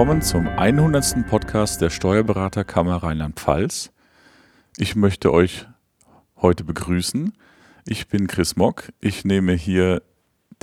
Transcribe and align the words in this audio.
willkommen 0.00 0.22
zum 0.22 0.48
100. 0.48 1.28
Podcast 1.28 1.82
der 1.82 1.90
Steuerberaterkammer 1.90 3.02
Rheinland-Pfalz. 3.02 3.92
Ich 4.78 4.96
möchte 4.96 5.30
euch 5.30 5.66
heute 6.40 6.64
begrüßen. 6.64 7.34
Ich 7.86 8.08
bin 8.08 8.26
Chris 8.26 8.56
Mock. 8.56 8.94
Ich 9.02 9.26
nehme 9.26 9.52
hier 9.52 10.00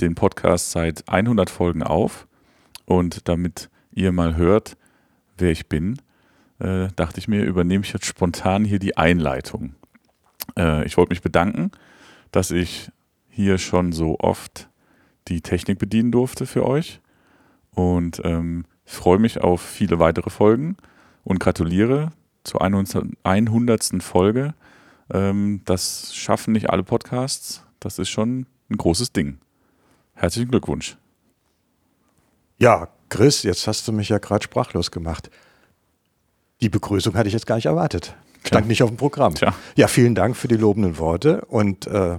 den 0.00 0.16
Podcast 0.16 0.72
seit 0.72 1.08
100 1.08 1.50
Folgen 1.50 1.84
auf 1.84 2.26
und 2.84 3.28
damit 3.28 3.70
ihr 3.92 4.10
mal 4.10 4.34
hört, 4.34 4.76
wer 5.36 5.52
ich 5.52 5.68
bin, 5.68 6.02
äh, 6.58 6.88
dachte 6.96 7.20
ich 7.20 7.28
mir, 7.28 7.44
übernehme 7.44 7.84
ich 7.84 7.92
jetzt 7.92 8.06
spontan 8.06 8.64
hier 8.64 8.80
die 8.80 8.96
Einleitung. 8.96 9.76
Äh, 10.56 10.84
ich 10.84 10.96
wollte 10.96 11.10
mich 11.10 11.22
bedanken, 11.22 11.70
dass 12.32 12.50
ich 12.50 12.90
hier 13.28 13.58
schon 13.58 13.92
so 13.92 14.18
oft 14.18 14.68
die 15.28 15.42
Technik 15.42 15.78
bedienen 15.78 16.10
durfte 16.10 16.44
für 16.44 16.66
euch 16.66 17.00
und 17.70 18.20
ähm, 18.24 18.64
freue 18.92 19.18
mich 19.18 19.40
auf 19.40 19.60
viele 19.60 19.98
weitere 19.98 20.30
Folgen 20.30 20.76
und 21.24 21.40
gratuliere 21.40 22.10
zur 22.44 22.62
100. 22.62 24.02
Folge. 24.02 24.54
Ähm, 25.12 25.62
das 25.64 26.14
schaffen 26.14 26.52
nicht 26.52 26.70
alle 26.70 26.82
Podcasts. 26.82 27.64
Das 27.80 27.98
ist 27.98 28.08
schon 28.08 28.46
ein 28.70 28.76
großes 28.76 29.12
Ding. 29.12 29.38
Herzlichen 30.14 30.50
Glückwunsch. 30.50 30.96
Ja, 32.58 32.88
Chris, 33.08 33.42
jetzt 33.42 33.66
hast 33.66 33.86
du 33.86 33.92
mich 33.92 34.08
ja 34.08 34.18
gerade 34.18 34.42
sprachlos 34.44 34.90
gemacht. 34.90 35.30
Die 36.60 36.68
Begrüßung 36.68 37.14
hatte 37.14 37.28
ich 37.28 37.34
jetzt 37.34 37.46
gar 37.46 37.54
nicht 37.56 37.66
erwartet. 37.66 38.16
Stand 38.44 38.64
Tja. 38.64 38.68
nicht 38.68 38.82
auf 38.82 38.90
dem 38.90 38.96
Programm. 38.96 39.34
Tja. 39.34 39.54
Ja, 39.76 39.88
vielen 39.88 40.14
Dank 40.14 40.36
für 40.36 40.48
die 40.48 40.56
lobenden 40.56 40.98
Worte 40.98 41.44
und 41.46 41.86
äh, 41.86 42.18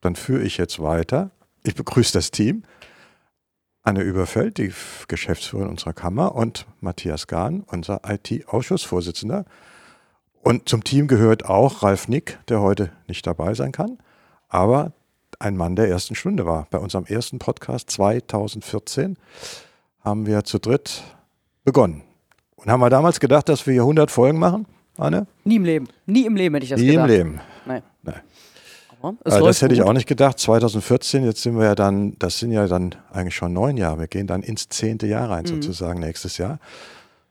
dann 0.00 0.16
führe 0.16 0.42
ich 0.42 0.56
jetzt 0.56 0.80
weiter. 0.80 1.30
Ich 1.62 1.74
begrüße 1.74 2.12
das 2.12 2.30
Team. 2.30 2.62
Anne 3.82 4.02
Überfeld, 4.02 4.58
die 4.58 4.72
Geschäftsführerin 5.08 5.70
unserer 5.70 5.94
Kammer 5.94 6.34
und 6.34 6.66
Matthias 6.80 7.26
Gahn, 7.26 7.64
unser 7.66 8.02
IT-Ausschussvorsitzender. 8.06 9.46
Und 10.42 10.68
zum 10.68 10.84
Team 10.84 11.06
gehört 11.06 11.46
auch 11.46 11.82
Ralf 11.82 12.08
Nick, 12.08 12.38
der 12.48 12.60
heute 12.60 12.92
nicht 13.08 13.26
dabei 13.26 13.54
sein 13.54 13.72
kann, 13.72 13.98
aber 14.48 14.92
ein 15.38 15.56
Mann 15.56 15.76
der 15.76 15.88
ersten 15.88 16.14
Stunde 16.14 16.44
war. 16.44 16.66
Bei 16.70 16.78
unserem 16.78 17.06
ersten 17.06 17.38
Podcast 17.38 17.90
2014 17.90 19.16
haben 20.00 20.26
wir 20.26 20.44
zu 20.44 20.58
dritt 20.58 21.02
begonnen. 21.64 22.02
Und 22.56 22.70
haben 22.70 22.80
wir 22.80 22.90
damals 22.90 23.20
gedacht, 23.20 23.48
dass 23.48 23.66
wir 23.66 23.72
hier 23.72 23.82
100 23.82 24.10
Folgen 24.10 24.38
machen, 24.38 24.66
Anne? 24.98 25.26
Nie 25.44 25.56
im 25.56 25.64
Leben. 25.64 25.88
Nie 26.04 26.26
im 26.26 26.36
Leben 26.36 26.54
hätte 26.54 26.64
ich 26.64 26.70
das 26.70 26.80
Nie 26.80 26.88
gedacht. 26.88 27.08
Nie 27.08 27.14
im 27.14 27.18
Leben. 27.18 27.40
Nein. 27.64 27.82
Nein. 28.02 28.20
Also 29.24 29.46
das 29.46 29.62
hätte 29.62 29.74
gut. 29.74 29.82
ich 29.82 29.88
auch 29.88 29.92
nicht 29.92 30.06
gedacht. 30.06 30.38
2014, 30.38 31.24
jetzt 31.24 31.42
sind 31.42 31.58
wir 31.58 31.64
ja 31.64 31.74
dann, 31.74 32.14
das 32.18 32.38
sind 32.38 32.52
ja 32.52 32.66
dann 32.66 32.94
eigentlich 33.12 33.34
schon 33.34 33.52
neun 33.52 33.76
Jahre. 33.76 34.00
Wir 34.00 34.06
gehen 34.06 34.26
dann 34.26 34.42
ins 34.42 34.68
zehnte 34.68 35.06
Jahr 35.06 35.30
rein, 35.30 35.44
mhm. 35.44 35.48
sozusagen 35.48 36.00
nächstes 36.00 36.38
Jahr. 36.38 36.58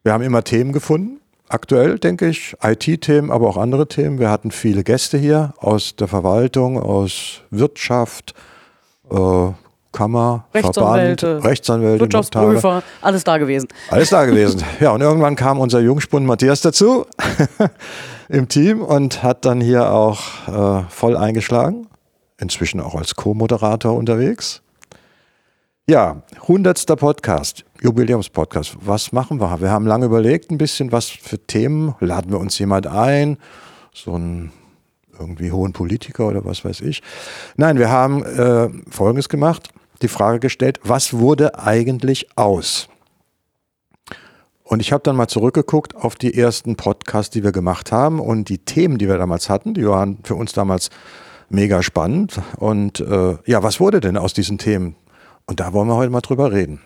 Wir 0.04 0.14
haben 0.14 0.24
immer 0.24 0.44
Themen 0.44 0.74
gefunden. 0.74 1.20
Aktuell 1.48 1.98
denke 1.98 2.28
ich, 2.28 2.56
IT-Themen, 2.62 3.32
aber 3.32 3.48
auch 3.48 3.58
andere 3.58 3.88
Themen. 3.88 4.20
Wir 4.20 4.30
hatten 4.30 4.52
viele 4.52 4.84
Gäste 4.84 5.18
hier 5.18 5.54
aus 5.58 5.96
der 5.96 6.08
Verwaltung, 6.08 6.80
aus 6.80 7.42
Wirtschaft, 7.50 8.36
äh, 9.10 9.52
Kammer, 9.92 10.46
Rechtsanwälte, 10.54 11.26
Verband, 11.26 11.46
Rechtsanwälte, 11.46 12.00
Wirtschaftsprüfer, 12.02 12.84
alles 13.02 13.24
da 13.24 13.40
gewesen. 13.40 13.68
Alles 13.90 14.10
da 14.12 14.26
gewesen. 14.26 14.64
Ja, 14.80 14.92
und 14.92 15.02
irgendwann 15.02 15.36
kam 15.36 15.60
unser 15.60 15.80
Jungspund 15.80 16.28
Matthias 16.28 16.62
dazu 16.62 17.08
im 18.30 18.48
Team 18.48 18.82
und 18.82 19.24
hat 19.24 19.44
dann 19.44 19.60
hier 19.60 19.92
auch 19.92 20.20
äh, 20.48 20.84
voll 20.90 21.18
eingeschlagen. 21.18 21.88
Inzwischen 22.38 22.80
auch 22.80 22.96
als 22.96 23.16
Co-Moderator 23.16 23.96
unterwegs. 23.96 24.62
Ja, 25.90 26.22
hundertster 26.48 26.96
Podcast, 26.96 27.66
Jubiläumspodcast. 27.82 28.78
Was 28.82 29.12
machen 29.12 29.42
wir? 29.42 29.60
Wir 29.60 29.72
haben 29.72 29.88
lange 29.88 30.06
überlegt, 30.06 30.52
ein 30.52 30.58
bisschen, 30.58 30.92
was 30.92 31.10
für 31.10 31.40
Themen. 31.40 31.96
Laden 32.00 32.32
wir 32.32 32.40
uns 32.40 32.58
jemand 32.60 32.88
ein? 32.88 33.38
So 33.94 34.16
ein 34.16 34.52
irgendwie 35.20 35.52
hohen 35.52 35.74
Politiker 35.74 36.28
oder 36.28 36.46
was 36.46 36.64
weiß 36.64 36.82
ich. 36.82 37.02
Nein, 37.58 37.78
wir 37.78 37.90
haben 37.90 38.24
äh, 38.24 38.70
Folgendes 38.90 39.28
gemacht 39.28 39.74
die 40.02 40.08
Frage 40.08 40.40
gestellt, 40.40 40.80
was 40.84 41.14
wurde 41.14 41.60
eigentlich 41.60 42.30
aus? 42.38 42.90
Und 44.70 44.82
ich 44.82 44.92
habe 44.92 45.02
dann 45.02 45.16
mal 45.16 45.28
zurückgeguckt 45.28 45.96
auf 45.96 46.14
die 46.14 46.38
ersten 46.38 46.76
Podcasts, 46.76 47.32
die 47.32 47.44
wir 47.44 47.52
gemacht 47.52 47.92
haben 47.92 48.20
und 48.20 48.50
die 48.50 48.60
Themen, 48.60 49.00
die 49.00 49.08
wir 49.08 49.18
damals 49.18 49.50
hatten, 49.50 49.74
die 49.74 49.88
waren 49.88 50.20
für 50.24 50.36
uns 50.36 50.54
damals 50.54 50.92
mega 51.50 51.82
spannend. 51.82 52.40
Und 52.58 53.00
äh, 53.00 53.38
ja, 53.48 53.64
was 53.64 53.80
wurde 53.80 54.00
denn 54.00 54.16
aus 54.16 54.36
diesen 54.36 54.60
Themen? 54.60 54.96
Und 55.48 55.60
da 55.60 55.74
wollen 55.74 55.88
wir 55.88 55.96
heute 55.96 56.12
mal 56.12 56.22
drüber 56.22 56.52
reden. 56.52 56.82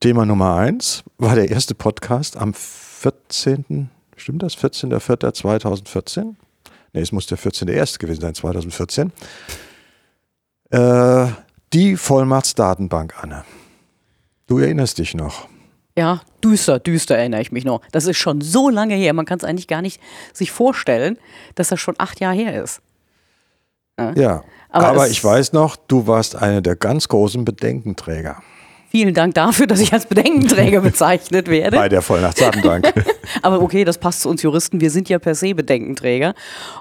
Thema 0.00 0.24
Nummer 0.24 0.54
eins 0.56 1.04
war 1.18 1.34
der 1.34 1.50
erste 1.50 1.74
Podcast 1.74 2.38
am 2.38 2.54
14. 2.54 3.90
Stimmt 4.16 4.42
das? 4.42 4.56
14.04.2014? 4.56 6.36
Ne, 6.94 7.00
es 7.02 7.12
muss 7.12 7.26
der 7.26 7.36
14.01. 7.36 7.98
gewesen 7.98 8.22
sein, 8.22 8.34
2014. 8.34 9.12
Äh, 10.70 11.26
die 11.74 11.98
Vollmachtsdatenbank, 11.98 13.22
Anne. 13.22 13.44
Du 14.46 14.56
erinnerst 14.56 14.96
dich 14.96 15.12
noch. 15.12 15.48
Ja, 15.98 16.20
düster, 16.44 16.78
düster 16.78 17.16
erinnere 17.16 17.40
ich 17.40 17.50
mich 17.50 17.64
noch. 17.64 17.80
Das 17.90 18.06
ist 18.06 18.18
schon 18.18 18.40
so 18.40 18.68
lange 18.68 18.94
her. 18.94 19.12
Man 19.14 19.26
kann 19.26 19.38
es 19.38 19.44
eigentlich 19.44 19.66
gar 19.66 19.82
nicht 19.82 20.00
sich 20.32 20.52
vorstellen, 20.52 21.18
dass 21.56 21.70
das 21.70 21.80
schon 21.80 21.96
acht 21.98 22.20
Jahre 22.20 22.36
her 22.36 22.62
ist. 22.62 22.80
Ja, 23.98 24.12
ja 24.14 24.44
aber, 24.70 24.86
aber 24.86 25.08
ich 25.08 25.24
weiß 25.24 25.52
noch, 25.54 25.74
du 25.74 26.06
warst 26.06 26.36
einer 26.36 26.60
der 26.60 26.76
ganz 26.76 27.08
großen 27.08 27.44
Bedenkenträger. 27.44 28.40
Vielen 28.90 29.12
Dank 29.12 29.34
dafür, 29.34 29.66
dass 29.66 29.80
ich 29.80 29.92
als 29.92 30.06
Bedenkenträger 30.06 30.80
bezeichnet 30.82 31.48
werde. 31.48 31.76
Bei 31.76 31.90
der 31.90 32.00
Vollnachtsdatenbank. 32.00 32.92
Aber 33.42 33.60
okay, 33.60 33.84
das 33.84 33.98
passt 33.98 34.22
zu 34.22 34.30
uns 34.30 34.42
Juristen. 34.42 34.80
Wir 34.80 34.90
sind 34.90 35.10
ja 35.10 35.18
per 35.18 35.34
se 35.34 35.54
Bedenkenträger. 35.54 36.34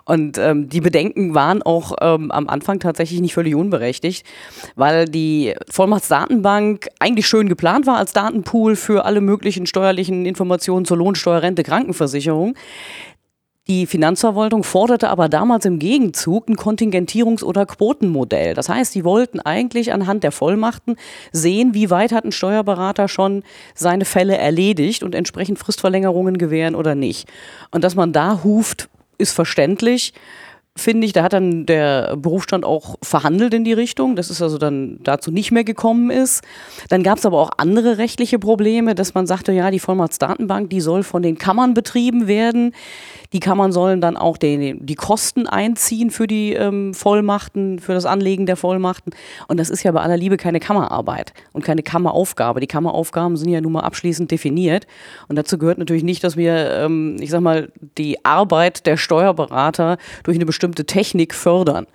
Und 0.05 0.37
ähm, 0.37 0.69
die 0.69 0.79
Bedenken 0.79 1.35
waren 1.35 1.61
auch 1.61 1.93
ähm, 1.99 2.31
am 2.31 2.47
Anfang 2.47 2.79
tatsächlich 2.79 3.19
nicht 3.19 3.33
völlig 3.33 3.55
unberechtigt, 3.55 4.25
weil 4.75 5.05
die 5.05 5.53
Vollmachtsdatenbank 5.69 6.87
eigentlich 6.99 7.27
schön 7.27 7.49
geplant 7.49 7.87
war 7.87 7.97
als 7.97 8.13
Datenpool 8.13 8.77
für 8.77 9.03
alle 9.03 9.19
möglichen 9.19 9.65
steuerlichen 9.65 10.25
Informationen 10.25 10.85
zur 10.85 10.97
Lohnsteuer, 10.97 11.41
Rente, 11.41 11.63
Krankenversicherung. 11.63 12.55
Die 13.67 13.85
Finanzverwaltung 13.85 14.63
forderte 14.63 15.09
aber 15.09 15.27
damals 15.27 15.65
im 15.65 15.77
Gegenzug 15.77 16.47
ein 16.47 16.55
Kontingentierungs- 16.55 17.43
oder 17.43 17.65
Quotenmodell. 17.65 18.53
Das 18.53 18.69
heißt, 18.69 18.93
sie 18.93 19.03
wollten 19.03 19.41
eigentlich 19.41 19.91
anhand 19.91 20.23
der 20.23 20.31
Vollmachten 20.31 20.95
sehen, 21.33 21.73
wie 21.73 21.89
weit 21.89 22.13
hat 22.13 22.23
ein 22.23 22.31
Steuerberater 22.31 23.09
schon 23.09 23.43
seine 23.75 24.05
Fälle 24.05 24.37
erledigt 24.37 25.03
und 25.03 25.13
entsprechend 25.13 25.59
Fristverlängerungen 25.59 26.37
gewähren 26.37 26.75
oder 26.75 26.95
nicht. 26.95 27.27
Und 27.71 27.83
dass 27.83 27.95
man 27.95 28.13
da 28.13 28.41
huft, 28.43 28.87
ist 29.17 29.33
verständlich 29.33 30.13
finde 30.79 31.05
ich, 31.05 31.13
da 31.13 31.23
hat 31.23 31.33
dann 31.33 31.65
der 31.65 32.15
Berufsstand 32.15 32.63
auch 32.63 32.95
verhandelt 33.01 33.53
in 33.53 33.63
die 33.63 33.73
Richtung, 33.73 34.15
dass 34.15 34.29
es 34.29 34.41
also 34.41 34.57
dann 34.57 34.99
dazu 35.03 35.31
nicht 35.31 35.51
mehr 35.51 35.63
gekommen 35.63 36.09
ist. 36.09 36.43
Dann 36.89 37.03
gab 37.03 37.17
es 37.17 37.25
aber 37.25 37.39
auch 37.39 37.51
andere 37.57 37.97
rechtliche 37.97 38.39
Probleme, 38.39 38.95
dass 38.95 39.13
man 39.13 39.27
sagte, 39.27 39.51
ja, 39.51 39.71
die 39.71 39.79
Vollmachtsdatenbank, 39.79 40.69
die 40.69 40.81
soll 40.81 41.03
von 41.03 41.21
den 41.21 41.37
Kammern 41.37 41.73
betrieben 41.73 42.27
werden. 42.27 42.73
Die 43.33 43.39
Kammern 43.39 43.71
sollen 43.71 44.01
dann 44.01 44.17
auch 44.17 44.37
den, 44.37 44.85
die 44.85 44.95
Kosten 44.95 45.47
einziehen 45.47 46.11
für 46.11 46.27
die 46.27 46.53
ähm, 46.53 46.93
Vollmachten, 46.93 47.79
für 47.79 47.93
das 47.93 48.05
Anlegen 48.05 48.45
der 48.45 48.55
Vollmachten. 48.55 49.13
Und 49.47 49.59
das 49.59 49.69
ist 49.69 49.83
ja 49.83 49.91
bei 49.91 50.01
aller 50.01 50.17
Liebe 50.17 50.37
keine 50.37 50.59
Kammerarbeit 50.59 51.33
und 51.53 51.63
keine 51.63 51.83
Kammeraufgabe. 51.83 52.59
Die 52.59 52.67
Kammeraufgaben 52.67 53.37
sind 53.37 53.49
ja 53.49 53.61
nun 53.61 53.73
mal 53.73 53.81
abschließend 53.81 54.31
definiert. 54.31 54.87
Und 55.27 55.35
dazu 55.35 55.57
gehört 55.57 55.77
natürlich 55.77 56.03
nicht, 56.03 56.23
dass 56.23 56.37
wir, 56.37 56.71
ähm, 56.73 57.17
ich 57.19 57.29
sag 57.29 57.41
mal, 57.41 57.71
die 57.97 58.23
Arbeit 58.23 58.85
der 58.85 58.97
Steuerberater 58.97 59.97
durch 60.23 60.37
eine 60.37 60.45
bestimmte 60.45 60.85
Technik 60.85 61.33
fördern. 61.33 61.87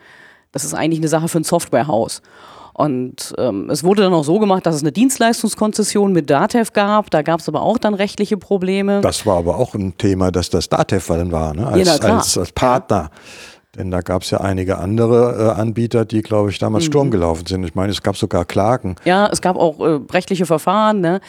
Das 0.53 0.65
ist 0.65 0.75
eigentlich 0.75 1.01
eine 1.01 1.09
Sache 1.09 1.29
für 1.29 1.39
ein 1.39 1.45
Softwarehaus. 1.45 2.23
Und 2.75 3.35
ähm, 3.39 3.69
es 3.71 3.85
wurde 3.85 4.03
dann 4.03 4.15
auch 4.15 4.25
so 4.25 4.39
gemacht, 4.39 4.65
dass 4.65 4.75
es 4.75 4.83
eine 4.83 4.93
Dienstleistungskonzession 4.93 6.13
mit 6.13 6.31
DATEV 6.31 6.73
gab. 6.73 7.11
Da 7.11 7.23
gab 7.23 7.41
es 7.41 7.49
aber 7.49 7.63
auch 7.63 7.79
dann 7.79 7.95
rechtliche 7.95 8.37
Probleme. 8.39 9.01
Das 9.03 9.27
war 9.27 9.39
aber 9.39 9.59
auch 9.59 9.75
ein 9.75 9.97
Thema, 9.99 10.31
dass 10.31 10.49
das 10.49 10.69
DATEV 10.69 11.07
dann 11.07 11.33
war, 11.33 11.55
ne? 11.55 11.67
als, 11.67 11.87
ja, 11.87 12.17
als, 12.17 12.39
als 12.39 12.53
Partner. 12.53 13.11
Denn 13.77 13.91
da 13.91 14.01
gab 14.01 14.23
es 14.23 14.31
ja 14.31 14.41
einige 14.41 14.79
andere 14.79 15.55
äh, 15.57 15.61
Anbieter, 15.61 16.05
die, 16.05 16.21
glaube 16.23 16.51
ich, 16.51 16.59
damals 16.59 16.85
mhm. 16.85 16.89
Sturm 16.89 17.11
gelaufen 17.11 17.47
sind. 17.47 17.65
Ich 17.65 17.75
meine, 17.75 17.91
es 17.91 18.03
gab 18.03 18.17
sogar 18.17 18.45
Klagen. 18.45 18.97
Ja, 19.05 19.29
es 19.33 19.41
gab 19.41 19.57
auch 19.57 19.81
äh, 19.81 20.01
rechtliche 20.11 20.45
Verfahren. 20.45 21.01
Ne? 21.01 21.21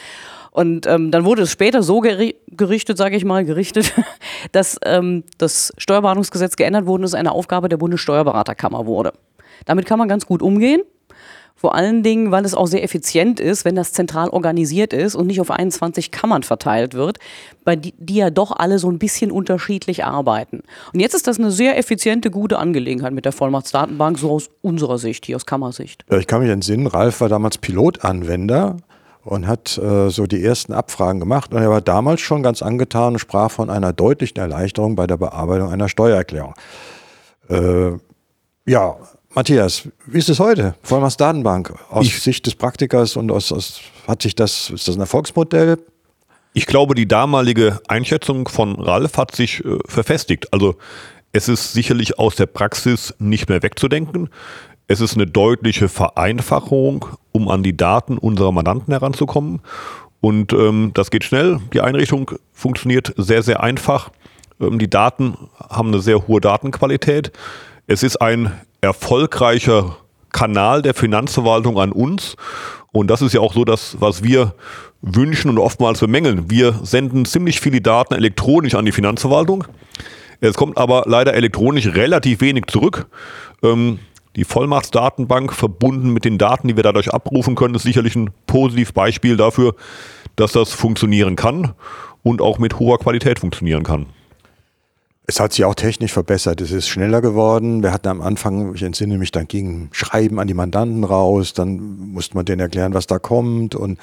Und 0.50 0.86
ähm, 0.86 1.10
dann 1.10 1.24
wurde 1.24 1.42
es 1.42 1.50
später 1.50 1.82
so 1.82 2.00
geri 2.00 2.36
gerichtet, 2.48 2.98
sage 2.98 3.16
ich 3.16 3.24
mal, 3.24 3.44
gerichtet, 3.44 3.92
dass 4.52 4.78
ähm, 4.84 5.24
das 5.38 5.72
Steuerberatungsgesetz 5.78 6.56
geändert 6.56 6.86
wurde 6.86 7.00
und 7.00 7.06
es 7.06 7.14
eine 7.14 7.32
Aufgabe 7.32 7.68
der 7.68 7.78
Bundessteuerberaterkammer 7.78 8.86
wurde. 8.86 9.14
Damit 9.64 9.86
kann 9.86 9.98
man 9.98 10.08
ganz 10.08 10.26
gut 10.26 10.42
umgehen. 10.42 10.82
Vor 11.56 11.74
allen 11.74 12.02
Dingen, 12.02 12.30
weil 12.30 12.44
es 12.44 12.54
auch 12.54 12.66
sehr 12.66 12.82
effizient 12.82 13.40
ist, 13.40 13.64
wenn 13.64 13.74
das 13.74 13.92
zentral 13.92 14.28
organisiert 14.28 14.92
ist 14.92 15.14
und 15.14 15.28
nicht 15.28 15.40
auf 15.40 15.50
21 15.50 16.10
Kammern 16.10 16.42
verteilt 16.42 16.94
wird, 16.94 17.18
bei 17.64 17.76
die, 17.76 17.94
die 17.96 18.16
ja 18.16 18.30
doch 18.30 18.50
alle 18.50 18.78
so 18.78 18.90
ein 18.90 18.98
bisschen 18.98 19.30
unterschiedlich 19.30 20.04
arbeiten. 20.04 20.62
Und 20.92 21.00
jetzt 21.00 21.14
ist 21.14 21.26
das 21.26 21.38
eine 21.38 21.50
sehr 21.50 21.78
effiziente, 21.78 22.30
gute 22.30 22.58
Angelegenheit 22.58 23.12
mit 23.12 23.24
der 23.24 23.32
Vollmachtsdatenbank, 23.32 24.18
so 24.18 24.32
aus 24.32 24.50
unserer 24.62 24.98
Sicht, 24.98 25.26
hier 25.26 25.36
aus 25.36 25.46
Kammersicht. 25.46 26.04
Ja, 26.10 26.18
ich 26.18 26.26
kann 26.26 26.42
mich 26.42 26.50
entsinnen, 26.50 26.86
Ralf 26.86 27.20
war 27.20 27.28
damals 27.28 27.58
Pilotanwender 27.58 28.76
und 29.24 29.46
hat 29.46 29.78
äh, 29.78 30.10
so 30.10 30.26
die 30.26 30.44
ersten 30.44 30.72
Abfragen 30.72 31.20
gemacht. 31.20 31.54
Und 31.54 31.62
er 31.62 31.70
war 31.70 31.80
damals 31.80 32.20
schon 32.20 32.42
ganz 32.42 32.62
angetan 32.62 33.14
und 33.14 33.18
sprach 33.18 33.50
von 33.50 33.70
einer 33.70 33.92
deutlichen 33.92 34.38
Erleichterung 34.38 34.96
bei 34.96 35.06
der 35.06 35.16
Bearbeitung 35.16 35.70
einer 35.70 35.88
Steuererklärung. 35.88 36.54
Äh, 37.48 37.92
ja, 38.66 38.96
Matthias, 39.34 39.88
wie 40.06 40.18
ist 40.18 40.28
es 40.28 40.38
heute? 40.38 40.76
Vollmachtdatenbank 40.82 41.74
aus 41.90 42.06
ich, 42.06 42.20
Sicht 42.20 42.46
des 42.46 42.54
Praktikers 42.54 43.16
und 43.16 43.32
aus, 43.32 43.50
aus, 43.50 43.80
hat 44.06 44.22
sich 44.22 44.36
das, 44.36 44.70
ist 44.70 44.86
das 44.86 44.94
ein 44.94 45.00
Erfolgsmodell? 45.00 45.78
Ich 46.52 46.66
glaube, 46.66 46.94
die 46.94 47.08
damalige 47.08 47.80
Einschätzung 47.88 48.46
von 48.46 48.76
Ralf 48.76 49.18
hat 49.18 49.34
sich 49.34 49.64
äh, 49.64 49.78
verfestigt. 49.86 50.52
Also 50.52 50.76
es 51.32 51.48
ist 51.48 51.72
sicherlich 51.72 52.16
aus 52.16 52.36
der 52.36 52.46
Praxis 52.46 53.12
nicht 53.18 53.48
mehr 53.48 53.60
wegzudenken. 53.60 54.28
Es 54.86 55.00
ist 55.00 55.14
eine 55.14 55.26
deutliche 55.26 55.88
Vereinfachung, 55.88 57.06
um 57.32 57.48
an 57.48 57.64
die 57.64 57.76
Daten 57.76 58.18
unserer 58.18 58.52
Mandanten 58.52 58.92
heranzukommen. 58.92 59.62
Und 60.20 60.52
ähm, 60.52 60.92
das 60.94 61.10
geht 61.10 61.24
schnell. 61.24 61.58
Die 61.72 61.80
Einrichtung 61.80 62.30
funktioniert 62.52 63.12
sehr, 63.16 63.42
sehr 63.42 63.64
einfach. 63.64 64.10
Ähm, 64.60 64.78
die 64.78 64.88
Daten 64.88 65.36
haben 65.58 65.88
eine 65.88 66.00
sehr 66.00 66.28
hohe 66.28 66.40
Datenqualität. 66.40 67.32
Es 67.88 68.04
ist 68.04 68.22
ein 68.22 68.52
erfolgreicher 68.84 69.96
Kanal 70.32 70.82
der 70.82 70.94
Finanzverwaltung 70.94 71.78
an 71.78 71.92
uns. 71.92 72.36
Und 72.92 73.08
das 73.08 73.22
ist 73.22 73.32
ja 73.32 73.40
auch 73.40 73.54
so 73.54 73.64
das, 73.64 73.96
was 74.00 74.22
wir 74.22 74.54
wünschen 75.02 75.50
und 75.50 75.58
oftmals 75.58 76.00
bemängeln. 76.00 76.50
Wir 76.50 76.72
senden 76.82 77.24
ziemlich 77.24 77.60
viele 77.60 77.80
Daten 77.80 78.14
elektronisch 78.14 78.74
an 78.74 78.84
die 78.84 78.92
Finanzverwaltung. 78.92 79.64
Es 80.40 80.56
kommt 80.56 80.78
aber 80.78 81.04
leider 81.06 81.34
elektronisch 81.34 81.86
relativ 81.88 82.40
wenig 82.40 82.66
zurück. 82.66 83.06
Ähm, 83.62 83.98
die 84.36 84.44
Vollmachtsdatenbank 84.44 85.52
verbunden 85.52 86.12
mit 86.12 86.24
den 86.24 86.38
Daten, 86.38 86.68
die 86.68 86.76
wir 86.76 86.82
dadurch 86.82 87.12
abrufen 87.12 87.54
können, 87.54 87.74
ist 87.74 87.84
sicherlich 87.84 88.16
ein 88.16 88.30
positives 88.46 88.92
Beispiel 88.92 89.36
dafür, 89.36 89.74
dass 90.36 90.52
das 90.52 90.72
funktionieren 90.72 91.36
kann 91.36 91.74
und 92.22 92.42
auch 92.42 92.58
mit 92.58 92.78
hoher 92.78 92.98
Qualität 92.98 93.38
funktionieren 93.38 93.84
kann. 93.84 94.06
Es 95.26 95.40
hat 95.40 95.54
sich 95.54 95.64
auch 95.64 95.74
technisch 95.74 96.12
verbessert. 96.12 96.60
Es 96.60 96.70
ist 96.70 96.86
schneller 96.86 97.22
geworden. 97.22 97.82
Wir 97.82 97.92
hatten 97.92 98.08
am 98.08 98.20
Anfang, 98.20 98.74
ich 98.74 98.82
entsinne 98.82 99.16
mich, 99.16 99.32
dann 99.32 99.48
ging 99.48 99.88
Schreiben 99.92 100.38
an 100.38 100.46
die 100.46 100.54
Mandanten 100.54 101.02
raus, 101.02 101.54
dann 101.54 102.12
musste 102.12 102.36
man 102.36 102.44
denen 102.44 102.60
erklären, 102.60 102.92
was 102.92 103.06
da 103.06 103.18
kommt. 103.18 103.74
Und 103.74 103.98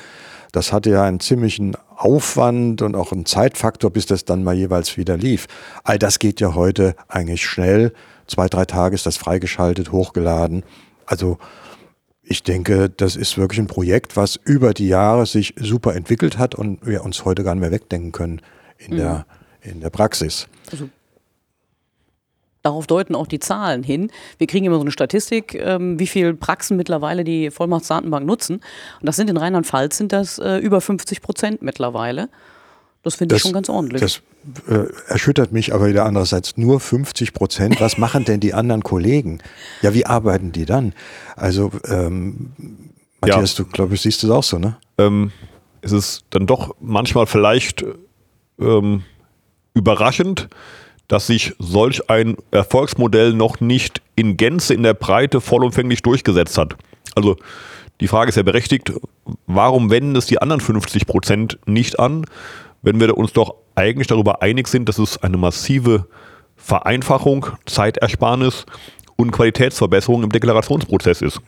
das 0.51 0.73
hatte 0.73 0.89
ja 0.89 1.03
einen 1.03 1.19
ziemlichen 1.19 1.77
Aufwand 1.95 2.81
und 2.81 2.95
auch 2.95 3.11
einen 3.11 3.27
Zeitfaktor, 3.27 3.91
bis 3.91 4.07
das 4.07 4.25
dann 4.25 4.43
mal 4.43 4.55
jeweils 4.55 4.97
wieder 4.97 5.15
lief. 5.15 5.45
All 5.83 5.99
das 5.99 6.17
geht 6.17 6.41
ja 6.41 6.55
heute 6.55 6.95
eigentlich 7.07 7.45
schnell. 7.45 7.93
Zwei, 8.25 8.47
drei 8.47 8.65
Tage 8.65 8.95
ist 8.95 9.05
das 9.05 9.17
freigeschaltet, 9.17 9.91
hochgeladen. 9.91 10.63
Also 11.05 11.37
ich 12.23 12.41
denke, 12.41 12.89
das 12.89 13.15
ist 13.15 13.37
wirklich 13.37 13.59
ein 13.59 13.67
Projekt, 13.67 14.17
was 14.17 14.39
über 14.43 14.73
die 14.73 14.87
Jahre 14.87 15.27
sich 15.27 15.53
super 15.59 15.93
entwickelt 15.95 16.39
hat 16.39 16.55
und 16.55 16.83
wir 16.83 17.05
uns 17.05 17.25
heute 17.25 17.43
gar 17.43 17.53
nicht 17.53 17.61
mehr 17.61 17.71
wegdenken 17.71 18.11
können 18.11 18.41
in, 18.79 18.93
mhm. 18.93 18.97
der, 18.97 19.25
in 19.61 19.81
der 19.81 19.89
Praxis. 19.91 20.47
Also 20.71 20.89
Darauf 22.63 22.85
deuten 22.85 23.15
auch 23.15 23.27
die 23.27 23.39
Zahlen 23.39 23.81
hin. 23.81 24.11
Wir 24.37 24.47
kriegen 24.47 24.65
immer 24.65 24.75
so 24.75 24.81
eine 24.81 24.91
Statistik, 24.91 25.55
ähm, 25.55 25.99
wie 25.99 26.07
viele 26.07 26.33
Praxen 26.35 26.77
mittlerweile 26.77 27.23
die 27.23 27.49
Vollmachtsdatenbank 27.49 28.25
nutzen. 28.25 28.55
Und 28.55 29.05
das 29.07 29.15
sind 29.15 29.29
in 29.29 29.37
Rheinland-Pfalz 29.37 29.97
sind 29.97 30.13
das 30.13 30.37
äh, 30.37 30.57
über 30.57 30.79
50 30.79 31.21
Prozent 31.21 31.61
mittlerweile. 31.61 32.29
Das 33.03 33.15
finde 33.15 33.35
ich 33.35 33.41
schon 33.41 33.53
ganz 33.53 33.67
ordentlich. 33.67 34.01
Das 34.01 34.21
äh, 34.67 34.85
erschüttert 35.07 35.51
mich 35.51 35.73
aber 35.73 35.87
wieder 35.87 36.05
andererseits 36.05 36.55
nur 36.57 36.79
50 36.79 37.33
Prozent. 37.33 37.81
Was 37.81 37.97
machen 37.97 38.25
denn 38.25 38.39
die 38.39 38.53
anderen 38.53 38.83
Kollegen? 38.83 39.39
Ja, 39.81 39.93
wie 39.93 40.05
arbeiten 40.05 40.51
die 40.51 40.65
dann? 40.65 40.93
Also, 41.35 41.71
ähm, 41.87 42.51
Matthias, 43.21 43.57
ja. 43.57 43.63
du 43.63 43.71
glaube 43.71 43.95
ich, 43.95 44.01
siehst 44.01 44.23
es 44.23 44.29
auch 44.29 44.43
so, 44.43 44.59
ne? 44.59 44.77
Ähm, 44.99 45.31
es 45.81 45.91
ist 45.91 46.25
dann 46.29 46.45
doch 46.45 46.75
manchmal 46.79 47.25
vielleicht 47.25 47.83
ähm, 48.59 49.03
überraschend, 49.73 50.47
dass 51.11 51.27
sich 51.27 51.53
solch 51.59 52.09
ein 52.09 52.37
Erfolgsmodell 52.51 53.33
noch 53.33 53.59
nicht 53.59 54.01
in 54.15 54.37
Gänze 54.37 54.73
in 54.73 54.83
der 54.83 54.93
Breite 54.93 55.41
vollumfänglich 55.41 56.03
durchgesetzt 56.03 56.57
hat. 56.57 56.77
Also 57.15 57.35
die 57.99 58.07
Frage 58.07 58.29
ist 58.29 58.37
ja 58.37 58.43
berechtigt, 58.43 58.93
warum 59.45 59.91
wenden 59.91 60.15
es 60.15 60.27
die 60.27 60.41
anderen 60.41 60.61
50 60.61 61.05
Prozent 61.05 61.59
nicht 61.65 61.99
an, 61.99 62.23
wenn 62.81 63.01
wir 63.01 63.17
uns 63.17 63.33
doch 63.33 63.55
eigentlich 63.75 64.07
darüber 64.07 64.41
einig 64.41 64.69
sind, 64.69 64.87
dass 64.87 64.99
es 64.99 65.21
eine 65.21 65.35
massive 65.35 66.07
Vereinfachung, 66.55 67.45
Zeitersparnis 67.65 68.65
und 69.17 69.31
Qualitätsverbesserung 69.31 70.23
im 70.23 70.31
Deklarationsprozess 70.31 71.21
ist. 71.21 71.41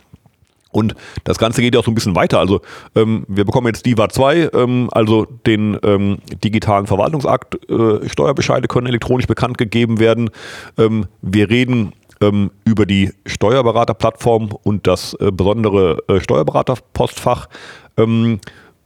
Und 0.73 0.95
das 1.23 1.37
Ganze 1.37 1.61
geht 1.61 1.73
ja 1.73 1.79
auch 1.79 1.85
so 1.85 1.91
ein 1.91 1.95
bisschen 1.95 2.15
weiter. 2.15 2.39
Also 2.39 2.61
ähm, 2.95 3.25
wir 3.27 3.45
bekommen 3.45 3.67
jetzt 3.67 3.85
DIVA 3.85 4.09
2, 4.09 4.49
ähm, 4.53 4.89
also 4.91 5.25
den 5.25 5.77
ähm, 5.83 6.17
digitalen 6.43 6.87
Verwaltungsakt. 6.87 7.69
Äh, 7.69 8.09
Steuerbescheide 8.09 8.67
können 8.67 8.87
elektronisch 8.87 9.27
bekannt 9.27 9.57
gegeben 9.57 9.99
werden. 9.99 10.29
Ähm, 10.77 11.05
wir 11.21 11.49
reden 11.49 11.93
ähm, 12.21 12.51
über 12.65 12.85
die 12.85 13.11
Steuerberaterplattform 13.25 14.49
und 14.63 14.87
das 14.87 15.13
äh, 15.15 15.31
besondere 15.31 15.99
äh, 16.07 16.19
Steuerberaterpostfach, 16.19 17.49
ähm, 17.97 18.39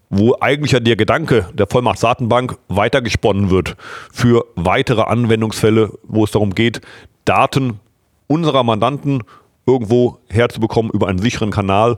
wo 0.10 0.36
eigentlich 0.39 0.72
ja 0.72 0.80
der 0.80 0.95
Gedanke 0.95 1.48
der 1.54 1.68
Vollmachtsdatenbank 1.68 2.57
weitergesponnen 2.69 3.50
wird 3.50 3.75
für 4.12 4.45
weitere 4.56 5.01
Anwendungsfälle, 5.01 5.92
wo 6.04 6.24
es 6.24 6.31
darum 6.31 6.56
geht, 6.56 6.81
Daten 7.25 7.80
unserer 8.28 8.63
Mandanten 8.63 9.24
irgendwo 9.68 10.18
herzubekommen 10.30 10.92
über 10.92 11.08
einen 11.08 11.19
sicheren 11.19 11.52
Kanal 11.52 11.98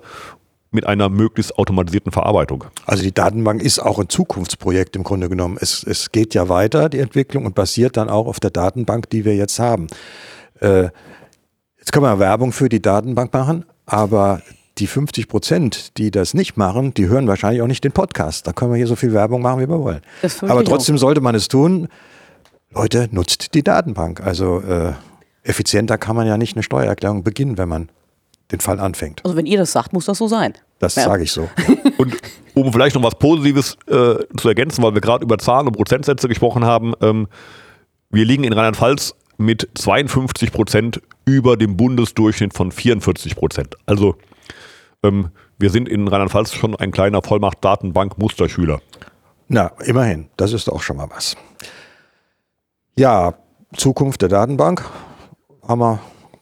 mit 0.71 0.85
einer 0.85 1.09
möglichst 1.09 1.57
automatisierten 1.57 2.11
Verarbeitung. 2.11 2.65
Also 2.85 3.03
die 3.03 3.13
Datenbank 3.13 3.61
ist 3.61 3.79
auch 3.79 3.99
ein 3.99 4.09
Zukunftsprojekt 4.09 4.95
im 4.95 5.03
Grunde 5.03 5.29
genommen. 5.29 5.57
Es, 5.59 5.83
es 5.83 6.11
geht 6.11 6.33
ja 6.33 6.49
weiter, 6.49 6.89
die 6.89 6.99
Entwicklung, 6.99 7.45
und 7.45 7.55
basiert 7.55 7.97
dann 7.97 8.09
auch 8.09 8.27
auf 8.27 8.39
der 8.39 8.51
Datenbank, 8.51 9.09
die 9.09 9.25
wir 9.25 9.35
jetzt 9.35 9.59
haben. 9.59 9.87
Äh, 10.59 10.89
jetzt 11.77 11.91
können 11.91 12.05
wir 12.05 12.19
Werbung 12.19 12.51
für 12.51 12.69
die 12.69 12.81
Datenbank 12.81 13.33
machen, 13.33 13.65
aber 13.85 14.41
die 14.77 14.87
50 14.87 15.27
Prozent, 15.27 15.97
die 15.97 16.11
das 16.11 16.33
nicht 16.33 16.55
machen, 16.55 16.93
die 16.93 17.07
hören 17.07 17.27
wahrscheinlich 17.27 17.61
auch 17.61 17.67
nicht 17.67 17.83
den 17.83 17.91
Podcast. 17.91 18.47
Da 18.47 18.53
können 18.53 18.71
wir 18.71 18.77
hier 18.77 18.87
so 18.87 18.95
viel 18.95 19.13
Werbung 19.13 19.41
machen, 19.41 19.59
wie 19.59 19.69
wir 19.69 19.79
wollen. 19.79 20.01
Aber 20.41 20.63
trotzdem 20.63 20.95
auch. 20.95 20.99
sollte 20.99 21.21
man 21.21 21.35
es 21.35 21.47
tun. 21.47 21.87
Leute, 22.71 23.09
nutzt 23.11 23.55
die 23.55 23.63
Datenbank. 23.63 24.21
Also 24.21 24.61
äh, 24.61 24.93
effizienter 25.43 25.97
kann 25.97 26.15
man 26.15 26.27
ja 26.27 26.37
nicht 26.37 26.55
eine 26.55 26.63
Steuererklärung 26.63 27.23
beginnen, 27.23 27.57
wenn 27.57 27.69
man 27.69 27.89
den 28.51 28.59
Fall 28.59 28.79
anfängt. 28.79 29.23
Also 29.23 29.37
wenn 29.37 29.45
ihr 29.45 29.57
das 29.57 29.71
sagt, 29.71 29.93
muss 29.93 30.05
das 30.05 30.17
so 30.17 30.27
sein. 30.27 30.53
Das 30.79 30.95
ja. 30.95 31.03
sage 31.03 31.23
ich 31.23 31.31
so. 31.31 31.49
Und 31.97 32.17
um 32.53 32.73
vielleicht 32.73 32.95
noch 32.95 33.03
was 33.03 33.15
Positives 33.15 33.77
äh, 33.87 34.15
zu 34.37 34.47
ergänzen, 34.47 34.83
weil 34.83 34.93
wir 34.93 35.01
gerade 35.01 35.23
über 35.23 35.37
Zahlen 35.37 35.67
und 35.67 35.73
Prozentsätze 35.73 36.27
gesprochen 36.27 36.65
haben, 36.65 36.93
ähm, 37.01 37.27
wir 38.09 38.25
liegen 38.25 38.43
in 38.43 38.53
Rheinland-Pfalz 38.53 39.13
mit 39.37 39.69
52 39.75 40.51
Prozent 40.51 41.01
über 41.25 41.57
dem 41.57 41.77
Bundesdurchschnitt 41.77 42.53
von 42.53 42.71
44 42.71 43.35
Prozent. 43.35 43.75
Also 43.85 44.15
ähm, 45.03 45.29
wir 45.57 45.69
sind 45.69 45.87
in 45.87 46.07
Rheinland-Pfalz 46.07 46.53
schon 46.53 46.75
ein 46.75 46.91
kleiner 46.91 47.21
Vollmacht-Datenbank-Musterschüler. 47.21 48.81
Na, 49.47 49.71
immerhin. 49.85 50.29
Das 50.37 50.53
ist 50.53 50.69
auch 50.69 50.81
schon 50.81 50.97
mal 50.97 51.09
was. 51.09 51.35
Ja, 52.95 53.35
Zukunft 53.75 54.21
der 54.21 54.29
Datenbank 54.29 54.83
haben 55.69 55.79
wir 55.79 55.99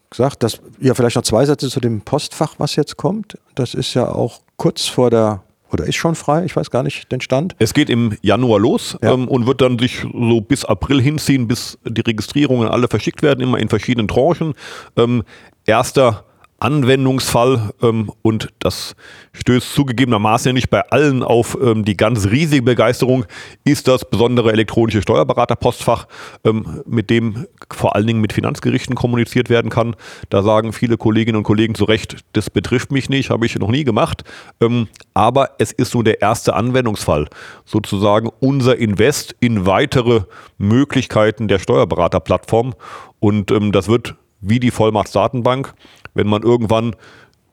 gesagt, 0.09 0.41
dass 0.41 0.61
ja 0.79 0.95
vielleicht 0.95 1.17
noch 1.17 1.23
zwei 1.23 1.45
Sätze 1.45 1.69
zu 1.69 1.79
dem 1.79 2.01
Postfach, 2.01 2.55
was 2.57 2.75
jetzt 2.75 2.97
kommt. 2.97 3.37
Das 3.55 3.73
ist 3.73 3.93
ja 3.93 4.09
auch 4.09 4.39
kurz 4.55 4.87
vor 4.87 5.11
der 5.11 5.43
oder 5.69 5.83
ist 5.83 5.97
schon 5.97 6.15
frei, 6.15 6.45
ich 6.45 6.55
weiß 6.55 6.71
gar 6.71 6.81
nicht 6.81 7.11
den 7.11 7.19
Stand. 7.19 7.53
Es 7.59 7.73
geht 7.73 7.89
im 7.89 8.17
Januar 8.21 8.57
los 8.57 8.97
ja. 9.01 9.11
ähm, 9.11 9.27
und 9.27 9.47
wird 9.47 9.59
dann 9.59 9.77
sich 9.77 9.99
so 9.99 10.39
bis 10.39 10.63
April 10.63 11.01
hinziehen, 11.01 11.45
bis 11.45 11.77
die 11.83 11.99
Registrierungen 11.99 12.69
alle 12.69 12.87
verschickt 12.87 13.21
werden, 13.21 13.41
immer 13.41 13.59
in 13.59 13.67
verschiedenen 13.67 14.07
Tranchen. 14.07 14.53
Ähm, 14.95 15.23
erster 15.65 16.23
Anwendungsfall 16.59 17.71
ähm, 17.81 18.11
und 18.23 18.49
das 18.59 18.95
stößt 19.33 19.73
zugegebenermaßen 19.73 20.53
nicht 20.53 20.69
bei 20.69 20.81
allen 20.89 21.21
auf 21.21 21.57
ähm, 21.61 21.85
die 21.85 21.95
ganz 21.95 22.27
riesige 22.27 22.63
Begeisterung, 22.63 23.25
ist 23.63 23.87
das 23.87 24.09
besondere 24.09 24.51
elektronische 24.51 25.01
Steuerberaterpostfach, 25.01 26.07
ähm, 26.43 26.81
mit 26.85 27.09
dem 27.09 27.45
vor 27.71 27.95
allen 27.95 28.07
Dingen 28.07 28.21
mit 28.21 28.33
Finanzgerichten 28.33 28.95
kommuniziert 28.95 29.49
werden 29.49 29.69
kann. 29.69 29.95
Da 30.29 30.41
sagen 30.41 30.73
viele 30.73 30.97
Kolleginnen 30.97 31.37
und 31.37 31.43
Kollegen 31.43 31.75
zu 31.75 31.85
Recht, 31.85 32.17
das 32.33 32.49
betrifft 32.49 32.91
mich 32.91 33.09
nicht, 33.09 33.29
habe 33.29 33.45
ich 33.45 33.57
noch 33.57 33.69
nie 33.69 33.83
gemacht. 33.83 34.23
Ähm, 34.59 34.87
aber 35.13 35.51
es 35.59 35.71
ist 35.71 35.93
nur 35.93 36.03
der 36.03 36.21
erste 36.21 36.55
Anwendungsfall, 36.55 37.27
sozusagen 37.65 38.29
unser 38.39 38.77
Invest 38.77 39.35
in 39.39 39.65
weitere 39.67 40.21
Möglichkeiten 40.57 41.47
der 41.47 41.59
Steuerberaterplattform 41.59 42.73
und 43.19 43.51
ähm, 43.51 43.71
das 43.71 43.87
wird 43.87 44.15
wie 44.41 44.59
die 44.59 44.71
Vollmachtsdatenbank 44.71 45.73
wenn 46.17 46.27
man 46.27 46.43
irgendwann 46.43 46.95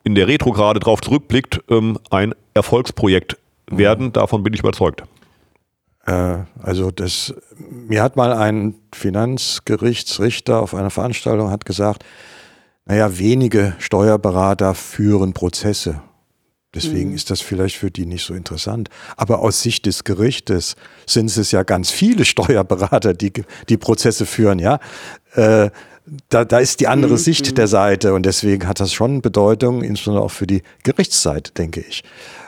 in 0.03 0.15
der 0.15 0.27
Retrograde 0.27 0.81
darauf 0.81 1.01
zurückblickt, 1.01 1.61
ähm, 1.69 1.99
ein 2.11 2.35
Erfolgsprojekt 2.55 3.37
werden. 3.71 4.13
Davon 4.13 4.43
bin 4.43 4.53
ich 4.53 4.61
überzeugt. 4.61 5.05
Äh, 6.07 6.39
also 6.61 6.91
das, 6.91 7.35
mir 7.57 8.03
hat 8.03 8.17
mal 8.17 8.33
ein 8.33 8.75
Finanzgerichtsrichter 8.93 10.61
auf 10.61 10.75
einer 10.75 10.91
Veranstaltung 10.91 11.51
hat 11.51 11.65
gesagt, 11.65 12.05
naja, 12.87 13.19
wenige 13.19 13.75
Steuerberater 13.79 14.75
führen 14.75 15.33
Prozesse. 15.33 16.03
Deswegen 16.75 17.15
ist 17.15 17.31
das 17.31 17.41
vielleicht 17.41 17.77
für 17.77 17.91
die 17.91 18.05
nicht 18.05 18.25
so 18.25 18.35
interessant. 18.35 18.89
Aber 19.17 19.39
aus 19.39 19.63
Sicht 19.63 19.87
des 19.87 20.03
Gerichtes 20.03 20.75
sind 21.07 21.35
es 21.35 21.53
ja 21.53 21.63
ganz 21.63 21.91
viele 21.91 22.25
Steuerberater, 22.25 23.15
die 23.15 23.33
die 23.69 23.77
Prozesse 23.77 24.27
führen, 24.27 24.59
ja. 24.59 24.81
Äh, 25.35 25.71
da, 26.29 26.45
da 26.45 26.59
ist 26.59 26.81
die 26.81 26.89
andere 26.89 27.17
Sicht 27.19 27.57
der 27.57 27.67
Seite 27.67 28.15
und 28.15 28.27
deswegen 28.27 28.67
hat 28.67 28.81
das 28.81 28.93
schon 28.93 29.23
Bedeutung, 29.23 29.83
insbesondere 29.83 30.25
auch 30.25 30.31
für 30.31 30.47
die 30.47 30.63
Gerichtsseite, 30.83 31.53
denke 31.53 31.81
ich. 31.81 32.05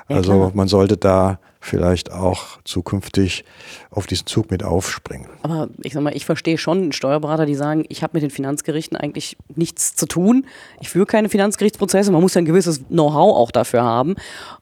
Also 0.09 0.53
man 0.55 0.69
sollte 0.69 0.97
da 0.97 1.41
vielleicht 1.59 2.13
auch 2.13 2.61
zukünftig 2.63 3.45
auf 3.91 4.07
diesen 4.07 4.27
Zug 4.27 4.53
mit 4.53 4.63
aufspringen. 4.63 5.27
Aber 5.43 5.69
ich 5.83 5.95
sag 5.95 6.03
mal, 6.03 6.15
ich 6.15 6.25
verstehe 6.25 6.59
schon 6.59 6.93
Steuerberater, 6.93 7.45
die 7.45 7.57
sagen, 7.57 7.85
ich 7.89 8.05
habe 8.05 8.13
mit 8.13 8.23
den 8.23 8.31
Finanzgerichten 8.31 8.97
eigentlich 8.97 9.37
nichts 9.57 9.97
zu 9.97 10.07
tun. 10.07 10.47
Ich 10.81 10.91
führe 10.91 11.07
keine 11.07 11.29
Finanzgerichtsprozesse. 11.29 12.13
Man 12.13 12.21
muss 12.21 12.35
ja 12.35 12.41
ein 12.41 12.45
gewisses 12.45 12.85
Know-how 12.87 13.37
auch 13.37 13.51
dafür 13.51 13.83
haben. 13.83 14.15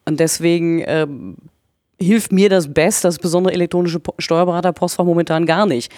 Und 0.06 0.18
deswegen 0.18 0.82
ähm, 0.86 1.36
hilft 2.00 2.32
mir 2.32 2.48
das 2.48 2.72
Best, 2.72 3.04
das 3.04 3.18
besondere 3.18 3.52
elektronische 3.52 4.00
Po- 4.00 4.14
Steuerberater-Postfach 4.18 5.04
momentan 5.04 5.44
gar 5.44 5.66
nicht. 5.66 5.92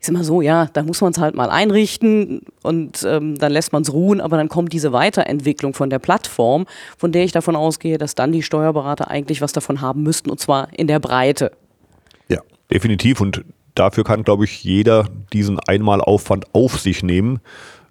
Ich 0.00 0.06
sag 0.06 0.14
mal 0.14 0.24
so, 0.24 0.40
ja, 0.40 0.66
da 0.72 0.82
muss 0.82 1.02
man 1.02 1.12
es 1.12 1.18
halt 1.18 1.34
mal 1.34 1.50
einrichten 1.50 2.40
und 2.62 3.04
ähm, 3.06 3.36
dann 3.36 3.52
lässt 3.52 3.74
man 3.74 3.82
es 3.82 3.92
ruhen, 3.92 4.22
aber 4.22 4.38
dann 4.38 4.48
kommt 4.48 4.72
diese 4.72 4.92
Weiterentwicklung 4.92 5.74
von 5.74 5.90
der 5.90 5.98
Plattform, 5.98 6.64
von 6.96 7.12
der 7.12 7.24
ich 7.24 7.32
davon 7.32 7.54
ausgehe, 7.54 7.98
dass 7.98 8.14
dann 8.14 8.32
die 8.32 8.42
Steuerberater 8.42 9.10
eigentlich 9.10 9.42
was 9.42 9.52
davon 9.52 9.82
haben 9.82 10.02
müssten 10.02 10.30
und 10.30 10.40
zwar 10.40 10.68
in 10.72 10.86
der 10.86 11.00
Breite. 11.00 11.52
Ja. 12.28 12.40
Definitiv. 12.72 13.20
Und 13.20 13.44
dafür 13.74 14.04
kann, 14.04 14.22
glaube 14.22 14.44
ich, 14.44 14.64
jeder 14.64 15.06
diesen 15.34 15.58
Einmalaufwand 15.60 16.46
auf 16.54 16.80
sich 16.80 17.02
nehmen, 17.02 17.40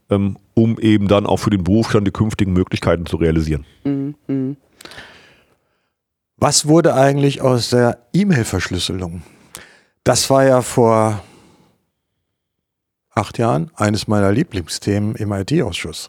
ähm, 0.10 0.38
um 0.56 0.80
eben 0.80 1.08
dann 1.08 1.28
auch 1.28 1.38
für 1.38 1.51
den 1.51 1.63
Berufsstand 1.63 2.08
die 2.08 2.12
künftigen 2.12 2.54
Möglichkeiten 2.54 3.06
zu 3.06 3.18
realisieren. 3.18 3.66
Was 6.38 6.68
wurde 6.68 6.96
eigentlich 6.96 7.42
aus 7.42 7.70
der 7.70 8.00
E-Mail-Verschlüsselung? 8.13 9.22
Das 10.04 10.30
war 10.30 10.46
ja 10.46 10.62
vor 10.62 11.22
acht 13.19 13.38
Jahren 13.38 13.69
eines 13.75 14.07
meiner 14.07 14.31
Lieblingsthemen 14.31 15.15
im 15.15 15.31
IT-Ausschuss. 15.31 16.07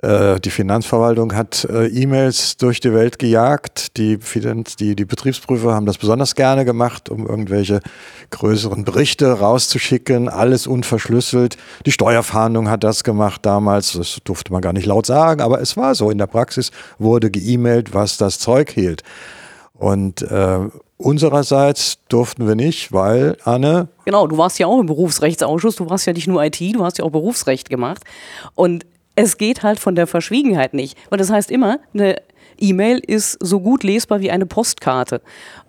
Äh, 0.00 0.38
die 0.38 0.50
Finanzverwaltung 0.50 1.34
hat 1.34 1.64
äh, 1.64 1.86
E-Mails 1.88 2.56
durch 2.56 2.78
die 2.78 2.92
Welt 2.92 3.18
gejagt. 3.18 3.96
Die, 3.96 4.18
Finanz, 4.18 4.76
die, 4.76 4.94
die 4.94 5.04
Betriebsprüfer 5.04 5.74
haben 5.74 5.86
das 5.86 5.98
besonders 5.98 6.36
gerne 6.36 6.64
gemacht, 6.64 7.08
um 7.08 7.26
irgendwelche 7.26 7.80
größeren 8.30 8.84
Berichte 8.84 9.26
rauszuschicken. 9.32 10.28
Alles 10.28 10.68
unverschlüsselt. 10.68 11.56
Die 11.84 11.92
Steuerfahndung 11.92 12.70
hat 12.70 12.84
das 12.84 13.02
gemacht 13.02 13.44
damals. 13.44 13.92
Das 13.92 14.18
durfte 14.22 14.52
man 14.52 14.62
gar 14.62 14.72
nicht 14.72 14.86
laut 14.86 15.06
sagen, 15.06 15.40
aber 15.40 15.60
es 15.60 15.76
war 15.76 15.96
so. 15.96 16.10
In 16.10 16.18
der 16.18 16.28
Praxis 16.28 16.70
wurde 16.98 17.30
geemailt, 17.30 17.92
was 17.92 18.18
das 18.18 18.38
Zeug 18.38 18.70
hielt. 18.70 19.02
Und 19.74 20.22
äh, 20.22 20.60
unsererseits 20.98 21.98
durften 22.08 22.46
wir 22.46 22.54
nicht, 22.54 22.92
weil 22.92 23.36
Anne, 23.44 23.88
Genau, 24.04 24.26
du 24.26 24.36
warst 24.36 24.58
ja 24.58 24.66
auch 24.66 24.80
im 24.80 24.86
Berufsrechtsausschuss, 24.86 25.76
du 25.76 25.88
warst 25.88 26.06
ja 26.06 26.12
nicht 26.12 26.26
nur 26.26 26.44
IT, 26.44 26.60
du 26.60 26.84
hast 26.84 26.98
ja 26.98 27.04
auch 27.04 27.10
Berufsrecht 27.10 27.70
gemacht. 27.70 28.02
Und 28.54 28.84
es 29.14 29.38
geht 29.38 29.62
halt 29.62 29.80
von 29.80 29.94
der 29.94 30.06
Verschwiegenheit 30.06 30.74
nicht. 30.74 30.96
Und 31.10 31.20
das 31.20 31.30
heißt 31.30 31.50
immer, 31.50 31.78
eine 31.94 32.16
E-Mail 32.60 32.98
ist 32.98 33.38
so 33.40 33.60
gut 33.60 33.84
lesbar 33.84 34.20
wie 34.20 34.30
eine 34.30 34.46
Postkarte. 34.46 35.20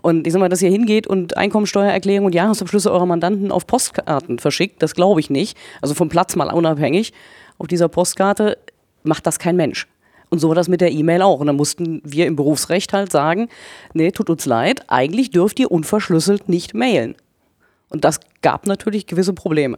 Und 0.01 0.25
ich 0.27 0.33
sag 0.33 0.39
mal, 0.39 0.50
dass 0.50 0.62
ihr 0.62 0.71
hingeht 0.71 1.07
und 1.07 1.38
Einkommensteuererklärung 1.38 2.25
und 2.25 2.36
Jahresabschlüsse 2.36 2.91
eurer 2.91 3.05
Mandanten 3.05 3.51
auf 3.51 3.67
Postkarten 3.67 4.39
verschickt, 4.39 4.81
das 4.81 4.95
glaube 4.95 5.19
ich 5.19 5.29
nicht. 5.29 5.57
Also 5.81 5.93
vom 5.93 6.09
Platz 6.09 6.36
mal 6.36 6.51
unabhängig. 6.51 7.13
Auf 7.57 7.67
dieser 7.67 7.88
Postkarte 7.88 8.57
macht 9.03 9.27
das 9.27 9.39
kein 9.39 9.55
Mensch. 9.55 9.88
Und 10.29 10.39
so 10.39 10.48
war 10.48 10.55
das 10.55 10.67
mit 10.67 10.81
der 10.81 10.91
E-Mail 10.91 11.21
auch. 11.21 11.39
Und 11.39 11.48
dann 11.48 11.55
mussten 11.55 12.01
wir 12.03 12.27
im 12.27 12.36
Berufsrecht 12.36 12.93
halt 12.93 13.12
sagen, 13.12 13.50
nee, 13.93 14.12
tut 14.12 14.29
uns 14.29 14.45
leid, 14.45 14.83
eigentlich 14.88 15.31
dürft 15.31 15.59
ihr 15.59 15.71
unverschlüsselt 15.71 16.50
nicht 16.50 16.74
mailen. 16.74 17.15
Und 17.89 18.05
das 18.05 18.19
gab 18.41 18.67
natürlich 18.67 19.07
gewisse 19.07 19.33
Probleme. 19.33 19.77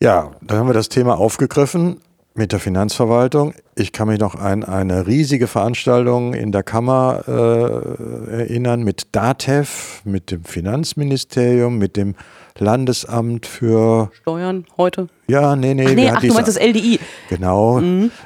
ja, 0.00 0.32
da 0.40 0.56
haben 0.56 0.68
wir 0.68 0.74
das 0.74 0.88
Thema 0.88 1.18
aufgegriffen 1.18 2.00
mit 2.34 2.52
der 2.52 2.60
Finanzverwaltung. 2.60 3.54
Ich 3.74 3.92
kann 3.92 4.08
mich 4.08 4.18
noch 4.18 4.34
an 4.34 4.64
eine 4.64 5.06
riesige 5.06 5.46
Veranstaltung 5.46 6.34
in 6.34 6.52
der 6.52 6.62
Kammer 6.62 7.24
äh, 7.26 8.32
erinnern 8.42 8.82
mit 8.82 9.08
DATEV, 9.12 10.02
mit 10.04 10.30
dem 10.30 10.44
Finanzministerium, 10.44 11.78
mit 11.78 11.96
dem 11.96 12.14
Landesamt 12.58 13.46
für, 13.46 14.10
Steuern 14.20 14.66
heute. 14.76 15.08
ja, 15.26 15.56
nee, 15.56 15.74
nee, 15.74 15.86
Ach 15.88 15.94
nee, 15.94 16.10
ach, 16.10 16.20
du 16.20 16.34
meinst 16.34 16.48
das 16.48 16.60
LDI. 16.60 17.00
Genau, 17.30 17.80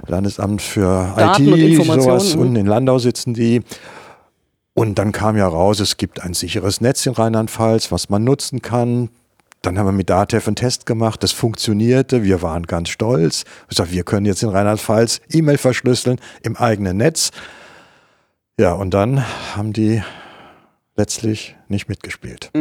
Landesamt 0.06 0.62
für 0.62 1.12
Daten 1.16 1.52
und 1.52 1.58
IT, 1.58 1.78
Informationen, 1.78 2.20
sowas. 2.20 2.34
mhm. 2.34 2.40
Unten 2.42 2.56
in 2.56 2.66
Landau 2.66 2.98
sitzen 2.98 3.34
die. 3.34 3.62
Und 4.75 4.98
dann 4.98 5.12
kam 5.12 5.38
ja 5.38 5.48
raus, 5.48 5.80
es 5.80 5.96
gibt 5.96 6.22
ein 6.22 6.34
sicheres 6.34 6.80
Netz 6.80 7.06
in 7.06 7.14
Rheinland-Pfalz, 7.14 7.90
was 7.92 8.10
man 8.10 8.25
nutzen 8.25 8.60
kann. 8.60 9.08
Dann 9.66 9.80
haben 9.80 9.87
wir 9.87 9.92
mit 9.92 10.11
DATEV 10.11 10.46
einen 10.46 10.54
Test 10.54 10.87
gemacht, 10.87 11.25
das 11.25 11.32
funktionierte, 11.32 12.23
wir 12.23 12.40
waren 12.40 12.68
ganz 12.68 12.88
stolz. 12.88 13.42
Wir 13.42 13.68
gesagt, 13.70 13.90
wir 13.90 14.04
können 14.04 14.25
jetzt 14.25 14.44
in 14.44 14.49
Rheinland-Pfalz 14.49 15.20
E-Mail 15.28 15.58
verschlüsseln 15.58 16.20
im 16.42 16.56
eigenen 16.56 16.99
Netz. 16.99 17.32
Ja, 18.61 18.75
und 18.75 18.94
dann 18.94 19.25
haben 19.56 19.73
die 19.73 20.04
letztlich 20.94 21.56
nicht 21.66 21.88
mitgespielt. 21.88 22.52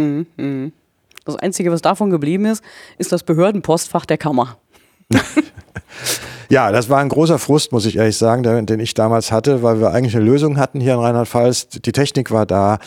Das 1.25 1.35
Einzige, 1.35 1.71
was 1.71 1.83
davon 1.83 2.09
geblieben 2.09 2.45
ist, 2.45 2.63
ist 2.97 3.12
das 3.12 3.21
Behördenpostfach 3.21 4.07
der 4.07 4.17
Kammer. 4.17 4.57
Ja, 6.49 6.71
das 6.71 6.89
war 6.89 6.99
ein 6.99 7.09
großer 7.09 7.39
Frust, 7.39 7.71
muss 7.71 7.85
ich 7.85 7.97
ehrlich 7.97 8.17
sagen, 8.17 8.43
den, 8.43 8.79
ich 8.79 8.93
damals 8.93 9.31
hatte, 9.31 9.63
weil 9.63 9.79
wir 9.79 9.91
eigentlich 9.91 10.15
eine 10.15 10.25
Lösung 10.25 10.57
hatten 10.57 10.79
hier 10.79 10.93
in 10.93 10.99
Rheinland-Pfalz. 10.99 11.69
Die 11.69 11.91
Technik 11.91 12.31
war 12.31 12.45
da, 12.45 12.77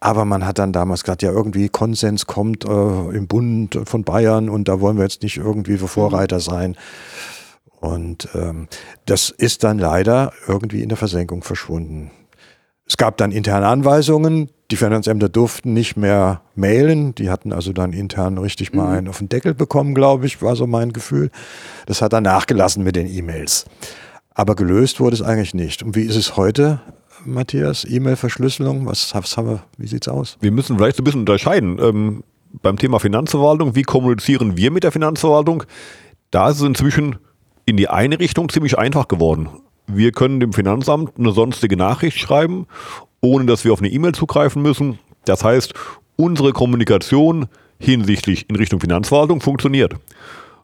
aber 0.00 0.24
man 0.24 0.46
hat 0.46 0.58
dann 0.58 0.72
damals 0.72 1.02
gesagt, 1.02 1.22
ja, 1.22 1.30
irgendwie 1.30 1.68
Konsens 1.68 2.26
kommt 2.26 2.64
äh, 2.64 2.68
im 2.68 3.26
Bund 3.26 3.78
von 3.84 4.04
Bayern 4.04 4.48
und 4.48 4.68
da 4.68 4.80
wollen 4.80 4.96
wir 4.96 5.04
jetzt 5.04 5.22
nicht 5.22 5.36
irgendwie 5.36 5.78
für 5.78 5.88
Vorreiter 5.88 6.40
sein. 6.40 6.76
Und 7.80 8.28
ähm, 8.34 8.68
das 9.06 9.30
ist 9.30 9.64
dann 9.64 9.78
leider 9.78 10.32
irgendwie 10.46 10.82
in 10.82 10.88
der 10.88 10.98
Versenkung 10.98 11.42
verschwunden. 11.42 12.10
Es 12.86 12.96
gab 12.96 13.16
dann 13.18 13.32
interne 13.32 13.66
Anweisungen, 13.66 14.50
die 14.70 14.76
Finanzämter 14.76 15.28
durften 15.28 15.72
nicht 15.72 15.96
mehr 15.96 16.42
mailen, 16.54 17.14
die 17.14 17.30
hatten 17.30 17.52
also 17.52 17.72
dann 17.72 17.92
intern 17.92 18.36
richtig 18.36 18.74
mal 18.74 18.96
einen 18.96 19.08
auf 19.08 19.18
den 19.18 19.28
Deckel 19.28 19.54
bekommen, 19.54 19.94
glaube 19.94 20.26
ich, 20.26 20.42
war 20.42 20.56
so 20.56 20.66
mein 20.66 20.92
Gefühl. 20.92 21.30
Das 21.86 22.02
hat 22.02 22.12
dann 22.12 22.24
nachgelassen 22.24 22.84
mit 22.84 22.94
den 22.94 23.06
E-Mails. 23.06 23.64
Aber 24.34 24.54
gelöst 24.54 25.00
wurde 25.00 25.16
es 25.16 25.22
eigentlich 25.22 25.54
nicht. 25.54 25.82
Und 25.82 25.96
wie 25.96 26.02
ist 26.02 26.16
es 26.16 26.36
heute, 26.36 26.80
Matthias? 27.24 27.84
E-Mail-Verschlüsselung, 27.84 28.86
was, 28.86 29.14
was 29.14 29.36
haben 29.36 29.48
wir, 29.48 29.62
wie 29.78 29.88
sieht's 29.88 30.06
aus? 30.06 30.36
Wir 30.40 30.52
müssen 30.52 30.76
vielleicht 30.76 30.96
so 30.96 31.02
ein 31.02 31.04
bisschen 31.04 31.20
unterscheiden. 31.20 31.78
Ähm, 31.80 32.24
beim 32.62 32.76
Thema 32.76 32.98
Finanzverwaltung, 33.00 33.74
wie 33.74 33.82
kommunizieren 33.82 34.56
wir 34.56 34.70
mit 34.70 34.84
der 34.84 34.92
Finanzverwaltung? 34.92 35.64
Da 36.30 36.50
ist 36.50 36.56
es 36.56 36.62
inzwischen 36.62 37.16
in 37.64 37.76
die 37.76 37.88
eine 37.88 38.20
Richtung 38.20 38.48
ziemlich 38.50 38.78
einfach 38.78 39.08
geworden. 39.08 39.48
Wir 39.86 40.12
können 40.12 40.40
dem 40.40 40.52
Finanzamt 40.52 41.18
eine 41.18 41.32
sonstige 41.32 41.76
Nachricht 41.76 42.18
schreiben, 42.18 42.66
ohne 43.20 43.46
dass 43.46 43.64
wir 43.64 43.72
auf 43.72 43.80
eine 43.80 43.90
E-Mail 43.90 44.12
zugreifen 44.12 44.62
müssen. 44.62 44.98
Das 45.24 45.44
heißt, 45.44 45.74
unsere 46.16 46.52
Kommunikation 46.52 47.46
hinsichtlich 47.78 48.48
in 48.48 48.56
Richtung 48.56 48.80
Finanzverwaltung 48.80 49.40
funktioniert. 49.40 49.94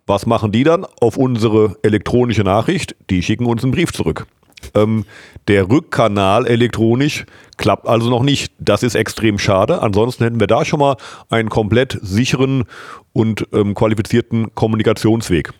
Was 0.06 0.26
machen 0.26 0.52
die 0.52 0.64
dann? 0.64 0.84
Auf 1.00 1.16
unsere 1.16 1.76
elektronische 1.82 2.42
Nachricht, 2.42 2.94
die 3.08 3.22
schicken 3.22 3.46
uns 3.46 3.62
einen 3.62 3.72
Brief 3.72 3.92
zurück. 3.92 4.26
Ähm, 4.74 5.04
der 5.48 5.68
Rückkanal 5.68 6.46
elektronisch 6.46 7.26
klappt 7.56 7.86
also 7.86 8.08
noch 8.10 8.22
nicht. 8.22 8.52
Das 8.58 8.82
ist 8.82 8.94
extrem 8.94 9.38
schade. 9.38 9.82
Ansonsten 9.82 10.24
hätten 10.24 10.40
wir 10.40 10.46
da 10.46 10.64
schon 10.64 10.80
mal 10.80 10.96
einen 11.28 11.50
komplett 11.50 11.98
sicheren 12.02 12.64
und 13.12 13.46
ähm, 13.52 13.74
qualifizierten 13.74 14.54
Kommunikationsweg. 14.54 15.52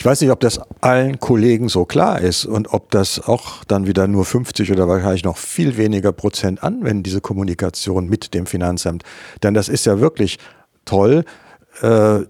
Ich 0.00 0.06
weiß 0.06 0.22
nicht, 0.22 0.30
ob 0.30 0.40
das 0.40 0.58
allen 0.80 1.20
Kollegen 1.20 1.68
so 1.68 1.84
klar 1.84 2.22
ist 2.22 2.46
und 2.46 2.72
ob 2.72 2.90
das 2.90 3.20
auch 3.20 3.64
dann 3.64 3.86
wieder 3.86 4.08
nur 4.08 4.24
50 4.24 4.72
oder 4.72 4.88
wahrscheinlich 4.88 5.24
noch 5.24 5.36
viel 5.36 5.76
weniger 5.76 6.10
Prozent 6.10 6.62
anwenden, 6.64 7.02
diese 7.02 7.20
Kommunikation 7.20 8.08
mit 8.08 8.32
dem 8.32 8.46
Finanzamt. 8.46 9.02
Denn 9.42 9.52
das 9.52 9.68
ist 9.68 9.84
ja 9.84 10.00
wirklich 10.00 10.38
toll, 10.86 11.26
äh, 11.82 12.20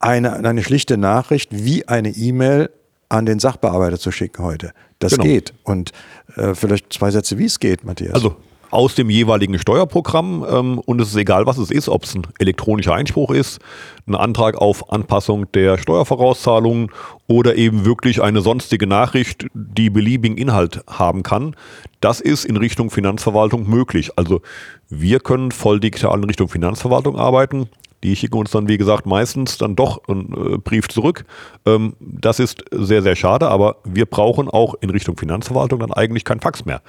eine, 0.00 0.32
eine 0.32 0.64
schlichte 0.64 0.96
Nachricht 0.96 1.50
wie 1.52 1.86
eine 1.86 2.08
E-Mail 2.08 2.68
an 3.08 3.26
den 3.26 3.38
Sachbearbeiter 3.38 4.00
zu 4.00 4.10
schicken 4.10 4.42
heute. 4.42 4.72
Das 4.98 5.12
Genau. 5.12 5.22
geht. 5.22 5.54
Und 5.62 5.92
äh, 6.34 6.56
vielleicht 6.56 6.92
zwei 6.92 7.12
Sätze, 7.12 7.38
wie 7.38 7.44
es 7.44 7.60
geht, 7.60 7.84
Matthias. 7.84 8.14
Also 8.14 8.34
aus 8.72 8.94
dem 8.94 9.10
jeweiligen 9.10 9.58
Steuerprogramm 9.58 10.44
ähm, 10.48 10.78
und 10.78 11.00
es 11.00 11.08
ist 11.08 11.16
egal, 11.16 11.46
was 11.46 11.58
es 11.58 11.70
ist, 11.70 11.88
ob 11.88 12.04
es 12.04 12.14
ein 12.14 12.26
elektronischer 12.38 12.94
Einspruch 12.94 13.30
ist, 13.30 13.60
ein 14.06 14.14
Antrag 14.14 14.56
auf 14.56 14.90
Anpassung 14.90 15.50
der 15.52 15.76
Steuervorauszahlungen 15.78 16.90
oder 17.28 17.56
eben 17.56 17.84
wirklich 17.84 18.22
eine 18.22 18.40
sonstige 18.40 18.86
Nachricht, 18.86 19.46
die 19.52 19.90
beliebigen 19.90 20.38
Inhalt 20.38 20.82
haben 20.88 21.22
kann. 21.22 21.54
Das 22.00 22.20
ist 22.20 22.44
in 22.44 22.56
Richtung 22.56 22.90
Finanzverwaltung 22.90 23.68
möglich. 23.68 24.10
Also 24.16 24.40
wir 24.88 25.20
können 25.20 25.52
voll 25.52 25.78
digital 25.78 26.18
in 26.18 26.24
Richtung 26.24 26.48
Finanzverwaltung 26.48 27.16
arbeiten. 27.16 27.68
Die 28.02 28.16
schicken 28.16 28.38
uns 28.38 28.50
dann, 28.50 28.68
wie 28.68 28.78
gesagt, 28.78 29.06
meistens 29.06 29.58
dann 29.58 29.76
doch 29.76 30.00
einen 30.08 30.54
äh, 30.54 30.58
Brief 30.58 30.88
zurück. 30.88 31.24
Ähm, 31.66 31.94
das 32.00 32.40
ist 32.40 32.64
sehr, 32.72 33.02
sehr 33.02 33.16
schade, 33.16 33.48
aber 33.48 33.76
wir 33.84 34.06
brauchen 34.06 34.48
auch 34.48 34.74
in 34.80 34.90
Richtung 34.90 35.16
Finanzverwaltung 35.16 35.78
dann 35.78 35.92
eigentlich 35.92 36.24
kein 36.24 36.40
Fax 36.40 36.64
mehr. 36.64 36.80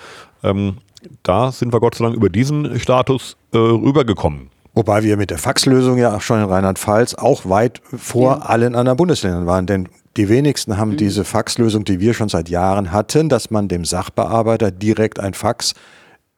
Da 1.24 1.51
sind 1.51 1.74
wir 1.74 1.79
Gott 1.79 1.95
sei 1.95 2.05
Dank 2.05 2.15
über 2.15 2.29
diesen 2.29 2.79
Status 2.79 3.38
äh, 3.53 3.57
rübergekommen. 3.57 4.50
Wobei 4.75 5.03
wir 5.03 5.17
mit 5.17 5.29
der 5.29 5.38
Faxlösung 5.38 5.98
ja 6.00 6.15
auch 6.15 6.22
schon 6.22 6.39
in 6.41 6.45
Rheinland-Pfalz 6.50 7.13
auch 7.15 7.48
weit 7.48 7.81
vor 7.95 8.38
Ja. 8.38 8.38
allen 8.39 8.74
anderen 8.75 8.98
Bundesländern 8.98 9.45
waren. 9.45 9.67
Denn 9.67 9.88
die 10.17 10.29
wenigsten 10.29 10.77
haben 10.77 10.98
diese 10.98 11.24
Faxlösung, 11.25 11.86
die 11.86 12.00
wir 12.00 12.13
schon 12.15 12.29
seit 12.29 12.50
Jahren 12.50 12.91
hatten, 12.91 13.29
dass 13.29 13.51
man 13.51 13.67
dem 13.67 13.86
Sachbearbeiter 13.86 14.72
direkt 14.72 15.19
ein 15.19 15.33
Fax 15.36 15.74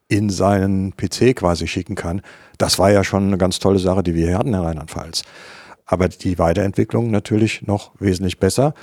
in 0.10 0.30
seinen 0.30 0.96
PC 0.98 1.34
quasi 1.36 1.66
schicken 1.68 1.96
kann. 1.96 2.22
Das 2.58 2.78
war 2.78 2.92
ja 2.92 3.04
schon 3.04 3.28
eine 3.28 3.38
ganz 3.38 3.60
tolle 3.60 3.80
Sache, 3.80 4.04
die 4.04 4.16
wir 4.16 4.28
hier 4.28 4.38
hatten 4.38 4.50
in 4.54 4.60
Rheinland-Pfalz. 4.60 5.24
Aber 5.86 6.10
die 6.10 6.38
Weiterentwicklung 6.38 7.12
natürlich 7.12 7.62
noch 7.68 7.92
wesentlich 8.00 8.40
besser. 8.40 8.74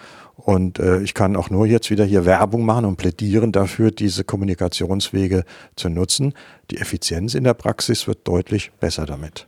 Und 0.44 0.80
äh, 0.80 1.00
ich 1.02 1.14
kann 1.14 1.36
auch 1.36 1.50
nur 1.50 1.66
jetzt 1.66 1.90
wieder 1.90 2.04
hier 2.04 2.24
Werbung 2.26 2.64
machen 2.64 2.84
und 2.84 2.96
plädieren 2.96 3.52
dafür, 3.52 3.92
diese 3.92 4.24
Kommunikationswege 4.24 5.44
zu 5.76 5.88
nutzen. 5.88 6.34
Die 6.72 6.78
Effizienz 6.78 7.34
in 7.34 7.44
der 7.44 7.54
Praxis 7.54 8.08
wird 8.08 8.26
deutlich 8.26 8.72
besser 8.80 9.06
damit. 9.06 9.46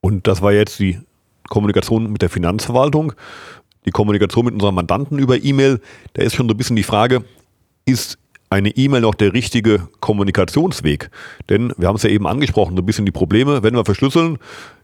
Und 0.00 0.28
das 0.28 0.40
war 0.40 0.52
jetzt 0.52 0.78
die 0.78 1.00
Kommunikation 1.48 2.12
mit 2.12 2.22
der 2.22 2.30
Finanzverwaltung, 2.30 3.14
die 3.84 3.90
Kommunikation 3.90 4.44
mit 4.44 4.54
unseren 4.54 4.76
Mandanten 4.76 5.18
über 5.18 5.42
E-Mail. 5.42 5.80
Da 6.12 6.22
ist 6.22 6.36
schon 6.36 6.48
so 6.48 6.54
ein 6.54 6.56
bisschen 6.56 6.76
die 6.76 6.84
Frage, 6.84 7.24
ist 7.84 8.16
eine 8.48 8.70
E-Mail 8.70 9.00
noch 9.00 9.16
der 9.16 9.32
richtige 9.32 9.88
Kommunikationsweg? 9.98 11.10
Denn 11.48 11.72
wir 11.76 11.88
haben 11.88 11.96
es 11.96 12.04
ja 12.04 12.10
eben 12.10 12.28
angesprochen, 12.28 12.76
so 12.76 12.82
ein 12.82 12.86
bisschen 12.86 13.06
die 13.06 13.12
Probleme, 13.12 13.64
wenn 13.64 13.74
wir 13.74 13.84
verschlüsseln, 13.84 14.38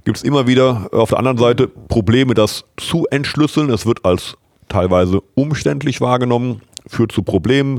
gibt 0.05 0.17
es 0.17 0.25
immer 0.25 0.49
wieder 0.49 0.89
auf 0.93 1.11
der 1.11 1.19
anderen 1.19 1.39
Seite 1.39 1.69
Probleme, 1.69 2.35
das 2.35 2.65
zu 2.77 3.07
entschlüsseln. 3.07 3.71
Es 3.71 3.87
wird 3.87 4.05
als 4.05 4.37
teilweise 4.69 5.21
umständlich 5.35 6.01
wahrgenommen, 6.01 6.63
führt 6.87 7.13
zu 7.13 7.23
Problemen. 7.23 7.79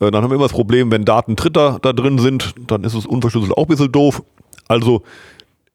Äh, 0.00 0.10
Dann 0.10 0.22
haben 0.22 0.30
wir 0.30 0.36
immer 0.36 0.44
das 0.44 0.52
Problem, 0.52 0.90
wenn 0.90 1.04
Daten 1.04 1.36
Dritter 1.36 1.78
da 1.80 1.92
drin 1.92 2.18
sind, 2.18 2.54
dann 2.66 2.84
ist 2.84 2.94
es 2.94 3.06
unverschlüsselt 3.06 3.56
auch 3.56 3.64
ein 3.64 3.68
bisschen 3.68 3.92
doof. 3.92 4.22
Also 4.68 5.02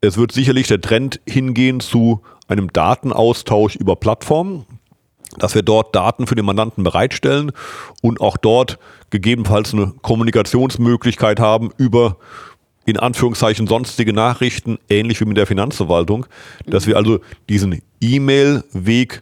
es 0.01 0.17
wird 0.17 0.31
sicherlich 0.31 0.67
der 0.67 0.81
Trend 0.81 1.19
hingehen 1.27 1.79
zu 1.79 2.21
einem 2.47 2.71
Datenaustausch 2.71 3.75
über 3.75 3.95
Plattformen, 3.95 4.65
dass 5.37 5.55
wir 5.55 5.61
dort 5.61 5.95
Daten 5.95 6.25
für 6.25 6.35
den 6.35 6.45
Mandanten 6.45 6.83
bereitstellen 6.83 7.51
und 8.01 8.21
auch 8.21 8.37
dort 8.37 8.79
gegebenenfalls 9.09 9.73
eine 9.73 9.93
Kommunikationsmöglichkeit 10.01 11.39
haben 11.39 11.71
über 11.77 12.17
in 12.85 12.97
Anführungszeichen 12.97 13.67
sonstige 13.67 14.13
Nachrichten, 14.13 14.79
ähnlich 14.89 15.21
wie 15.21 15.25
mit 15.25 15.37
der 15.37 15.45
Finanzverwaltung, 15.45 16.25
dass 16.65 16.87
wir 16.87 16.97
also 16.97 17.19
diesen 17.47 17.83
E-Mail-Weg 18.01 19.21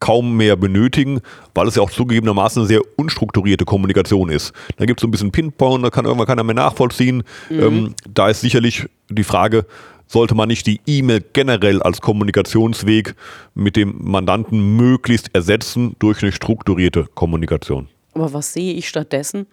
kaum 0.00 0.36
mehr 0.36 0.56
benötigen, 0.56 1.20
weil 1.54 1.66
es 1.66 1.74
ja 1.74 1.82
auch 1.82 1.90
zugegebenermaßen 1.90 2.62
eine 2.62 2.68
sehr 2.68 2.80
unstrukturierte 2.96 3.64
Kommunikation 3.64 4.30
ist. 4.30 4.52
Da 4.76 4.86
gibt 4.86 5.00
es 5.00 5.02
so 5.02 5.08
ein 5.08 5.10
bisschen 5.10 5.32
Pinpoint, 5.32 5.84
da 5.84 5.90
kann 5.90 6.04
irgendwann 6.04 6.26
keiner 6.26 6.44
mehr 6.44 6.54
nachvollziehen. 6.54 7.24
Ähm, 7.50 7.94
da 8.12 8.28
ist 8.28 8.40
sicherlich 8.40 8.86
die 9.08 9.24
Frage, 9.24 9.66
sollte 10.06 10.34
man 10.34 10.48
nicht 10.48 10.66
die 10.66 10.80
E-Mail 10.86 11.22
generell 11.32 11.82
als 11.82 12.00
Kommunikationsweg 12.00 13.14
mit 13.54 13.76
dem 13.76 13.96
Mandanten 13.98 14.76
möglichst 14.76 15.34
ersetzen 15.34 15.96
durch 15.98 16.22
eine 16.22 16.32
strukturierte 16.32 17.06
Kommunikation? 17.14 17.88
Aber 18.14 18.32
was 18.32 18.52
sehe 18.52 18.72
ich 18.74 18.88
stattdessen? 18.88 19.46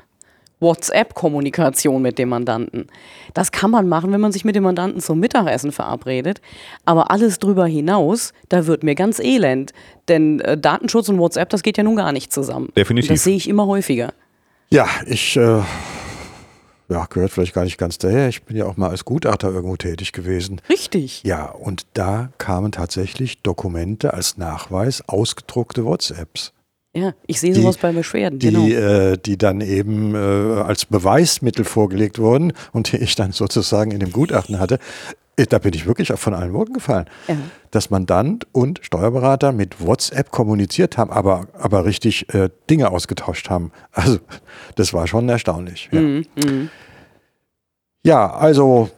WhatsApp-Kommunikation 0.60 2.02
mit 2.02 2.18
dem 2.18 2.30
Mandanten. 2.30 2.88
Das 3.34 3.52
kann 3.52 3.72
man 3.72 3.88
machen, 3.88 4.12
wenn 4.12 4.22
man 4.22 4.32
sich 4.32 4.46
mit 4.46 4.56
dem 4.56 4.64
Mandanten 4.64 5.02
zum 5.02 5.20
Mittagessen 5.20 5.72
verabredet. 5.72 6.42
Aber 6.86 7.12
alles 7.12 7.40
drüber 7.40 7.66
hinaus, 7.66 8.34
da 8.50 8.68
wird 8.68 8.84
mir 8.84 8.96
ganz 8.96 9.20
elend. 9.20 9.74
Denn 10.08 10.40
äh, 10.40 10.58
Datenschutz 10.58 11.10
und 11.10 11.20
WhatsApp, 11.20 11.50
das 11.50 11.64
geht 11.64 11.78
ja 11.78 11.84
nun 11.84 11.96
gar 11.96 12.12
nicht 12.12 12.32
zusammen. 12.32 12.70
Definitiv. 12.76 13.10
Und 13.10 13.16
das 13.16 13.24
sehe 13.24 13.36
ich 13.36 13.50
immer 13.50 13.68
häufiger. 13.68 14.14
Ja, 14.70 14.88
ich 15.06 15.38
äh, 15.38 15.62
ja, 16.90 17.06
gehört 17.06 17.32
vielleicht 17.32 17.54
gar 17.54 17.64
nicht 17.64 17.78
ganz 17.78 17.98
daher. 17.98 18.30
Ich 18.30 18.44
bin 18.44 18.56
ja 18.56 18.66
auch 18.66 18.78
mal 18.78 18.90
als 18.90 19.06
Gutachter 19.06 19.50
irgendwo 19.52 19.76
tätig 19.76 20.12
gewesen. 20.12 20.62
Richtig. 20.70 21.24
Ja, 21.24 21.46
und 21.46 21.86
da 21.94 22.30
kamen 22.38 22.72
tatsächlich 22.72 23.42
Dokumente 23.42 24.14
als 24.14 24.38
Nachweis, 24.38 25.04
ausgedruckte 25.08 25.86
WhatsApps. 25.86 26.54
Ja, 26.96 27.14
ich 27.28 27.40
sehe 27.42 27.54
Die- 27.54 27.62
sowas 27.62 27.78
bei 27.78 27.92
Beschwerden. 27.92 28.40
die, 28.40 28.52
genau. 28.52 28.66
äh, 28.68 29.18
die 29.18 29.38
dann 29.38 29.60
eben 29.62 30.16
äh, 30.16 30.62
als 30.62 30.86
Beweismittel 30.86 31.66
vorgelegt 31.66 32.20
wurden 32.20 32.54
und 32.72 32.92
die 32.94 32.98
ich 32.98 33.16
dann 33.16 33.34
sozusagen 33.34 33.92
in 33.92 34.00
dem 34.00 34.12
Gutachten 34.14 34.60
hatte. 34.60 34.80
Äh, 35.38 35.46
Da 35.46 35.60
bin 35.60 35.74
ich 35.74 35.86
wirklich 35.86 36.14
auch 36.14 36.20
von 36.20 36.34
allen 36.34 36.54
Worten 36.54 36.72
gefallen. 36.74 37.06
Ja. 37.28 37.36
Dass 37.72 37.90
Mandant 37.90 38.48
und 38.54 38.80
Steuerberater 38.82 39.52
mit 39.52 39.86
WhatsApp 39.86 40.32
kommuniziert 40.32 40.98
haben, 40.98 41.12
aber, 41.12 41.48
aber 41.60 41.84
richtig 41.84 42.34
äh, 42.34 42.50
Dinge 42.70 42.90
ausgetauscht 42.92 43.50
haben. 43.50 43.72
Also 43.92 44.20
das 44.76 44.94
war 44.94 45.06
schon 45.08 45.28
erstaunlich. 45.28 45.90
Ja, 45.92 46.00
Mhm, 46.00 46.70
ja 48.06 48.32
also 48.34 48.90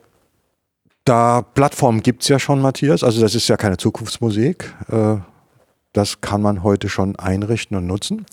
da 1.04 1.42
Plattformen 1.42 2.04
gibt 2.04 2.22
es 2.22 2.28
ja 2.28 2.38
schon, 2.38 2.62
Matthias. 2.62 3.04
Also 3.04 3.22
das 3.22 3.34
ist 3.34 3.48
ja 3.48 3.58
keine 3.58 3.78
Zukunftsmusik. 3.78 4.72
Äh, 4.92 5.16
das 5.98 6.22
kann 6.22 6.42
man 6.42 6.64
heute 6.64 6.88
schon 6.90 7.16
einrichten 7.18 7.76
und 7.76 7.88
nutzen. 7.88 8.26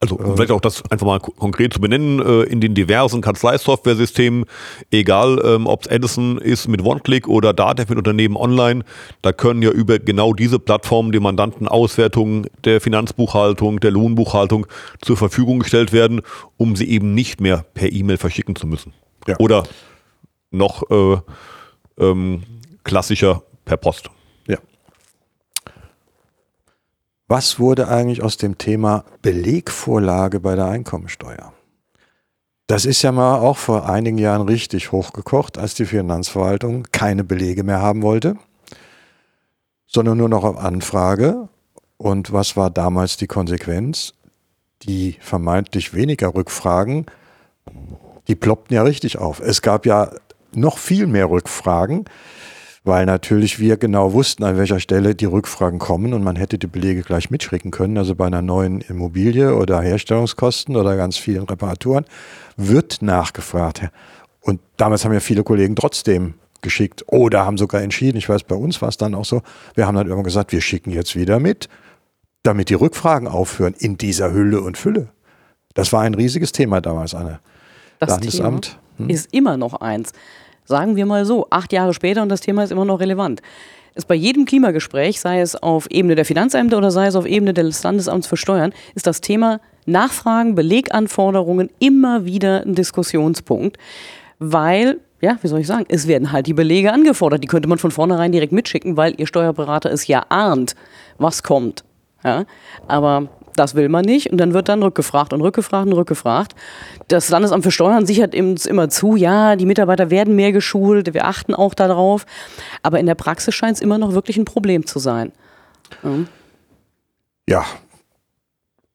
Also 0.00 0.16
um 0.16 0.36
vielleicht 0.36 0.50
auch 0.50 0.60
das 0.60 0.82
einfach 0.90 1.06
mal 1.06 1.18
ko- 1.18 1.30
konkret 1.30 1.72
zu 1.72 1.80
benennen, 1.80 2.20
äh, 2.20 2.42
in 2.42 2.60
den 2.60 2.74
diversen 2.74 3.22
Kanzleisoftware-Systemen, 3.22 4.44
egal 4.90 5.40
ähm, 5.42 5.66
ob 5.66 5.82
es 5.82 5.86
Edison 5.90 6.36
ist 6.36 6.68
mit 6.68 6.84
OneClick 6.84 7.26
oder 7.26 7.54
Datev 7.54 7.88
mit 7.88 7.96
Unternehmen 7.96 8.36
online, 8.36 8.84
da 9.22 9.32
können 9.32 9.62
ja 9.62 9.70
über 9.70 9.98
genau 9.98 10.34
diese 10.34 10.58
Plattformen 10.58 11.10
die 11.10 11.20
Mandantenauswertungen 11.20 12.48
der 12.64 12.82
Finanzbuchhaltung, 12.82 13.80
der 13.80 13.92
Lohnbuchhaltung 13.92 14.66
zur 15.00 15.16
Verfügung 15.16 15.60
gestellt 15.60 15.94
werden, 15.94 16.20
um 16.58 16.76
sie 16.76 16.90
eben 16.90 17.14
nicht 17.14 17.40
mehr 17.40 17.64
per 17.72 17.90
E-Mail 17.90 18.18
verschicken 18.18 18.56
zu 18.56 18.66
müssen. 18.66 18.92
Ja. 19.26 19.36
Oder 19.38 19.62
noch 20.50 20.90
äh, 20.90 21.16
ähm, 21.98 22.42
klassischer 22.82 23.42
per 23.64 23.78
Post. 23.78 24.10
Ja. 24.48 24.58
Was 27.26 27.58
wurde 27.58 27.88
eigentlich 27.88 28.22
aus 28.22 28.36
dem 28.36 28.58
Thema 28.58 29.04
Belegvorlage 29.22 30.40
bei 30.40 30.56
der 30.56 30.66
Einkommensteuer? 30.66 31.54
Das 32.66 32.84
ist 32.84 33.00
ja 33.02 33.12
mal 33.12 33.38
auch 33.38 33.56
vor 33.56 33.88
einigen 33.88 34.18
Jahren 34.18 34.46
richtig 34.46 34.92
hochgekocht, 34.92 35.56
als 35.56 35.74
die 35.74 35.86
Finanzverwaltung 35.86 36.86
keine 36.92 37.24
Belege 37.24 37.62
mehr 37.62 37.80
haben 37.80 38.02
wollte, 38.02 38.36
sondern 39.86 40.18
nur 40.18 40.28
noch 40.28 40.44
auf 40.44 40.58
Anfrage. 40.58 41.48
Und 41.96 42.32
was 42.32 42.56
war 42.58 42.70
damals 42.70 43.16
die 43.16 43.26
Konsequenz? 43.26 44.12
Die 44.82 45.16
vermeintlich 45.20 45.94
weniger 45.94 46.34
Rückfragen, 46.34 47.06
die 48.28 48.34
ploppten 48.34 48.74
ja 48.74 48.82
richtig 48.82 49.16
auf. 49.16 49.40
Es 49.40 49.62
gab 49.62 49.86
ja 49.86 50.10
noch 50.52 50.76
viel 50.76 51.06
mehr 51.06 51.30
Rückfragen, 51.30 52.04
weil 52.84 53.06
natürlich 53.06 53.58
wir 53.58 53.78
genau 53.78 54.12
wussten, 54.12 54.44
an 54.44 54.58
welcher 54.58 54.78
Stelle 54.78 55.14
die 55.14 55.24
Rückfragen 55.24 55.78
kommen 55.78 56.12
und 56.12 56.22
man 56.22 56.36
hätte 56.36 56.58
die 56.58 56.66
Belege 56.66 57.02
gleich 57.02 57.30
mitschicken 57.30 57.70
können. 57.70 57.96
Also 57.96 58.14
bei 58.14 58.26
einer 58.26 58.42
neuen 58.42 58.82
Immobilie 58.82 59.56
oder 59.56 59.80
Herstellungskosten 59.80 60.76
oder 60.76 60.94
ganz 60.96 61.16
vielen 61.16 61.44
Reparaturen 61.44 62.04
wird 62.58 63.00
nachgefragt. 63.00 63.88
Und 64.42 64.60
damals 64.76 65.04
haben 65.04 65.14
ja 65.14 65.20
viele 65.20 65.42
Kollegen 65.42 65.74
trotzdem 65.74 66.34
geschickt 66.60 67.04
oder 67.06 67.46
haben 67.46 67.56
sogar 67.56 67.80
entschieden, 67.80 68.18
ich 68.18 68.28
weiß, 68.28 68.44
bei 68.44 68.56
uns 68.56 68.80
war 68.82 68.90
es 68.90 68.98
dann 68.98 69.14
auch 69.14 69.24
so, 69.24 69.42
wir 69.74 69.86
haben 69.86 69.94
dann 69.94 70.06
irgendwann 70.06 70.24
gesagt, 70.24 70.52
wir 70.52 70.60
schicken 70.60 70.90
jetzt 70.90 71.16
wieder 71.16 71.40
mit, 71.40 71.68
damit 72.42 72.68
die 72.68 72.74
Rückfragen 72.74 73.28
aufhören 73.28 73.74
in 73.78 73.96
dieser 73.96 74.32
Hülle 74.32 74.60
und 74.60 74.76
Fülle. 74.76 75.08
Das 75.72 75.92
war 75.92 76.02
ein 76.02 76.14
riesiges 76.14 76.52
Thema 76.52 76.80
damals, 76.80 77.14
Anne. 77.14 77.40
Das 77.98 78.10
Landesamt. 78.10 78.78
Thema 78.98 79.10
ist 79.10 79.32
immer 79.32 79.56
noch 79.56 79.74
eins. 79.74 80.12
Sagen 80.64 80.96
wir 80.96 81.06
mal 81.06 81.24
so, 81.24 81.46
acht 81.50 81.72
Jahre 81.72 81.94
später 81.94 82.22
und 82.22 82.28
das 82.28 82.40
Thema 82.40 82.64
ist 82.64 82.72
immer 82.72 82.84
noch 82.84 83.00
relevant. 83.00 83.42
Ist 83.94 84.08
bei 84.08 84.14
jedem 84.14 84.44
Klimagespräch, 84.44 85.20
sei 85.20 85.40
es 85.40 85.54
auf 85.54 85.88
Ebene 85.90 86.16
der 86.16 86.24
Finanzämter 86.24 86.78
oder 86.78 86.90
sei 86.90 87.06
es 87.06 87.14
auf 87.14 87.26
Ebene 87.26 87.54
des 87.54 87.82
Landesamts 87.82 88.26
für 88.26 88.36
Steuern, 88.36 88.72
ist 88.94 89.06
das 89.06 89.20
Thema 89.20 89.60
Nachfragen, 89.86 90.54
Beleganforderungen 90.54 91.70
immer 91.78 92.24
wieder 92.24 92.62
ein 92.62 92.74
Diskussionspunkt, 92.74 93.76
weil, 94.38 94.98
ja, 95.20 95.38
wie 95.42 95.48
soll 95.48 95.60
ich 95.60 95.66
sagen, 95.66 95.84
es 95.88 96.08
werden 96.08 96.32
halt 96.32 96.46
die 96.46 96.54
Belege 96.54 96.92
angefordert. 96.92 97.44
Die 97.44 97.48
könnte 97.48 97.68
man 97.68 97.78
von 97.78 97.92
vornherein 97.92 98.32
direkt 98.32 98.52
mitschicken, 98.52 98.96
weil 98.96 99.14
ihr 99.18 99.26
Steuerberater 99.26 99.92
es 99.92 100.06
ja 100.06 100.24
ahnt, 100.28 100.74
was 101.18 101.42
kommt. 101.42 101.84
Ja? 102.24 102.46
Aber 102.88 103.28
das 103.56 103.74
will 103.74 103.88
man 103.88 104.04
nicht 104.04 104.30
und 104.30 104.38
dann 104.38 104.52
wird 104.54 104.68
dann 104.68 104.82
rückgefragt 104.82 105.32
und 105.32 105.40
rückgefragt 105.40 105.86
und 105.86 105.92
rückgefragt. 105.92 106.54
Das 107.08 107.28
Landesamt 107.28 107.64
für 107.64 107.70
Steuern 107.70 108.06
sichert 108.06 108.34
uns 108.34 108.66
immer 108.66 108.88
zu, 108.88 109.16
ja, 109.16 109.56
die 109.56 109.66
Mitarbeiter 109.66 110.10
werden 110.10 110.36
mehr 110.36 110.52
geschult, 110.52 111.14
wir 111.14 111.26
achten 111.26 111.54
auch 111.54 111.74
darauf. 111.74 112.26
Aber 112.82 113.00
in 113.00 113.06
der 113.06 113.14
Praxis 113.14 113.54
scheint 113.54 113.76
es 113.76 113.82
immer 113.82 113.98
noch 113.98 114.12
wirklich 114.12 114.36
ein 114.36 114.44
Problem 114.44 114.86
zu 114.86 114.98
sein. 114.98 115.32
Ja, 117.48 117.64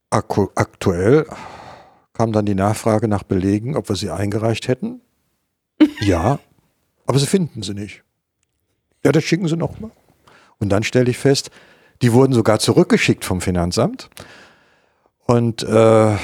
Akku 0.09 0.47
aktuell 0.55 1.27
kam 2.13 2.31
dann 2.31 2.45
die 2.45 2.55
Nachfrage 2.55 3.07
nach 3.07 3.23
Belegen, 3.23 3.75
ob 3.75 3.89
wir 3.89 3.95
sie 3.95 4.09
eingereicht 4.09 4.67
hätten. 4.67 5.01
Ja, 6.01 6.39
aber 7.05 7.19
sie 7.19 7.25
finden 7.25 7.63
sie 7.63 7.73
nicht. 7.73 8.03
Ja, 9.05 9.13
das 9.13 9.23
schicken 9.23 9.47
sie 9.47 9.55
nochmal. 9.55 9.91
Und 10.59 10.69
dann 10.69 10.83
stelle 10.83 11.09
ich 11.09 11.17
fest, 11.17 11.51
die 12.01 12.13
wurden 12.13 12.33
sogar 12.33 12.59
zurückgeschickt 12.59 13.25
vom 13.25 13.41
Finanzamt. 13.41 14.09
Und 15.29 15.61
äh, 15.61 16.15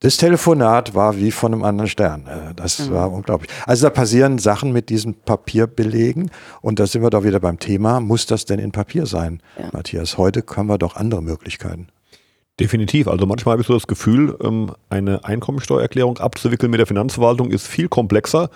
das 0.00 0.16
Telefonat 0.16 0.96
war 0.96 1.16
wie 1.16 1.30
von 1.30 1.52
einem 1.54 1.62
anderen 1.62 1.88
Stern. 1.88 2.26
Äh, 2.26 2.54
Das 2.56 2.80
Mhm. 2.88 2.90
war 2.92 3.12
unglaublich. 3.12 3.48
Also 3.66 3.86
da 3.86 3.90
passieren 3.90 4.38
Sachen 4.38 4.72
mit 4.72 4.88
diesen 4.88 5.14
Papierbelegen. 5.14 6.32
Und 6.60 6.80
da 6.80 6.88
sind 6.88 7.02
wir 7.02 7.10
doch 7.10 7.22
wieder 7.22 7.38
beim 7.38 7.60
Thema, 7.60 8.00
muss 8.00 8.26
das 8.26 8.46
denn 8.46 8.58
in 8.58 8.72
Papier 8.72 9.06
sein, 9.06 9.40
Ja. 9.56 9.68
Matthias? 9.72 10.18
Heute 10.18 10.42
haben 10.56 10.66
wir 10.66 10.76
doch 10.78 10.96
andere 10.96 11.22
Möglichkeiten. 11.22 11.86
Definitiv. 12.58 13.06
Also 13.06 13.26
manchmal 13.26 13.52
habe 13.52 13.62
ich 13.62 13.68
so 13.68 13.74
das 13.74 13.86
Gefühl, 13.86 14.36
ähm, 14.42 14.72
eine 14.88 15.24
Einkommensteuererklärung 15.24 16.18
abzuwickeln 16.18 16.70
mit 16.72 16.80
der 16.80 16.88
Finanzverwaltung 16.88 17.52
ist 17.52 17.68
viel 17.68 17.88
komplexer 17.88 18.50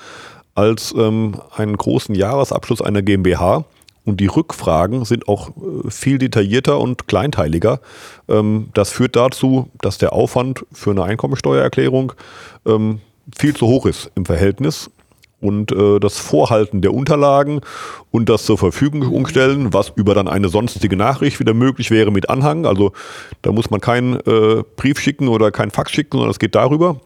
als 0.57 0.93
ähm, 0.99 1.37
einen 1.57 1.77
großen 1.77 2.17
Jahresabschluss 2.17 2.83
einer 2.83 3.03
GmbH. 3.03 3.65
Und 4.05 4.21
die 4.21 4.27
Rückfragen 4.27 5.05
sind 5.05 5.29
auch 5.29 5.51
äh, 5.51 5.91
viel 5.91 6.19
detaillierter 6.19 6.79
und 6.79 7.09
kleinteiliger. 7.09 7.81
Ähm, 8.29 8.69
Das 8.75 8.91
führt 8.91 9.17
dazu, 9.17 9.71
dass 9.81 9.99
der 9.99 10.13
Aufwand 10.13 10.65
für 10.73 10.91
eine 10.91 11.05
Einkommensteuererklärung 11.05 12.13
ähm, 12.67 13.01
viel 13.37 13.55
zu 13.55 13.67
hoch 13.67 13.87
ist 13.87 14.11
im 14.15 14.27
Verhältnis. 14.27 14.91
Und 15.41 15.73
äh, 15.73 16.01
das 16.01 16.19
Vorhalten 16.19 16.81
der 16.81 16.95
Unterlagen 16.95 17.61
und 18.11 18.31
das 18.31 18.47
zur 18.47 18.57
Verfügung 18.57 19.27
stellen, 19.27 19.75
was 19.75 19.93
über 19.95 20.15
dann 20.15 20.27
eine 20.27 20.49
sonstige 20.49 20.97
Nachricht 20.97 21.39
wieder 21.39 21.53
möglich 21.53 21.91
wäre 21.91 22.11
mit 22.11 22.31
Anhang. 22.31 22.65
Also 22.65 22.93
da 23.43 23.53
muss 23.53 23.71
man 23.71 23.81
keinen 23.81 24.15
äh, 24.21 24.63
Brief 24.77 24.99
schicken 24.99 25.29
oder 25.29 25.51
keinen 25.51 25.71
Fax 25.71 25.93
schicken, 25.93 26.13
sondern 26.13 26.31
es 26.31 26.39
geht 26.39 26.55
darüber. 26.55 27.01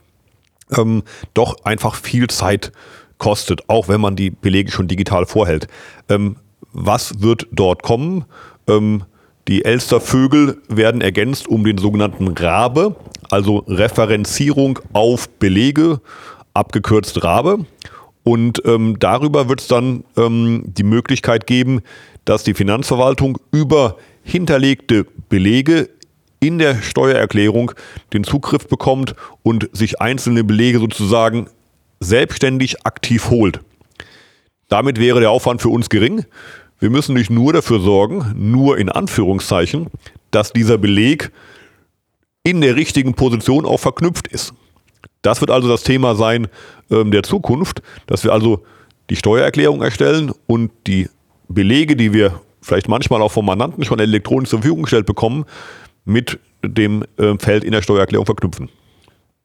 Ähm, 0.77 1.03
doch 1.35 1.65
einfach 1.65 1.97
viel 1.97 2.29
Zeit 2.29 2.71
kostet, 3.19 3.69
auch 3.69 3.89
wenn 3.89 4.01
man 4.01 4.15
die 4.15 4.31
Belege 4.31 4.71
schon 4.71 4.87
digital 4.87 5.27
vorhält. 5.27 5.67
Ähm, 6.09 6.37
was 6.73 7.21
wird 7.21 7.47
dort 7.53 7.83
kommen? 7.83 8.25
Ähm, 8.69 9.05
die 9.49 9.65
Elstervögel 9.65 10.61
werden 10.69 11.01
ergänzt 11.01 11.49
um 11.49 11.65
den 11.65 11.79
sogenannten 11.79 12.29
Rabe, 12.29 12.97
also 13.31 13.65
Referenzierung 13.67 14.79
auf 14.93 15.29
Belege, 15.29 16.01
abgekürzt 16.53 17.25
Rabe. 17.25 17.65
Und 18.25 18.63
ähm, 18.67 18.99
darüber 18.99 19.49
wird 19.49 19.61
es 19.61 19.69
dann 19.69 20.05
ähm, 20.19 20.65
die 20.67 20.83
Möglichkeit 20.83 21.47
geben, 21.47 21.81
dass 22.27 22.45
die 22.45 22.53
Finanzverwaltung 22.53 23.39
über 23.51 23.97
hinterlegte 24.23 25.07
Belege 25.31 25.89
in 26.41 26.59
der 26.59 26.83
Steuererklärung 26.83 27.73
den 28.13 28.25
Zugriff 28.25 28.69
bekommt 28.69 29.15
und 29.43 29.71
sich 29.73 30.01
einzelne 30.01 30.45
Belege 30.45 30.79
sozusagen 30.79 31.49
selbstständig 32.01 32.87
aktiv 32.87 33.31
holt. 33.31 33.61
Damit 34.69 34.99
wäre 34.99 35.21
der 35.21 35.31
Aufwand 35.31 35.63
für 35.63 35.71
uns 35.71 35.89
gering. 35.89 36.25
Wir 36.79 36.91
müssen 36.91 37.15
nicht 37.15 37.31
nur 37.31 37.53
dafür 37.53 37.81
sorgen, 37.81 38.33
nur 38.37 38.79
in 38.79 38.89
Anführungszeichen, 38.89 39.89
dass 40.31 40.53
dieser 40.53 40.79
Beleg 40.79 41.33
in 42.45 42.61
der 42.61 42.77
richtigen 42.77 43.15
Position 43.15 43.67
auch 43.67 43.81
verknüpft 43.81 44.29
ist. 44.29 44.55
Das 45.23 45.41
wird 45.41 45.51
also 45.51 45.69
das 45.69 45.83
Thema 45.83 46.15
sein 46.15 46.47
ähm, 46.91 47.11
der 47.11 47.23
Zukunft, 47.23 47.83
dass 48.07 48.25
wir 48.25 48.33
also 48.33 48.63
die 49.11 49.17
Steuererklärung 49.17 49.83
erstellen 49.83 50.33
und 50.47 50.71
die 50.87 51.09
Belege, 51.49 51.97
die 51.97 52.13
wir 52.13 52.41
vielleicht 52.61 52.89
manchmal 52.89 53.23
auch 53.23 53.33
vom 53.33 53.47
Mandanten 53.47 53.85
schon 53.85 53.99
elektronisch 53.99 54.51
zur 54.51 54.61
Verfügung 54.61 54.83
gestellt 54.83 55.07
bekommen, 55.07 55.45
mit 56.05 56.39
dem 56.63 57.05
äh, 57.17 57.37
Feld 57.39 57.65
in 57.65 57.73
der 57.73 57.83
Steuererklärung 57.83 58.27
verknüpfen. 58.27 58.69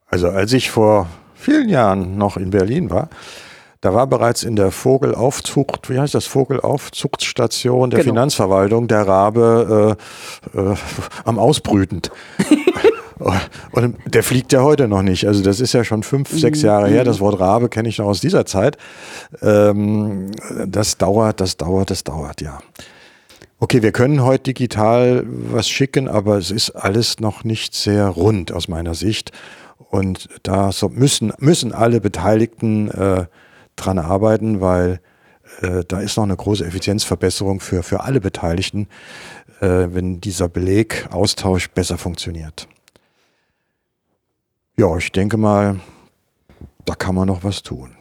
Also 0.08 0.30
als 0.30 0.54
ich 0.54 0.70
vor 0.70 1.10
vielen 1.34 1.70
Jahren 1.70 2.18
noch 2.18 2.38
in 2.38 2.52
Berlin 2.52 2.90
war, 2.90 3.10
da 3.84 3.94
war 3.94 4.08
bereits 4.08 4.44
in 4.44 4.56
der 4.56 4.72
Vogelaufzucht, 4.72 5.90
wie 5.90 6.00
heißt 6.00 6.16
das, 6.16 6.26
Vogelaufzuchtstation 6.26 7.90
der 7.90 8.00
Genau. 8.00 8.14
Finanzverwaltung 8.14 8.88
der 8.88 9.06
Rabe 9.06 9.98
äh, 10.56 10.58
äh, 10.58 10.76
am 11.26 11.38
Ausbrüten. 11.38 12.02
Und 13.72 13.98
der 14.06 14.24
fliegt 14.24 14.54
ja 14.54 14.64
heute 14.64 14.88
noch 14.88 15.02
nicht. 15.02 15.28
Also 15.28 15.44
das 15.44 15.60
ist 15.60 15.74
ja 15.74 15.84
schon 15.84 16.04
fünf, 16.04 16.30
sechs 16.30 16.62
Jahre 16.62 16.88
her. 16.88 17.04
Das 17.04 17.20
Wort 17.20 17.42
Rabe 17.42 17.68
kenne 17.68 17.90
ich 17.90 17.98
noch 17.98 18.06
aus 18.06 18.22
dieser 18.22 18.46
Zeit. 18.46 18.78
Ähm, 19.42 20.32
das 20.66 20.98
dauert, 20.98 21.42
das 21.42 21.58
dauert, 21.58 21.92
das 21.92 22.06
dauert, 22.06 22.42
ja. 22.42 22.60
Okay, 23.60 23.82
wir 23.82 23.92
können 23.92 24.24
heute 24.24 24.44
digital 24.44 25.26
was 25.28 25.68
schicken, 25.68 26.08
aber 26.08 26.38
es 26.38 26.52
ist 26.52 26.72
alles 26.72 27.20
noch 27.20 27.44
nicht 27.44 27.76
sehr 27.76 28.08
rund 28.08 28.54
aus 28.54 28.70
meiner 28.70 28.94
Sicht. 28.94 29.34
Und 29.90 30.30
da 30.44 30.72
müssen, 30.90 31.34
müssen 31.38 31.74
alle 31.74 32.00
Beteiligten 32.00 32.90
äh, 32.90 33.26
dran 33.76 34.00
arbeiten, 34.00 34.62
weil 34.62 35.02
äh, 35.62 35.84
da 35.88 36.00
ist 36.00 36.18
noch 36.18 36.24
eine 36.24 36.36
große 36.36 36.66
Effizienzverbesserung 36.66 37.60
für, 37.60 37.84
für 37.84 38.02
alle 38.02 38.22
Beteiligten, 38.22 38.88
äh, 39.62 39.88
wenn 39.92 40.22
dieser 40.22 40.50
Belegaustausch 40.50 41.70
besser 41.70 41.98
funktioniert. 41.98 42.68
Ja, 44.78 44.96
ich 44.98 45.12
denke 45.12 45.38
mal, 45.38 45.80
da 46.86 46.96
kann 46.96 47.16
man 47.16 47.28
noch 47.28 47.44
was 47.44 47.62
tun. 47.62 47.96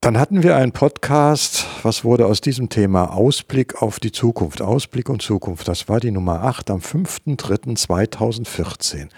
Dann 0.00 0.18
hatten 0.18 0.42
wir 0.42 0.56
einen 0.56 0.72
Podcast, 0.72 1.66
was 1.82 2.04
wurde 2.04 2.24
aus 2.24 2.40
diesem 2.40 2.70
Thema? 2.70 3.12
Ausblick 3.12 3.82
auf 3.82 4.00
die 4.00 4.12
Zukunft. 4.12 4.62
Ausblick 4.62 5.10
und 5.10 5.20
Zukunft. 5.20 5.68
Das 5.68 5.90
war 5.90 6.00
die 6.00 6.10
Nummer 6.10 6.42
8 6.42 6.70
am 6.70 6.80
5.3.2014. 6.80 9.10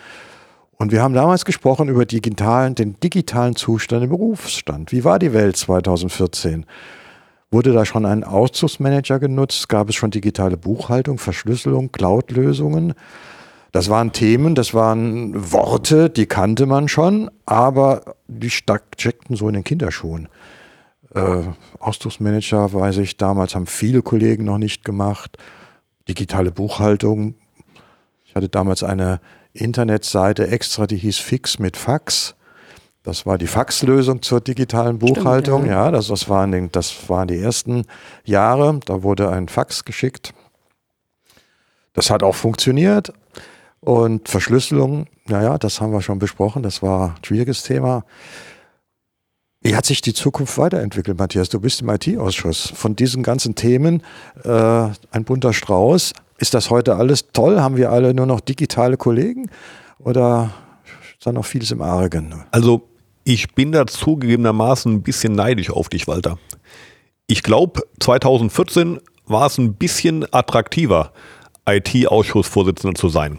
Und 0.82 0.90
wir 0.90 1.00
haben 1.00 1.14
damals 1.14 1.44
gesprochen 1.44 1.88
über 1.88 2.04
digitalen, 2.06 2.74
den 2.74 2.98
digitalen 2.98 3.54
Zustand 3.54 4.02
im 4.02 4.10
Berufsstand. 4.10 4.90
Wie 4.90 5.04
war 5.04 5.20
die 5.20 5.32
Welt 5.32 5.56
2014? 5.56 6.66
Wurde 7.52 7.72
da 7.72 7.84
schon 7.86 8.04
ein 8.04 8.24
Auszugsmanager 8.24 9.20
genutzt? 9.20 9.68
Gab 9.68 9.90
es 9.90 9.94
schon 9.94 10.10
digitale 10.10 10.56
Buchhaltung, 10.56 11.18
Verschlüsselung, 11.18 11.92
Cloud-Lösungen? 11.92 12.94
Das 13.70 13.90
waren 13.90 14.10
Themen, 14.10 14.56
das 14.56 14.74
waren 14.74 15.52
Worte, 15.52 16.10
die 16.10 16.26
kannte 16.26 16.66
man 16.66 16.88
schon, 16.88 17.30
aber 17.46 18.16
die 18.26 18.50
steck- 18.50 18.96
steckten 18.98 19.36
so 19.36 19.46
in 19.46 19.54
den 19.54 19.62
Kinderschuhen. 19.62 20.26
Äh, 21.14 21.42
Ausdrucksmanager, 21.78 22.72
weiß 22.72 22.98
ich, 22.98 23.16
damals 23.16 23.54
haben 23.54 23.66
viele 23.68 24.02
Kollegen 24.02 24.46
noch 24.46 24.58
nicht 24.58 24.84
gemacht. 24.84 25.38
Digitale 26.08 26.50
Buchhaltung. 26.50 27.34
Ich 28.24 28.34
hatte 28.34 28.48
damals 28.48 28.82
eine 28.82 29.20
Internetseite 29.52 30.48
extra, 30.48 30.86
die 30.86 30.96
hieß 30.96 31.18
Fix 31.18 31.58
mit 31.58 31.76
Fax. 31.76 32.34
Das 33.02 33.26
war 33.26 33.36
die 33.36 33.48
Faxlösung 33.48 34.22
zur 34.22 34.40
digitalen 34.40 34.98
Buchhaltung. 34.98 35.66
ja. 35.66 35.86
ja, 35.86 35.90
das, 35.90 36.06
das, 36.06 36.28
waren 36.28 36.52
den, 36.52 36.70
das 36.70 37.08
waren 37.08 37.26
die 37.28 37.38
ersten 37.38 37.84
Jahre. 38.24 38.78
Da 38.84 39.02
wurde 39.02 39.28
ein 39.30 39.48
Fax 39.48 39.84
geschickt. 39.84 40.32
Das 41.94 42.10
hat 42.10 42.22
auch 42.22 42.36
funktioniert. 42.36 43.12
Und 43.80 44.28
Verschlüsselung, 44.28 45.06
naja, 45.26 45.58
das 45.58 45.80
haben 45.80 45.92
wir 45.92 46.02
schon 46.02 46.20
besprochen. 46.20 46.62
Das 46.62 46.82
war 46.82 47.16
ein 47.16 47.24
schwieriges 47.24 47.64
Thema. 47.64 48.04
Wie 49.60 49.74
hat 49.74 49.86
sich 49.86 50.00
die 50.00 50.14
Zukunft 50.14 50.56
weiterentwickelt, 50.58 51.18
Matthias? 51.18 51.48
Du 51.48 51.60
bist 51.60 51.82
im 51.82 51.88
IT-Ausschuss. 51.88 52.72
Von 52.74 52.94
diesen 52.94 53.24
ganzen 53.24 53.56
Themen 53.56 54.02
äh, 54.44 54.48
ein 55.10 55.24
bunter 55.24 55.52
Strauß. 55.52 56.12
Ist 56.42 56.54
das 56.54 56.70
heute 56.70 56.96
alles 56.96 57.28
toll? 57.32 57.60
Haben 57.60 57.76
wir 57.76 57.92
alle 57.92 58.14
nur 58.14 58.26
noch 58.26 58.40
digitale 58.40 58.96
Kollegen? 58.96 59.48
Oder 60.00 60.50
ist 61.16 61.24
da 61.24 61.30
noch 61.30 61.44
vieles 61.44 61.70
im 61.70 61.80
Argen? 61.80 62.34
Also 62.50 62.88
ich 63.22 63.54
bin 63.54 63.70
da 63.70 63.86
zugegebenermaßen 63.86 64.92
ein 64.92 65.02
bisschen 65.02 65.34
neidisch 65.36 65.70
auf 65.70 65.88
dich, 65.88 66.08
Walter. 66.08 66.38
Ich 67.28 67.44
glaube, 67.44 67.82
2014 68.00 68.98
war 69.26 69.46
es 69.46 69.56
ein 69.56 69.74
bisschen 69.74 70.26
attraktiver, 70.34 71.12
IT-Ausschussvorsitzender 71.64 72.96
zu 72.96 73.08
sein. 73.08 73.38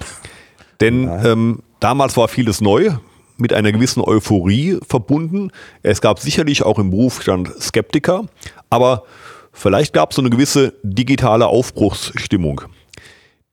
Denn 0.79 1.09
ähm, 1.25 1.59
damals 1.81 2.15
war 2.15 2.29
vieles 2.29 2.61
neu, 2.61 2.91
mit 3.35 3.51
einer 3.51 3.73
gewissen 3.73 3.99
Euphorie 3.99 4.79
verbunden. 4.87 5.51
Es 5.81 5.99
gab 5.99 6.19
sicherlich 6.19 6.63
auch 6.63 6.79
im 6.79 6.89
Berufsstand 6.89 7.49
Skeptiker, 7.59 8.27
aber 8.69 9.03
vielleicht 9.51 9.91
gab 9.91 10.11
es 10.11 10.15
so 10.15 10.21
eine 10.21 10.29
gewisse 10.29 10.75
digitale 10.83 11.47
Aufbruchsstimmung. 11.47 12.61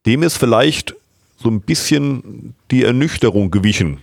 Dem 0.07 0.23
ist 0.23 0.37
vielleicht 0.37 0.95
so 1.37 1.49
ein 1.49 1.61
bisschen 1.61 2.55
die 2.71 2.85
Ernüchterung 2.85 3.51
gewichen. 3.51 3.99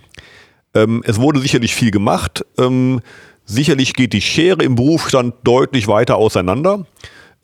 Ähm, 0.74 1.04
es 1.06 1.20
wurde 1.20 1.40
sicherlich 1.40 1.74
viel 1.74 1.92
gemacht. 1.92 2.46
Ähm, 2.58 3.02
sicherlich 3.46 3.94
geht 3.94 4.14
die 4.14 4.22
Schere 4.22 4.64
im 4.64 4.76
Berufsstand 4.76 5.36
deutlich 5.44 5.88
weiter 5.88 6.18
auseinander 6.18 6.86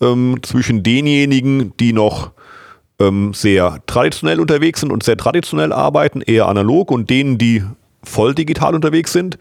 ähm, 0.02 0.39
zwischen 0.44 0.84
denjenigen, 0.84 1.74
die 1.80 1.94
noch 1.94 2.32
ähm, 3.00 3.34
sehr 3.34 3.80
traditionell 3.88 4.39
unterwegs 4.39 4.82
sind 4.82 4.92
und 4.92 5.04
sehr 5.04 5.18
traditionell 5.18 5.72
arbeiten, 5.72 6.22
eher 6.22 6.48
analog, 6.48 6.92
und 6.92 7.10
denen, 7.10 7.38
die 7.38 7.63
voll 8.04 8.36
digital 8.36 8.76
unterwegs 8.76 9.13
sind. 9.13 9.38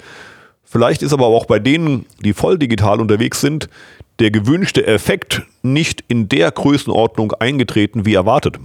Vielleicht 0.64 1.02
ist 1.02 1.12
aber 1.12 1.26
auch 1.26 1.44
bei 1.44 1.58
denen, 1.58 2.06
die 2.24 2.32
voll 2.32 2.58
digital 2.58 3.00
unterwegs 3.00 3.40
sind, 3.40 3.68
der 4.20 4.30
gewünschte 4.30 4.86
Effekt 4.86 5.42
nicht 5.62 6.04
in 6.08 6.28
der 6.28 6.50
Größenordnung 6.50 7.32
eingetreten, 7.32 8.06
wie 8.06 8.14
erwartet. 8.14 8.58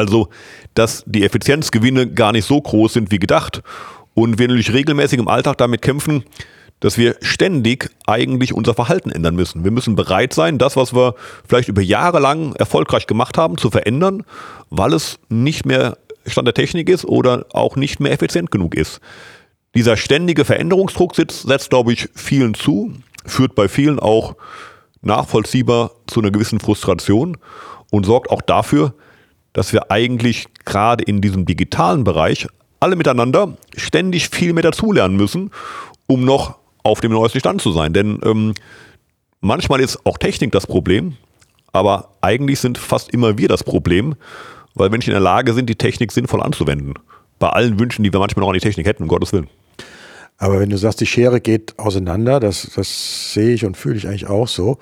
Also, 0.00 0.30
dass 0.72 1.04
die 1.06 1.24
Effizienzgewinne 1.24 2.10
gar 2.10 2.32
nicht 2.32 2.46
so 2.46 2.58
groß 2.58 2.94
sind 2.94 3.10
wie 3.10 3.18
gedacht 3.18 3.62
und 4.14 4.38
wir 4.38 4.48
natürlich 4.48 4.72
regelmäßig 4.72 5.18
im 5.18 5.28
Alltag 5.28 5.58
damit 5.58 5.82
kämpfen, 5.82 6.24
dass 6.80 6.96
wir 6.96 7.16
ständig 7.20 7.90
eigentlich 8.06 8.54
unser 8.54 8.72
Verhalten 8.72 9.10
ändern 9.10 9.34
müssen. 9.34 9.62
Wir 9.62 9.70
müssen 9.70 9.96
bereit 9.96 10.32
sein, 10.32 10.56
das, 10.56 10.74
was 10.74 10.94
wir 10.94 11.14
vielleicht 11.46 11.68
über 11.68 11.82
Jahre 11.82 12.18
lang 12.18 12.54
erfolgreich 12.54 13.06
gemacht 13.06 13.36
haben, 13.36 13.58
zu 13.58 13.70
verändern, 13.70 14.24
weil 14.70 14.94
es 14.94 15.18
nicht 15.28 15.66
mehr 15.66 15.98
Stand 16.24 16.46
der 16.46 16.54
Technik 16.54 16.88
ist 16.88 17.04
oder 17.04 17.44
auch 17.52 17.76
nicht 17.76 18.00
mehr 18.00 18.12
effizient 18.12 18.50
genug 18.50 18.74
ist. 18.74 19.02
Dieser 19.74 19.98
ständige 19.98 20.46
Veränderungsdruck 20.46 21.14
setzt, 21.14 21.46
setzt 21.46 21.68
glaube 21.68 21.92
ich, 21.92 22.08
vielen 22.14 22.54
zu, 22.54 22.94
führt 23.26 23.54
bei 23.54 23.68
vielen 23.68 23.98
auch 23.98 24.34
nachvollziehbar 25.02 25.90
zu 26.06 26.20
einer 26.20 26.30
gewissen 26.30 26.58
Frustration 26.58 27.36
und 27.90 28.06
sorgt 28.06 28.30
auch 28.30 28.40
dafür, 28.40 28.94
dass 29.52 29.72
wir 29.72 29.90
eigentlich 29.90 30.46
gerade 30.64 31.04
in 31.04 31.20
diesem 31.20 31.46
digitalen 31.46 32.04
Bereich 32.04 32.46
alle 32.78 32.96
miteinander 32.96 33.56
ständig 33.76 34.28
viel 34.28 34.52
mehr 34.52 34.62
dazulernen 34.62 35.16
müssen, 35.16 35.50
um 36.06 36.24
noch 36.24 36.56
auf 36.82 37.00
dem 37.00 37.12
neuesten 37.12 37.40
Stand 37.40 37.60
zu 37.60 37.72
sein. 37.72 37.92
Denn 37.92 38.20
ähm, 38.24 38.54
manchmal 39.40 39.80
ist 39.80 40.04
auch 40.06 40.18
Technik 40.18 40.52
das 40.52 40.66
Problem, 40.66 41.16
aber 41.72 42.10
eigentlich 42.20 42.58
sind 42.60 42.78
fast 42.78 43.10
immer 43.10 43.38
wir 43.38 43.48
das 43.48 43.64
Problem, 43.64 44.14
weil 44.74 44.90
wir 44.90 44.98
nicht 44.98 45.08
in 45.08 45.12
der 45.12 45.20
Lage 45.20 45.52
sind, 45.52 45.68
die 45.68 45.76
Technik 45.76 46.12
sinnvoll 46.12 46.42
anzuwenden. 46.42 46.94
Bei 47.38 47.48
allen 47.50 47.78
Wünschen, 47.78 48.02
die 48.02 48.12
wir 48.12 48.20
manchmal 48.20 48.42
noch 48.42 48.48
an 48.48 48.54
die 48.54 48.60
Technik 48.60 48.86
hätten, 48.86 49.02
um 49.02 49.08
Gottes 49.08 49.32
Willen. 49.32 49.48
Aber 50.38 50.58
wenn 50.58 50.70
du 50.70 50.78
sagst, 50.78 51.00
die 51.00 51.06
Schere 51.06 51.40
geht 51.40 51.78
auseinander, 51.78 52.40
das, 52.40 52.70
das 52.74 53.34
sehe 53.34 53.52
ich 53.52 53.66
und 53.66 53.76
fühle 53.76 53.96
ich 53.96 54.06
eigentlich 54.06 54.26
auch 54.26 54.48
so, 54.48 54.78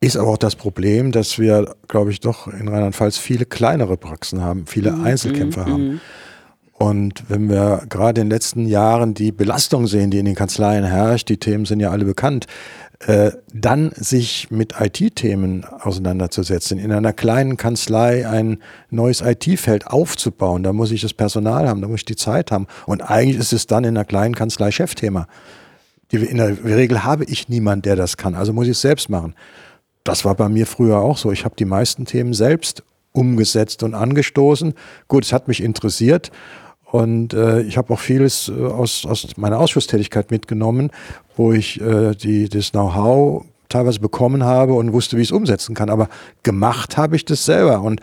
ist 0.00 0.16
aber 0.16 0.30
auch 0.30 0.38
das 0.38 0.56
Problem, 0.56 1.12
dass 1.12 1.38
wir, 1.38 1.74
glaube 1.86 2.10
ich, 2.10 2.20
doch 2.20 2.46
in 2.48 2.68
Rheinland-Pfalz 2.68 3.18
viele 3.18 3.44
kleinere 3.44 3.98
Praxen 3.98 4.40
haben, 4.40 4.66
viele 4.66 4.92
mhm. 4.92 5.04
Einzelkämpfer 5.04 5.66
mhm. 5.66 5.72
haben. 5.72 6.00
Und 6.72 7.24
wenn 7.28 7.50
wir 7.50 7.82
gerade 7.90 8.22
in 8.22 8.28
den 8.28 8.30
letzten 8.30 8.66
Jahren 8.66 9.12
die 9.12 9.32
Belastung 9.32 9.86
sehen, 9.86 10.10
die 10.10 10.18
in 10.18 10.24
den 10.24 10.34
Kanzleien 10.34 10.84
herrscht, 10.84 11.28
die 11.28 11.36
Themen 11.36 11.66
sind 11.66 11.80
ja 11.80 11.90
alle 11.90 12.06
bekannt, 12.06 12.46
äh, 13.00 13.32
dann 13.52 13.92
sich 13.94 14.50
mit 14.50 14.74
IT-Themen 14.80 15.66
auseinanderzusetzen, 15.66 16.78
in 16.78 16.90
einer 16.90 17.12
kleinen 17.12 17.58
Kanzlei 17.58 18.26
ein 18.26 18.62
neues 18.88 19.20
IT-Feld 19.20 19.86
aufzubauen, 19.86 20.62
da 20.62 20.72
muss 20.72 20.90
ich 20.90 21.02
das 21.02 21.12
Personal 21.12 21.68
haben, 21.68 21.82
da 21.82 21.88
muss 21.88 22.00
ich 22.00 22.04
die 22.06 22.16
Zeit 22.16 22.50
haben. 22.50 22.66
Und 22.86 23.02
eigentlich 23.02 23.38
ist 23.38 23.52
es 23.52 23.66
dann 23.66 23.84
in 23.84 23.96
einer 23.96 24.06
kleinen 24.06 24.34
Kanzlei 24.34 24.70
Chefthema. 24.70 25.28
in 26.10 26.38
der 26.38 26.64
Regel 26.64 27.04
habe 27.04 27.24
ich 27.24 27.50
niemanden, 27.50 27.82
der 27.82 27.96
das 27.96 28.16
kann, 28.16 28.34
also 28.34 28.54
muss 28.54 28.66
ich 28.66 28.72
es 28.72 28.80
selbst 28.80 29.10
machen. 29.10 29.34
Das 30.04 30.24
war 30.24 30.34
bei 30.34 30.48
mir 30.48 30.66
früher 30.66 30.98
auch 30.98 31.18
so. 31.18 31.30
Ich 31.32 31.44
habe 31.44 31.54
die 31.58 31.64
meisten 31.64 32.04
Themen 32.06 32.32
selbst 32.32 32.82
umgesetzt 33.12 33.82
und 33.82 33.94
angestoßen. 33.94 34.74
Gut, 35.08 35.24
es 35.24 35.32
hat 35.32 35.48
mich 35.48 35.62
interessiert 35.62 36.30
und 36.84 37.34
äh, 37.34 37.62
ich 37.62 37.76
habe 37.76 37.92
auch 37.92 37.98
vieles 37.98 38.48
äh, 38.48 38.64
aus, 38.64 39.06
aus 39.06 39.36
meiner 39.36 39.58
Ausschusstätigkeit 39.58 40.30
mitgenommen, 40.30 40.90
wo 41.36 41.52
ich 41.52 41.80
äh, 41.80 42.14
die, 42.14 42.48
das 42.48 42.72
Know-how 42.72 43.44
teilweise 43.68 44.00
bekommen 44.00 44.44
habe 44.44 44.74
und 44.74 44.92
wusste, 44.92 45.16
wie 45.16 45.22
ich 45.22 45.28
es 45.28 45.32
umsetzen 45.32 45.74
kann. 45.74 45.90
Aber 45.90 46.08
gemacht 46.42 46.96
habe 46.96 47.16
ich 47.16 47.24
das 47.24 47.44
selber. 47.44 47.80
Und 47.82 48.00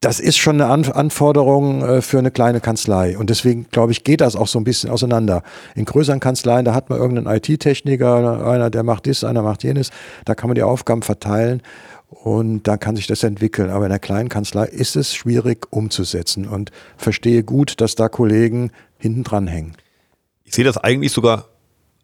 das 0.00 0.20
ist 0.20 0.36
schon 0.36 0.60
eine 0.60 0.70
An 0.70 0.84
Anforderung 0.84 1.82
äh, 1.82 2.02
für 2.02 2.18
eine 2.18 2.30
kleine 2.30 2.60
Kanzlei. 2.60 3.16
Und 3.16 3.30
deswegen, 3.30 3.66
glaube 3.70 3.92
ich, 3.92 4.04
geht 4.04 4.20
das 4.20 4.36
auch 4.36 4.46
so 4.46 4.58
ein 4.58 4.64
bisschen 4.64 4.90
auseinander. 4.90 5.42
In 5.74 5.84
größeren 5.84 6.20
Kanzleien, 6.20 6.64
da 6.64 6.74
hat 6.74 6.90
man 6.90 6.98
irgendeinen 6.98 7.34
IT-Techniker, 7.36 8.46
einer, 8.46 8.70
der 8.70 8.82
macht 8.82 9.06
dies, 9.06 9.24
einer 9.24 9.42
macht 9.42 9.64
jenes. 9.64 9.90
Da 10.24 10.34
kann 10.34 10.48
man 10.48 10.54
die 10.54 10.62
Aufgaben 10.62 11.02
verteilen 11.02 11.62
und 12.08 12.64
da 12.64 12.76
kann 12.76 12.96
sich 12.96 13.06
das 13.06 13.22
entwickeln. 13.22 13.70
Aber 13.70 13.86
in 13.86 13.90
der 13.90 13.98
kleinen 13.98 14.28
Kanzlei 14.28 14.66
ist 14.66 14.96
es 14.96 15.14
schwierig 15.14 15.66
umzusetzen 15.70 16.46
und 16.46 16.70
verstehe 16.96 17.42
gut, 17.42 17.80
dass 17.80 17.94
da 17.94 18.08
Kollegen 18.08 18.70
hinten 18.98 19.24
dran 19.24 19.46
hängen. 19.46 19.76
Ich 20.44 20.54
sehe 20.54 20.64
das 20.64 20.76
eigentlich 20.76 21.12
sogar 21.12 21.46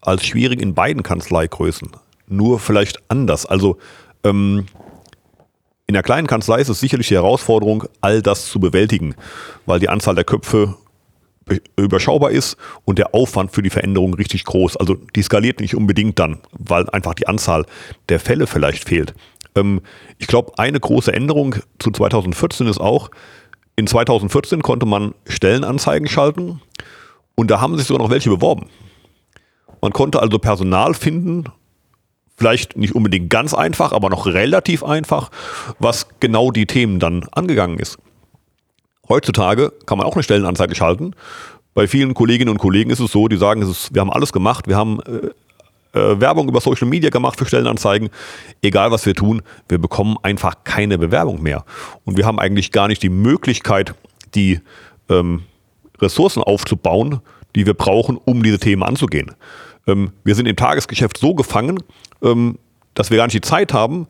als 0.01 0.25
schwierig 0.25 0.61
in 0.61 0.73
beiden 0.73 1.03
Kanzleigrößen. 1.03 1.91
Nur 2.27 2.59
vielleicht 2.59 2.99
anders. 3.09 3.45
Also 3.45 3.77
ähm, 4.23 4.65
in 5.87 5.93
der 5.93 6.03
kleinen 6.03 6.27
Kanzlei 6.27 6.59
ist 6.59 6.69
es 6.69 6.79
sicherlich 6.79 7.09
die 7.09 7.15
Herausforderung, 7.15 7.85
all 8.01 8.21
das 8.21 8.49
zu 8.49 8.59
bewältigen, 8.59 9.15
weil 9.65 9.79
die 9.79 9.89
Anzahl 9.89 10.15
der 10.15 10.23
Köpfe 10.23 10.75
überschaubar 11.75 12.31
ist 12.31 12.55
und 12.85 12.99
der 12.99 13.13
Aufwand 13.13 13.51
für 13.51 13.61
die 13.61 13.69
Veränderung 13.69 14.13
richtig 14.13 14.45
groß. 14.45 14.77
Also 14.77 14.95
die 15.15 15.21
skaliert 15.21 15.59
nicht 15.59 15.75
unbedingt 15.75 16.17
dann, 16.19 16.39
weil 16.51 16.89
einfach 16.89 17.13
die 17.13 17.27
Anzahl 17.27 17.65
der 18.09 18.19
Fälle 18.19 18.47
vielleicht 18.47 18.87
fehlt. 18.87 19.13
Ähm, 19.55 19.81
ich 20.17 20.27
glaube, 20.27 20.53
eine 20.57 20.79
große 20.79 21.11
Änderung 21.11 21.55
zu 21.79 21.91
2014 21.91 22.67
ist 22.67 22.79
auch, 22.79 23.09
in 23.75 23.87
2014 23.87 24.61
konnte 24.61 24.85
man 24.85 25.13
Stellenanzeigen 25.27 26.07
schalten 26.07 26.61
und 27.35 27.51
da 27.51 27.59
haben 27.59 27.77
sich 27.77 27.87
sogar 27.87 28.03
noch 28.03 28.11
welche 28.11 28.29
beworben. 28.29 28.69
Man 29.81 29.91
konnte 29.91 30.21
also 30.21 30.39
Personal 30.39 30.93
finden, 30.93 31.45
vielleicht 32.35 32.77
nicht 32.77 32.95
unbedingt 32.95 33.29
ganz 33.29 33.53
einfach, 33.53 33.91
aber 33.91 34.09
noch 34.09 34.25
relativ 34.25 34.83
einfach, 34.83 35.29
was 35.79 36.07
genau 36.19 36.51
die 36.51 36.65
Themen 36.65 36.99
dann 36.99 37.25
angegangen 37.31 37.79
ist. 37.79 37.97
Heutzutage 39.07 39.71
kann 39.85 39.97
man 39.97 40.07
auch 40.07 40.13
eine 40.15 40.23
Stellenanzeige 40.23 40.75
schalten. 40.75 41.15
Bei 41.73 41.87
vielen 41.87 42.13
Kolleginnen 42.13 42.51
und 42.51 42.59
Kollegen 42.59 42.89
ist 42.89 42.99
es 42.99 43.11
so, 43.11 43.27
die 43.27 43.37
sagen, 43.37 43.61
ist, 43.61 43.93
wir 43.93 44.01
haben 44.01 44.11
alles 44.11 44.31
gemacht, 44.31 44.67
wir 44.67 44.77
haben 44.77 44.99
äh, 45.01 45.29
äh, 45.93 46.19
Werbung 46.19 46.47
über 46.47 46.61
Social 46.61 46.87
Media 46.87 47.09
gemacht 47.09 47.37
für 47.37 47.45
Stellenanzeigen. 47.45 48.09
Egal 48.61 48.91
was 48.91 49.05
wir 49.05 49.15
tun, 49.15 49.41
wir 49.67 49.77
bekommen 49.77 50.17
einfach 50.23 50.63
keine 50.63 50.97
Bewerbung 50.97 51.41
mehr. 51.41 51.65
Und 52.05 52.17
wir 52.17 52.25
haben 52.25 52.39
eigentlich 52.39 52.71
gar 52.71 52.87
nicht 52.87 53.03
die 53.03 53.09
Möglichkeit, 53.09 53.93
die 54.35 54.59
ähm, 55.09 55.43
Ressourcen 55.99 56.43
aufzubauen, 56.43 57.21
die 57.55 57.65
wir 57.65 57.75
brauchen, 57.75 58.17
um 58.17 58.43
diese 58.43 58.59
Themen 58.59 58.83
anzugehen. 58.83 59.31
Ähm, 59.87 60.11
wir 60.23 60.35
sind 60.35 60.47
im 60.47 60.55
Tagesgeschäft 60.55 61.17
so 61.17 61.35
gefangen, 61.35 61.79
ähm, 62.21 62.57
dass 62.93 63.09
wir 63.09 63.17
gar 63.17 63.25
nicht 63.25 63.35
die 63.35 63.41
Zeit 63.41 63.73
haben, 63.73 64.07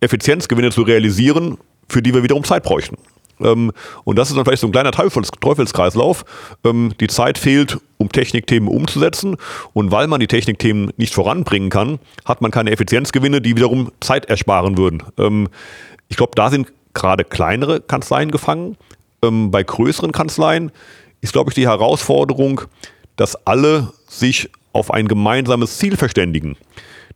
Effizienzgewinne 0.00 0.70
zu 0.70 0.82
realisieren, 0.82 1.58
für 1.88 2.02
die 2.02 2.14
wir 2.14 2.22
wiederum 2.22 2.44
Zeit 2.44 2.62
bräuchten. 2.62 2.96
Ähm, 3.40 3.72
und 4.04 4.16
das 4.16 4.30
ist 4.30 4.36
dann 4.36 4.44
vielleicht 4.44 4.60
so 4.60 4.68
ein 4.68 4.72
kleiner 4.72 4.92
Teufels 4.92 5.30
Teufelskreislauf. 5.40 6.24
Ähm, 6.64 6.92
die 7.00 7.08
Zeit 7.08 7.38
fehlt, 7.38 7.78
um 7.98 8.10
Technikthemen 8.10 8.68
umzusetzen. 8.68 9.36
Und 9.72 9.90
weil 9.90 10.06
man 10.06 10.20
die 10.20 10.26
Technikthemen 10.26 10.92
nicht 10.96 11.14
voranbringen 11.14 11.70
kann, 11.70 11.98
hat 12.24 12.40
man 12.40 12.50
keine 12.50 12.70
Effizienzgewinne, 12.70 13.40
die 13.40 13.56
wiederum 13.56 13.90
Zeit 14.00 14.26
ersparen 14.26 14.78
würden. 14.78 15.02
Ähm, 15.18 15.48
ich 16.08 16.16
glaube, 16.16 16.32
da 16.34 16.50
sind 16.50 16.72
gerade 16.92 17.24
kleinere 17.24 17.80
Kanzleien 17.80 18.30
gefangen. 18.30 18.76
Ähm, 19.22 19.50
bei 19.50 19.62
größeren 19.62 20.12
Kanzleien 20.12 20.70
ist, 21.20 21.32
glaube 21.32 21.50
ich, 21.50 21.54
die 21.54 21.66
Herausforderung, 21.66 22.62
dass 23.16 23.46
alle 23.46 23.92
sich 24.06 24.50
auf 24.74 24.90
ein 24.92 25.08
gemeinsames 25.08 25.78
Ziel 25.78 25.96
verständigen. 25.96 26.56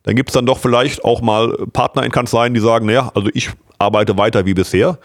Dann 0.05 0.17
gibt 0.17 0.31
es 0.31 0.35
dann 0.35 0.47
doch 0.47 0.59
vielleicht 0.59 1.05
auch 1.05 1.21
mal 1.21 1.55
Partner 1.73 2.05
in 2.05 2.13
Kanzleien, 2.13 2.55
die 2.55 2.61
sagen, 2.61 2.87
naja, 2.87 3.11
also 3.15 3.29
ich 3.35 3.51
arbeite 3.79 4.17
weiter 4.17 4.47
wie 4.47 4.55
bisher 4.55 4.99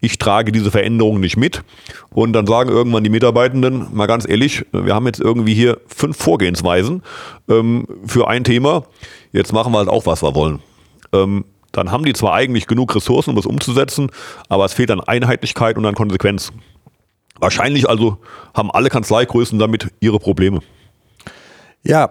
ich 0.00 0.18
trage 0.18 0.50
diese 0.50 0.70
Veränderungen 0.70 1.20
nicht 1.20 1.36
mit. 1.36 1.62
Und 2.10 2.32
dann 2.32 2.46
sagen 2.46 2.70
irgendwann 2.70 3.04
die 3.04 3.10
Mitarbeitenden, 3.10 3.88
mal 3.92 4.06
ganz 4.06 4.28
ehrlich, 4.28 4.64
wir 4.72 4.94
haben 4.94 5.06
jetzt 5.06 5.20
irgendwie 5.20 5.54
hier 5.54 5.78
fünf 5.86 6.16
Vorgehensweisen 6.16 7.02
ähm, 7.48 7.86
für 8.06 8.28
ein 8.28 8.44
Thema. 8.44 8.84
Jetzt 9.32 9.52
machen 9.52 9.72
wir 9.72 9.78
halt 9.78 9.88
auch, 9.88 10.06
was 10.06 10.22
wir 10.22 10.34
wollen. 10.34 10.60
Ähm, 11.12 11.44
dann 11.72 11.92
haben 11.92 12.04
die 12.04 12.14
zwar 12.14 12.34
eigentlich 12.34 12.66
genug 12.66 12.94
Ressourcen, 12.96 13.30
um 13.30 13.36
das 13.36 13.46
umzusetzen, 13.46 14.10
aber 14.48 14.64
es 14.64 14.72
fehlt 14.72 14.90
an 14.90 15.00
Einheitlichkeit 15.00 15.76
und 15.76 15.86
an 15.86 15.94
Konsequenz. 15.94 16.52
Wahrscheinlich 17.38 17.88
also 17.88 18.18
haben 18.54 18.70
alle 18.70 18.88
Kanzleigrößen 18.88 19.58
damit 19.58 19.88
ihre 20.00 20.18
Probleme. 20.18 20.60
Ja, 21.82 22.10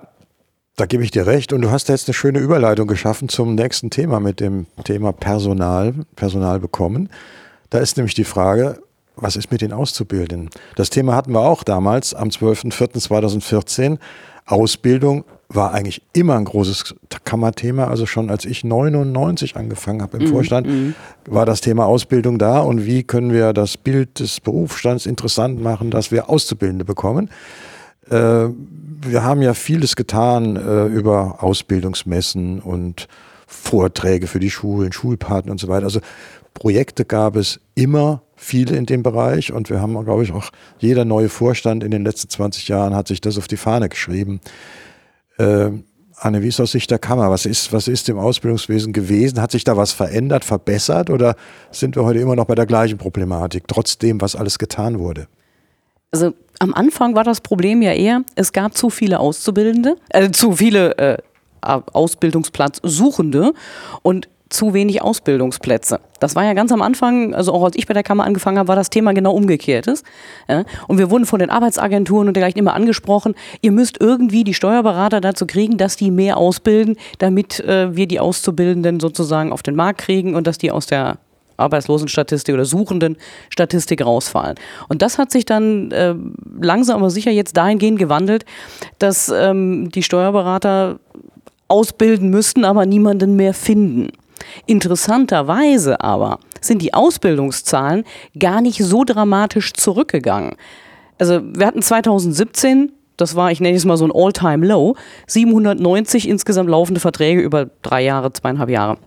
da 0.76 0.86
gebe 0.86 1.04
ich 1.04 1.12
dir 1.12 1.28
recht. 1.28 1.52
Und 1.54 1.62
du 1.62 1.72
hast 1.72 1.90
jetzt 1.90 2.08
eine 2.08 2.14
schöne 2.14 2.40
Überleitung 2.40 2.88
geschaffen 2.88 3.28
zum 3.30 3.56
nächsten 3.56 3.90
Thema 3.90 4.20
mit 4.20 4.40
dem 4.40 4.66
Thema 4.84 5.12
Personal, 5.12 5.94
Personal 6.16 6.60
bekommen. 6.60 7.10
Da 7.70 7.80
ist 7.80 7.98
nämlich 7.98 8.14
die 8.16 8.24
Frage, 8.24 8.80
was 9.16 9.36
ist 9.36 9.52
mit 9.52 9.62
den 9.62 9.74
Auszubildenden? 9.74 10.50
Das 10.76 10.90
Thema 10.90 11.16
hatten 11.16 11.34
wir 11.34 11.42
auch 11.42 11.64
damals 11.64 12.14
am 12.14 12.30
12.04.2014. 12.30 13.98
Ausbildung 14.46 15.26
war 15.50 15.74
eigentlich 15.74 16.02
immer 16.14 16.36
ein 16.36 16.46
großes 16.46 16.96
Kammerthema. 17.26 17.88
Also 17.88 18.06
schon 18.06 18.30
als 18.30 18.46
ich 18.46 18.64
99 18.64 19.58
angefangen 19.58 20.02
habe 20.02 20.18
im 20.18 20.26
mm, 20.26 20.32
Vorstand, 20.32 20.68
mm. 20.68 20.94
war 21.26 21.46
das 21.46 21.62
Thema 21.62 21.86
Ausbildung 21.86 22.38
da 22.38 22.60
und 22.60 22.86
wie 22.86 23.04
können 23.04 23.34
wir 23.34 23.54
das 23.54 23.76
Bild 23.76 24.20
des 24.20 24.40
Berufsstands 24.40 25.06
interessant 25.06 25.62
machen, 25.62 25.92
dass 25.92 26.12
wir 26.12 26.30
Auszubildende 26.30 26.86
bekommen. 26.86 27.30
Äh, 28.10 28.50
wir 29.02 29.24
haben 29.24 29.42
ja 29.42 29.54
vieles 29.54 29.96
getan 29.96 30.56
äh, 30.56 30.86
über 30.88 31.44
Ausbildungsmessen 31.44 32.60
und 32.60 33.08
Vorträge 33.48 34.28
für 34.28 34.40
die 34.40 34.52
Schulen, 34.52 34.92
Schulpaten 34.92 35.50
und 35.50 35.60
so 35.60 35.68
weiter. 35.68 35.86
Also 35.86 36.02
Projekte 36.54 37.06
gab 37.06 37.36
es 37.36 37.60
immer 37.76 38.22
viele 38.36 38.76
in 38.76 38.86
dem 38.86 39.04
Bereich 39.04 39.52
und 39.52 39.70
wir 39.70 39.82
haben, 39.82 39.94
glaube 40.04 40.24
ich, 40.24 40.32
auch 40.32 40.52
jeder 40.80 41.06
neue 41.06 41.30
Vorstand 41.30 41.84
in 41.84 41.92
den 41.92 42.04
letzten 42.04 42.30
20 42.30 42.68
Jahren 42.68 42.96
hat 42.96 43.08
sich 43.08 43.22
das 43.22 43.38
auf 43.38 43.48
die 43.48 43.58
Fahne 43.58 43.90
geschrieben. 43.90 44.40
Äh, 45.38 45.72
Anne, 46.16 46.42
wie 46.42 46.48
ist 46.48 46.60
aus 46.60 46.74
Sicht 46.74 46.92
der 46.92 47.00
Kammer? 47.00 47.30
Was 47.30 47.46
ist, 47.46 47.72
was 47.72 47.88
ist 47.88 48.10
im 48.10 48.18
Ausbildungswesen 48.18 48.92
gewesen? 48.92 49.42
Hat 49.42 49.52
sich 49.52 49.64
da 49.64 49.78
was 49.78 49.94
verändert, 49.94 50.44
verbessert 50.44 51.10
oder 51.10 51.36
sind 51.72 51.96
wir 51.96 52.04
heute 52.04 52.20
immer 52.20 52.36
noch 52.36 52.46
bei 52.46 52.56
der 52.56 52.66
gleichen 52.66 52.98
Problematik, 52.98 53.68
trotzdem, 53.68 54.20
was 54.20 54.36
alles 54.36 54.60
getan 54.60 55.00
wurde? 55.00 55.28
Also 56.12 56.34
Am 56.62 56.74
Anfang 56.74 57.16
war 57.16 57.24
das 57.24 57.40
Problem 57.40 57.82
ja 57.82 57.94
eher, 57.94 58.24
es 58.36 58.52
gab 58.52 58.76
zu 58.76 58.90
viele 58.90 59.22
Auszubildende, 59.22 59.96
äh, 60.10 60.30
zu 60.32 60.52
viele 60.52 60.98
äh, 60.98 61.18
Ausbildungsplatzsuchende 61.62 63.54
und 64.02 64.28
zu 64.50 64.74
wenig 64.74 65.02
Ausbildungsplätze. 65.02 66.02
Das 66.20 66.36
war 66.36 66.44
ja 66.44 66.54
ganz 66.54 66.72
am 66.72 66.82
Anfang, 66.82 67.34
also 67.34 67.54
auch 67.54 67.64
als 67.64 67.78
ich 67.78 67.88
bei 67.88 67.94
der 67.94 68.04
Kammer 68.04 68.26
angefangen 68.26 68.58
habe, 68.58 68.68
war 68.68 68.76
das 68.76 68.90
Thema 68.90 69.14
genau 69.14 69.32
umgekehrtes. 69.32 70.04
Und 70.88 70.98
wir 70.98 71.12
wurden 71.12 71.28
von 71.28 71.40
den 71.40 71.52
Arbeitsagenturen 71.52 72.28
und 72.28 72.34
dergleichen 72.34 72.58
immer 72.58 72.74
angesprochen, 72.74 73.36
ihr 73.62 73.72
müsst 73.72 74.02
irgendwie 74.02 74.44
die 74.44 74.56
Steuerberater 74.56 75.22
dazu 75.22 75.46
kriegen, 75.46 75.78
dass 75.78 75.98
die 75.98 76.10
mehr 76.10 76.38
ausbilden, 76.38 76.98
damit 77.20 77.60
äh, 77.60 77.96
wir 77.96 78.08
die 78.08 78.20
Auszubildenden 78.20 79.00
sozusagen 79.00 79.52
auf 79.52 79.62
den 79.62 79.76
Markt 79.76 80.02
kriegen 80.02 80.34
und 80.34 80.48
dass 80.48 80.58
die 80.58 80.72
aus 80.72 80.88
der 80.88 81.20
Arbeitslosenstatistik 81.60 82.54
oder 82.54 82.66
Suchendenstatistik 82.66 84.06
rausfallen. 84.06 84.56
Und 84.88 85.02
das 85.02 85.18
hat 85.18 85.32
sich 85.32 85.46
dann 85.46 85.92
äh, 85.92 86.16
langsam 86.60 86.98
aber 86.98 87.10
sicher 87.10 87.32
jetzt 87.32 87.58
dahingehend 87.58 88.00
gewandelt, 88.00 88.46
dass 88.98 89.30
ähm, 89.30 89.90
die 89.92 90.04
Steuerberater 90.04 91.00
ausbilden 91.68 92.30
müssten, 92.30 92.66
aber 92.66 92.86
niemanden 92.86 93.36
mehr 93.36 93.54
finden. 93.54 94.10
Interessanterweise 94.66 96.02
aber 96.02 96.40
sind 96.62 96.82
die 96.82 96.94
Ausbildungszahlen 96.94 98.04
gar 98.38 98.62
nicht 98.62 98.84
so 98.84 99.04
dramatisch 99.04 99.74
zurückgegangen. 99.74 100.56
Also 101.18 101.42
wir 101.44 101.68
hatten 101.68 101.82
2017, 101.82 102.92
das 103.18 103.36
war, 103.36 103.52
ich 103.52 103.60
nenne 103.60 103.76
es 103.76 103.86
mal 103.86 103.98
so 103.98 104.06
ein 104.06 104.12
All-Time-Low, 104.14 104.96
790 105.28 106.28
insgesamt 106.28 106.70
laufende 106.70 107.02
Verträge 107.02 107.42
über 107.42 107.68
drei 107.82 108.04
Jahre, 108.04 108.32
zweieinhalb 108.32 108.70
Jahre. 108.70 108.98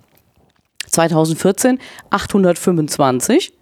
2014 0.93 1.79
825 2.11 3.53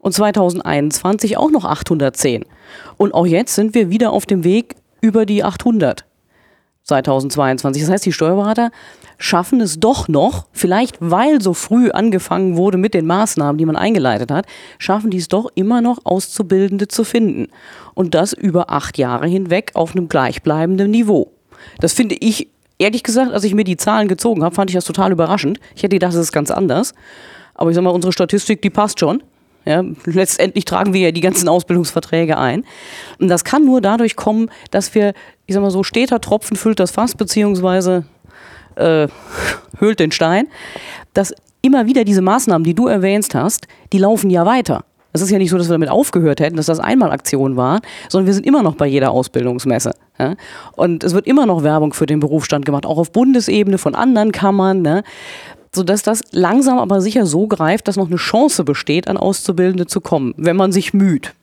und 0.00 0.12
2021 0.12 1.36
auch 1.36 1.50
noch 1.50 1.64
810. 1.64 2.44
Und 2.96 3.14
auch 3.14 3.26
jetzt 3.26 3.54
sind 3.54 3.74
wir 3.74 3.90
wieder 3.90 4.12
auf 4.12 4.26
dem 4.26 4.44
Weg 4.44 4.74
über 5.00 5.24
die 5.26 5.44
800. 5.44 6.04
2022. 6.84 7.82
Das 7.82 7.90
heißt, 7.90 8.06
die 8.06 8.12
Steuerberater 8.12 8.70
schaffen 9.18 9.60
es 9.60 9.78
doch 9.78 10.08
noch, 10.08 10.46
vielleicht 10.52 10.96
weil 11.00 11.40
so 11.40 11.54
früh 11.54 11.90
angefangen 11.90 12.56
wurde 12.56 12.76
mit 12.76 12.92
den 12.92 13.06
Maßnahmen, 13.06 13.56
die 13.56 13.66
man 13.66 13.76
eingeleitet 13.76 14.32
hat, 14.32 14.46
schaffen 14.78 15.10
die 15.10 15.18
es 15.18 15.28
doch 15.28 15.48
immer 15.54 15.80
noch, 15.80 16.00
Auszubildende 16.04 16.88
zu 16.88 17.04
finden. 17.04 17.48
Und 17.94 18.14
das 18.14 18.32
über 18.32 18.70
acht 18.70 18.98
Jahre 18.98 19.28
hinweg 19.28 19.70
auf 19.74 19.94
einem 19.94 20.08
gleichbleibenden 20.08 20.90
Niveau. 20.90 21.30
Das 21.78 21.92
finde 21.92 22.16
ich, 22.18 22.48
ehrlich 22.82 23.02
gesagt, 23.02 23.32
als 23.32 23.44
ich 23.44 23.54
mir 23.54 23.64
die 23.64 23.76
Zahlen 23.76 24.08
gezogen 24.08 24.44
habe, 24.44 24.54
fand 24.54 24.70
ich 24.70 24.74
das 24.74 24.84
total 24.84 25.12
überraschend. 25.12 25.58
Ich 25.74 25.82
hätte 25.82 25.96
gedacht, 25.96 26.12
das 26.12 26.20
ist 26.20 26.32
ganz 26.32 26.50
anders. 26.50 26.94
Aber 27.54 27.70
ich 27.70 27.76
sag 27.76 27.82
mal, 27.82 27.90
unsere 27.90 28.12
Statistik, 28.12 28.62
die 28.62 28.70
passt 28.70 29.00
schon. 29.00 29.22
Ja, 29.64 29.84
letztendlich 30.04 30.64
tragen 30.64 30.92
wir 30.92 31.00
ja 31.00 31.12
die 31.12 31.20
ganzen 31.20 31.48
Ausbildungsverträge 31.48 32.36
ein. 32.36 32.64
Und 33.20 33.28
das 33.28 33.44
kann 33.44 33.64
nur 33.64 33.80
dadurch 33.80 34.16
kommen, 34.16 34.50
dass 34.72 34.94
wir, 34.94 35.14
ich 35.46 35.54
sag 35.54 35.62
mal 35.62 35.70
so, 35.70 35.84
steter 35.84 36.20
Tropfen 36.20 36.56
füllt 36.56 36.80
das 36.80 36.90
Fass, 36.90 37.14
beziehungsweise 37.14 38.04
äh, 38.74 39.06
höhlt 39.78 40.00
den 40.00 40.10
Stein, 40.10 40.48
dass 41.14 41.32
immer 41.60 41.86
wieder 41.86 42.02
diese 42.04 42.22
Maßnahmen, 42.22 42.64
die 42.64 42.74
du 42.74 42.88
erwähnst 42.88 43.36
hast, 43.36 43.68
die 43.92 43.98
laufen 43.98 44.30
ja 44.30 44.44
weiter. 44.44 44.84
Es 45.12 45.20
ist 45.20 45.30
ja 45.30 45.38
nicht 45.38 45.50
so, 45.50 45.58
dass 45.58 45.68
wir 45.68 45.74
damit 45.74 45.90
aufgehört 45.90 46.40
hätten, 46.40 46.56
dass 46.56 46.66
das 46.66 46.80
einmal 46.80 47.10
Aktion 47.10 47.56
war, 47.56 47.80
sondern 48.08 48.26
wir 48.26 48.34
sind 48.34 48.46
immer 48.46 48.62
noch 48.62 48.76
bei 48.76 48.86
jeder 48.86 49.10
Ausbildungsmesse. 49.10 49.92
Ja? 50.18 50.34
Und 50.74 51.04
es 51.04 51.12
wird 51.14 51.26
immer 51.26 51.46
noch 51.46 51.62
Werbung 51.62 51.92
für 51.92 52.06
den 52.06 52.20
Berufsstand 52.20 52.64
gemacht, 52.64 52.86
auch 52.86 52.98
auf 52.98 53.12
Bundesebene 53.12 53.78
von 53.78 53.94
anderen 53.94 54.32
Kammern. 54.32 54.82
Ne? 54.82 55.02
sodass 55.74 56.02
das 56.02 56.20
langsam 56.32 56.78
aber 56.78 57.00
sicher 57.00 57.24
so 57.24 57.46
greift, 57.46 57.88
dass 57.88 57.96
noch 57.96 58.08
eine 58.08 58.16
Chance 58.16 58.62
besteht, 58.64 59.08
an 59.08 59.16
Auszubildende 59.16 59.86
zu 59.86 60.00
kommen, 60.02 60.34
wenn 60.36 60.56
man 60.56 60.70
sich 60.70 60.92
müht. 60.92 61.34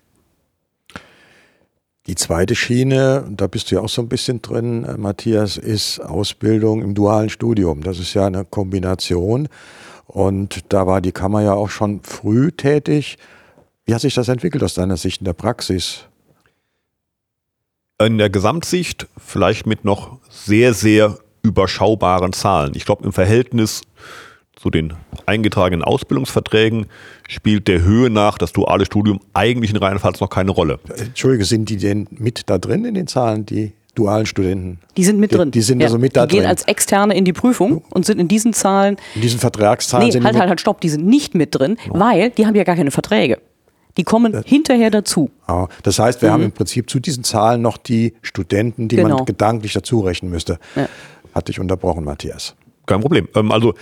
Die 2.07 2.15
zweite 2.15 2.55
Schiene, 2.55 3.25
da 3.29 3.47
bist 3.47 3.69
du 3.69 3.75
ja 3.75 3.81
auch 3.81 3.89
so 3.89 4.01
ein 4.01 4.09
bisschen 4.09 4.41
drin, 4.41 4.83
äh, 4.83 4.97
Matthias, 4.97 5.57
ist 5.57 5.99
Ausbildung 5.99 6.81
im 6.81 6.95
dualen 6.95 7.29
Studium. 7.29 7.83
Das 7.83 7.99
ist 7.99 8.13
ja 8.13 8.25
eine 8.25 8.45
Kombination. 8.45 9.47
Und 10.07 10.61
da 10.69 10.87
war 10.87 11.01
die 11.01 11.11
Kammer 11.11 11.41
ja 11.41 11.53
auch 11.53 11.69
schon 11.69 12.01
früh 12.01 12.51
tätig. 12.51 13.17
Wie 13.89 13.95
hat 13.95 14.01
sich 14.01 14.13
das 14.13 14.27
entwickelt 14.27 14.61
aus 14.63 14.75
deiner 14.75 14.97
Sicht 14.97 15.21
in 15.21 15.25
der 15.25 15.33
Praxis? 15.33 16.01
In 17.99 18.19
der 18.19 18.29
Gesamtsicht 18.29 19.07
vielleicht 19.17 19.65
mit 19.65 19.83
noch 19.83 20.19
sehr, 20.29 20.75
sehr 20.75 21.17
überschaubaren 21.41 22.31
Zahlen. 22.31 22.73
Ich 22.75 22.85
glaube, 22.85 23.03
im 23.03 23.11
Verhältnis 23.11 23.81
zu 24.55 24.69
den 24.69 24.93
eingetragenen 25.25 25.83
Ausbildungsverträgen 25.83 26.85
spielt 27.27 27.67
der 27.67 27.81
Höhe 27.81 28.11
nach 28.11 28.37
das 28.37 28.53
duale 28.53 28.85
Studium 28.85 29.21
eigentlich 29.33 29.71
in 29.71 29.77
Rheinland-Pfalz 29.77 30.19
noch 30.19 30.29
keine 30.29 30.51
Rolle. 30.51 30.77
Entschuldige, 30.95 31.45
sind 31.45 31.67
die 31.69 31.77
denn 31.77 32.07
mit 32.11 32.43
da 32.47 32.59
drin 32.59 32.85
in 32.85 32.93
den 32.93 33.07
Zahlen, 33.07 33.47
die 33.47 33.73
dualen 33.95 34.27
Studenten? 34.27 34.81
Die 34.97 35.03
sind 35.03 35.19
mit 35.19 35.33
drin. 35.33 35.49
Die, 35.49 35.57
die 35.57 35.63
sind 35.63 35.79
ja. 35.79 35.87
also 35.87 35.97
mit 35.97 36.15
da 36.15 36.27
die 36.27 36.33
gehen 36.33 36.41
drin. 36.41 36.49
als 36.51 36.61
Externe 36.65 37.17
in 37.17 37.25
die 37.25 37.33
Prüfung 37.33 37.83
und 37.89 38.05
sind 38.05 38.19
in 38.19 38.27
diesen 38.27 38.53
Zahlen. 38.53 38.97
In 39.15 39.21
diesen 39.21 39.39
Vertragszahlen 39.39 40.05
nee, 40.05 40.11
sind 40.11 40.23
halt, 40.25 40.35
die 40.35 40.39
halt, 40.41 40.49
halt, 40.49 40.61
stopp, 40.61 40.79
die 40.79 40.89
sind 40.89 41.07
nicht 41.07 41.33
mit 41.33 41.55
drin, 41.55 41.77
weil 41.87 42.29
die 42.29 42.45
haben 42.45 42.53
ja 42.53 42.63
gar 42.63 42.75
keine 42.75 42.91
Verträge. 42.91 43.39
Die 43.99 44.03
kommen 44.03 44.31
Das- 44.31 44.45
hinterher 44.45 44.89
dazu. 44.89 45.29
Ah, 45.45 45.67
Das 45.83 45.99
heißt, 45.99 46.21
wir 46.21 46.29
Mhm. 46.29 46.33
haben 46.33 46.43
im 46.43 46.51
Prinzip 46.53 46.89
zu 46.89 46.99
diesen 46.99 47.23
Zahlen 47.23 47.61
noch 47.61 47.77
die 47.77 48.13
Studenten, 48.21 48.87
die 48.87 48.95
Genau. 48.95 49.17
man 49.17 49.25
gedanklich 49.25 49.73
dazu 49.73 49.99
rechnen 49.99 50.31
müsste. 50.31 50.57
Ja. 50.75 50.87
Hat 51.35 51.47
dich 51.49 51.59
unterbrochen, 51.59 52.03
Matthias. 52.05 52.55
Kein 52.85 53.01
Problem. 53.01 53.27
Ähm, 53.35 53.51
also 53.51 53.73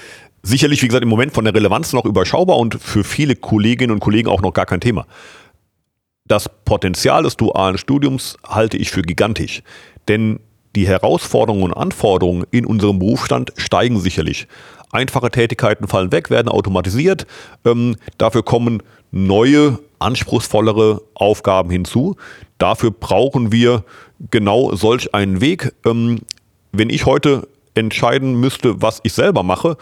sicherlich, 0.43 0.81
wie 0.81 0.87
gesagt, 0.87 1.03
im 1.03 1.09
Moment 1.09 1.33
von 1.33 1.45
der 1.45 1.53
Relevanz 1.53 1.93
noch 1.93 2.03
überschaubar 2.05 2.57
und 2.57 2.81
für 2.81 3.03
viele 3.03 3.35
Kolleginnen 3.35 3.91
und 3.93 3.99
Kollegen 3.99 4.27
auch 4.27 4.41
noch 4.41 4.53
gar 4.53 4.65
kein 4.65 4.81
Thema. 4.81 5.05
Das 6.25 6.49
Potenzial 6.65 7.23
des 7.23 7.37
dualen 7.37 7.77
Studiums 7.77 8.37
halte 8.45 8.75
ich 8.77 8.89
für 8.91 9.01
gigantisch. 9.03 9.61
Denn 10.07 10.39
die 10.75 10.87
Herausforderungen 10.87 11.63
und 11.63 11.73
Anforderungen 11.73 12.43
in 12.51 12.65
unserem 12.65 12.99
Berufsstand 12.99 13.53
steigen 13.57 13.99
sicherlich. 13.99 14.47
Einfache 14.91 15.29
Tätigkeiten 15.29 15.87
fallen 15.87 16.11
weg, 16.11 16.29
werden 16.29 16.47
automatisiert. 16.47 17.27
Ähm, 17.65 17.95
dafür 18.17 18.43
kommen 18.43 18.81
neue, 19.11 19.79
anspruchsvollere 19.99 21.01
Aufgaben 21.13 21.69
hinzu. 21.69 22.15
Dafür 22.57 22.91
brauchen 22.91 23.51
wir 23.51 23.83
genau 24.31 24.75
solch 24.75 25.13
einen 25.13 25.41
Weg. 25.41 25.73
Ähm, 25.85 26.19
wenn 26.71 26.89
ich 26.89 27.05
heute 27.05 27.47
entscheiden 27.73 28.39
müsste, 28.39 28.81
was 28.81 28.99
ich 29.03 29.13
selber 29.13 29.43
mache, 29.43 29.77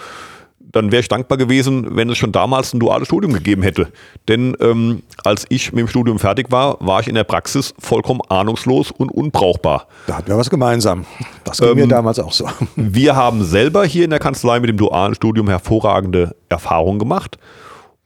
dann 0.76 0.92
wäre 0.92 1.00
ich 1.00 1.08
dankbar 1.08 1.38
gewesen, 1.38 1.96
wenn 1.96 2.10
es 2.10 2.18
schon 2.18 2.34
damals 2.34 2.74
ein 2.74 2.82
duales 2.82 3.08
Studium 3.08 3.32
gegeben 3.32 3.64
hätte. 3.64 3.88
Denn 4.28 4.58
ähm, 4.60 5.04
als 5.24 5.46
ich 5.48 5.72
mit 5.72 5.80
dem 5.80 5.88
Studium 5.88 6.20
fertig 6.20 6.52
war, 6.52 6.78
war 6.82 7.00
ich 7.00 7.08
in 7.08 7.16
der 7.16 7.24
Praxis 7.24 7.74
vollkommen 7.80 8.20
ahnungslos 8.28 8.92
und 8.92 9.10
unbrauchbar. 9.10 9.88
Da 10.08 10.18
hatten 10.18 10.28
wir 10.28 10.38
was 10.38 10.50
gemeinsam. 10.50 11.06
Das 11.46 11.60
ging 11.60 11.76
mir 11.76 11.84
Ähm, 11.84 11.90
damals 11.90 12.20
auch 12.20 12.34
so. 12.34 12.46
Wir 12.76 13.16
haben 13.16 13.46
selber 13.46 13.86
hier 13.86 14.04
in 14.04 14.10
der 14.10 14.20
Kanzlei 14.20 14.60
mit 14.60 14.70
dem 14.70 14.76
dualen 14.76 15.16
Studium 15.16 15.48
hervorragende 15.48 16.36
Erfahrungen 16.50 17.00
gemacht 17.00 17.38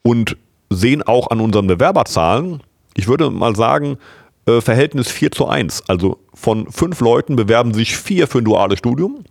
und 0.03 0.37
sehen 0.69 1.01
auch 1.01 1.31
an 1.31 1.39
unseren 1.39 1.65
Bewerberzahlen, 1.65 2.61
ich 2.95 3.07
würde 3.07 3.31
mal 3.31 3.55
sagen, 3.55 3.97
äh, 4.45 4.61
Verhältnis 4.61 5.09
4 5.09 5.31
zu 5.31 5.47
1. 5.47 5.85
Also 5.87 6.19
von 6.35 6.71
fünf 6.71 6.99
Leuten 6.99 7.35
bewerben 7.35 7.73
sich 7.73 7.97
vier 7.97 8.27
für 8.27 8.37
ein 8.37 8.45
duales 8.45 8.77
Studium. 8.77 9.23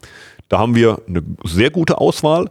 Da 0.48 0.59
haben 0.59 0.74
wir 0.74 1.03
eine 1.07 1.22
sehr 1.44 1.70
gute 1.70 1.98
Auswahl. 1.98 2.51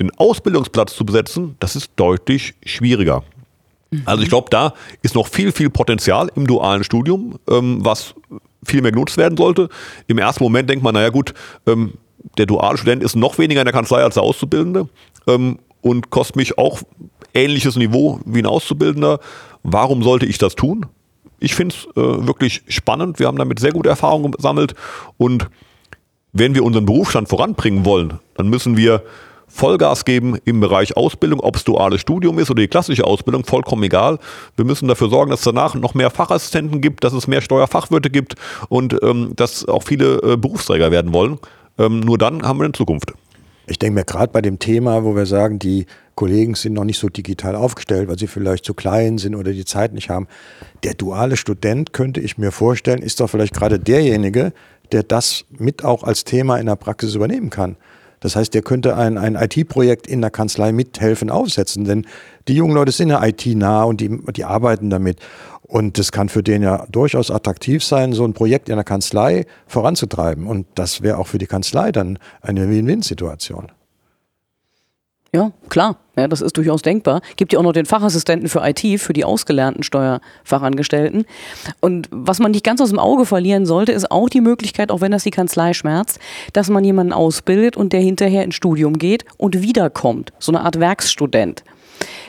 Den 0.00 0.10
Ausbildungsplatz 0.16 0.94
zu 0.94 1.04
besetzen, 1.04 1.56
das 1.60 1.76
ist 1.76 1.92
deutlich 1.96 2.54
schwieriger. 2.64 3.22
Also 4.06 4.22
ich 4.22 4.28
glaube, 4.28 4.48
da 4.50 4.74
ist 5.02 5.14
noch 5.14 5.28
viel, 5.28 5.52
viel 5.52 5.70
Potenzial 5.70 6.30
im 6.34 6.46
dualen 6.46 6.84
Studium, 6.84 7.38
ähm, 7.48 7.84
was 7.84 8.14
viel 8.64 8.82
mehr 8.82 8.92
genutzt 8.92 9.16
werden 9.16 9.36
sollte. 9.36 9.68
Im 10.06 10.18
ersten 10.18 10.42
Moment 10.42 10.68
denkt 10.68 10.82
man, 10.82 10.94
naja 10.94 11.10
gut, 11.10 11.34
ähm, 11.66 11.94
der 12.38 12.46
duale 12.46 12.78
Student 12.78 13.02
ist 13.02 13.16
noch 13.16 13.38
weniger 13.38 13.60
in 13.60 13.66
der 13.66 13.72
Kanzlei 13.72 14.02
als 14.02 14.14
der 14.14 14.22
Auszubildende 14.22 14.88
ähm, 15.26 15.58
und 15.82 16.10
kostet 16.10 16.36
mich 16.36 16.58
auch 16.58 16.82
ähnliches 17.34 17.76
Niveau 17.76 18.20
wie 18.24 18.40
ein 18.40 18.46
Auszubildender. 18.46 19.20
Warum 19.62 20.02
sollte 20.02 20.26
ich 20.26 20.38
das 20.38 20.54
tun? 20.54 20.86
Ich 21.38 21.54
finde 21.54 21.74
es 21.74 21.84
äh, 21.96 22.26
wirklich 22.26 22.62
spannend. 22.68 23.18
Wir 23.18 23.26
haben 23.26 23.38
damit 23.38 23.58
sehr 23.58 23.72
gute 23.72 23.90
Erfahrungen 23.90 24.32
gesammelt 24.32 24.74
und 25.18 25.48
wenn 26.32 26.54
wir 26.54 26.64
unseren 26.64 26.86
Berufsstand 26.86 27.28
voranbringen 27.28 27.84
wollen, 27.84 28.18
dann 28.34 28.48
müssen 28.48 28.76
wir 28.76 29.04
Vollgas 29.48 30.04
geben 30.04 30.36
im 30.44 30.60
Bereich 30.60 30.96
Ausbildung, 30.96 31.40
ob 31.40 31.56
es 31.56 31.64
duales 31.64 32.00
Studium 32.00 32.38
ist 32.38 32.50
oder 32.50 32.62
die 32.62 32.68
klassische 32.68 33.04
Ausbildung, 33.04 33.44
vollkommen 33.44 33.82
egal. 33.82 34.18
Wir 34.56 34.64
müssen 34.64 34.88
dafür 34.88 35.08
sorgen, 35.08 35.30
dass 35.30 35.40
es 35.40 35.44
danach 35.44 35.74
noch 35.74 35.94
mehr 35.94 36.10
Fachassistenten 36.10 36.80
gibt, 36.80 37.04
dass 37.04 37.12
es 37.12 37.26
mehr 37.26 37.40
Steuerfachwirte 37.40 38.10
gibt 38.10 38.34
und 38.68 38.96
ähm, 39.02 39.32
dass 39.36 39.66
auch 39.68 39.82
viele 39.82 40.16
äh, 40.22 40.36
Berufsträger 40.36 40.90
werden 40.90 41.12
wollen. 41.12 41.38
Ähm, 41.78 42.00
nur 42.00 42.18
dann 42.18 42.42
haben 42.42 42.58
wir 42.58 42.64
eine 42.64 42.72
Zukunft. 42.72 43.12
Ich 43.66 43.78
denke 43.78 43.94
mir 43.94 44.04
gerade 44.04 44.30
bei 44.30 44.42
dem 44.42 44.58
Thema, 44.58 45.04
wo 45.04 45.16
wir 45.16 45.24
sagen, 45.24 45.58
die 45.58 45.86
Kollegen 46.14 46.54
sind 46.54 46.74
noch 46.74 46.84
nicht 46.84 46.98
so 46.98 47.08
digital 47.08 47.56
aufgestellt, 47.56 48.08
weil 48.08 48.18
sie 48.18 48.26
vielleicht 48.26 48.64
zu 48.64 48.74
klein 48.74 49.18
sind 49.18 49.34
oder 49.34 49.52
die 49.52 49.64
Zeit 49.64 49.94
nicht 49.94 50.10
haben. 50.10 50.28
Der 50.82 50.94
duale 50.94 51.36
Student, 51.36 51.92
könnte 51.92 52.20
ich 52.20 52.36
mir 52.36 52.52
vorstellen, 52.52 53.02
ist 53.02 53.20
doch 53.20 53.30
vielleicht 53.30 53.54
gerade 53.54 53.78
derjenige, 53.78 54.52
der 54.92 55.02
das 55.02 55.46
mit 55.50 55.82
auch 55.82 56.04
als 56.04 56.24
Thema 56.24 56.58
in 56.58 56.66
der 56.66 56.76
Praxis 56.76 57.14
übernehmen 57.14 57.50
kann. 57.50 57.76
Das 58.24 58.36
heißt, 58.36 58.54
der 58.54 58.62
könnte 58.62 58.96
ein, 58.96 59.18
ein 59.18 59.34
IT-Projekt 59.34 60.06
in 60.06 60.22
der 60.22 60.30
Kanzlei 60.30 60.72
mithelfen 60.72 61.28
aufsetzen, 61.28 61.84
denn 61.84 62.06
die 62.48 62.54
jungen 62.54 62.74
Leute 62.74 62.90
sind 62.90 63.10
ja 63.10 63.22
IT-nah 63.22 63.82
und 63.82 64.00
die, 64.00 64.18
die 64.32 64.46
arbeiten 64.46 64.88
damit. 64.88 65.20
Und 65.60 65.98
es 65.98 66.10
kann 66.10 66.30
für 66.30 66.42
den 66.42 66.62
ja 66.62 66.86
durchaus 66.90 67.30
attraktiv 67.30 67.84
sein, 67.84 68.14
so 68.14 68.24
ein 68.24 68.32
Projekt 68.32 68.70
in 68.70 68.76
der 68.76 68.84
Kanzlei 68.84 69.44
voranzutreiben. 69.66 70.46
Und 70.46 70.66
das 70.74 71.02
wäre 71.02 71.18
auch 71.18 71.26
für 71.26 71.36
die 71.36 71.46
Kanzlei 71.46 71.92
dann 71.92 72.18
eine 72.40 72.70
Win-Win-Situation. 72.70 73.70
Ja, 75.34 75.50
klar. 75.68 75.96
Ja, 76.16 76.28
das 76.28 76.40
ist 76.40 76.56
durchaus 76.56 76.82
denkbar. 76.82 77.20
Gibt 77.34 77.52
ja 77.52 77.58
auch 77.58 77.64
noch 77.64 77.72
den 77.72 77.86
Fachassistenten 77.86 78.48
für 78.48 78.60
IT, 78.62 79.00
für 79.00 79.12
die 79.12 79.24
ausgelernten 79.24 79.82
Steuerfachangestellten. 79.82 81.24
Und 81.80 82.08
was 82.12 82.38
man 82.38 82.52
nicht 82.52 82.64
ganz 82.64 82.80
aus 82.80 82.90
dem 82.90 83.00
Auge 83.00 83.26
verlieren 83.26 83.66
sollte, 83.66 83.90
ist 83.90 84.12
auch 84.12 84.28
die 84.28 84.40
Möglichkeit, 84.40 84.92
auch 84.92 85.00
wenn 85.00 85.10
das 85.10 85.24
die 85.24 85.32
Kanzlei 85.32 85.72
schmerzt, 85.72 86.20
dass 86.52 86.70
man 86.70 86.84
jemanden 86.84 87.12
ausbildet 87.12 87.76
und 87.76 87.92
der 87.92 87.98
hinterher 87.98 88.44
ins 88.44 88.54
Studium 88.54 88.96
geht 88.96 89.24
und 89.36 89.60
wiederkommt. 89.60 90.32
So 90.38 90.52
eine 90.52 90.60
Art 90.60 90.78
Werkstudent. 90.78 91.64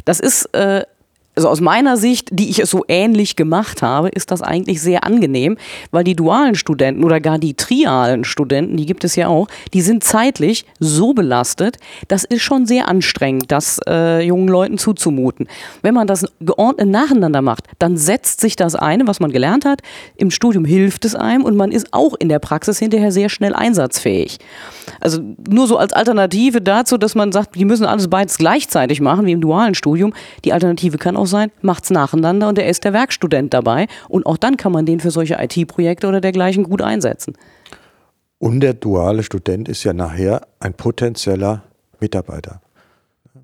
Das 0.05 0.19
ist 0.19 0.45
äh, 0.55 0.83
also 1.35 1.49
aus 1.49 1.61
meiner 1.61 1.97
Sicht, 1.97 2.29
die 2.31 2.49
ich 2.49 2.59
es 2.59 2.69
so 2.69 2.83
ähnlich 2.87 3.35
gemacht 3.35 3.81
habe, 3.81 4.09
ist 4.09 4.31
das 4.31 4.41
eigentlich 4.41 4.81
sehr 4.81 5.03
angenehm, 5.03 5.57
weil 5.91 6.03
die 6.03 6.15
dualen 6.15 6.55
Studenten 6.55 7.03
oder 7.03 7.19
gar 7.19 7.39
die 7.39 7.53
trialen 7.53 8.23
Studenten, 8.23 8.77
die 8.77 8.85
gibt 8.85 9.03
es 9.03 9.15
ja 9.15 9.27
auch, 9.27 9.47
die 9.73 9.81
sind 9.81 10.03
zeitlich 10.03 10.65
so 10.79 11.13
belastet, 11.13 11.77
das 12.07 12.23
ist 12.23 12.41
schon 12.41 12.65
sehr 12.65 12.87
anstrengend, 12.87 13.51
das 13.51 13.79
äh, 13.87 14.25
jungen 14.25 14.47
Leuten 14.47 14.77
zuzumuten. 14.77 15.47
Wenn 15.81 15.93
man 15.93 16.07
das 16.07 16.25
geordnet 16.39 16.87
nacheinander 16.87 17.41
macht, 17.41 17.65
dann 17.79 17.97
setzt 17.97 18.39
sich 18.39 18.55
das 18.55 18.75
ein, 18.75 19.07
was 19.07 19.19
man 19.19 19.31
gelernt 19.31 19.65
hat. 19.65 19.81
Im 20.15 20.31
Studium 20.31 20.65
hilft 20.65 21.05
es 21.05 21.15
einem 21.15 21.43
und 21.43 21.57
man 21.57 21.71
ist 21.71 21.87
auch 21.91 22.13
in 22.17 22.29
der 22.29 22.39
Praxis 22.39 22.79
hinterher 22.79 23.11
sehr 23.11 23.29
schnell 23.29 23.53
einsatzfähig. 23.53 24.39
Also 25.01 25.21
nur 25.49 25.67
so 25.67 25.77
als 25.77 25.93
Alternative 25.93 26.61
dazu, 26.61 26.97
dass 26.97 27.15
man 27.15 27.31
sagt, 27.31 27.55
die 27.55 27.65
müssen 27.65 27.85
alles 27.85 28.07
beides 28.07 28.37
gleichzeitig 28.37 29.01
machen, 29.01 29.25
wie 29.25 29.31
im 29.31 29.41
dualen 29.41 29.75
Studium. 29.75 30.13
Die 30.43 30.53
Alternative 30.53 30.97
kann 30.97 31.17
auch 31.17 31.24
sein, 31.25 31.51
macht's 31.61 31.89
nacheinander 31.89 32.47
und 32.47 32.57
er 32.57 32.67
ist 32.67 32.83
der 32.83 32.93
Werkstudent 32.93 33.53
dabei. 33.53 33.87
Und 34.09 34.25
auch 34.25 34.37
dann 34.37 34.57
kann 34.57 34.71
man 34.71 34.85
den 34.85 34.99
für 34.99 35.11
solche 35.11 35.35
IT-Projekte 35.39 36.07
oder 36.07 36.21
dergleichen 36.21 36.63
gut 36.63 36.81
einsetzen. 36.81 37.33
Und 38.37 38.59
der 38.59 38.73
duale 38.73 39.23
Student 39.23 39.69
ist 39.69 39.83
ja 39.83 39.93
nachher 39.93 40.41
ein 40.59 40.73
potenzieller 40.73 41.63
Mitarbeiter. 41.99 42.61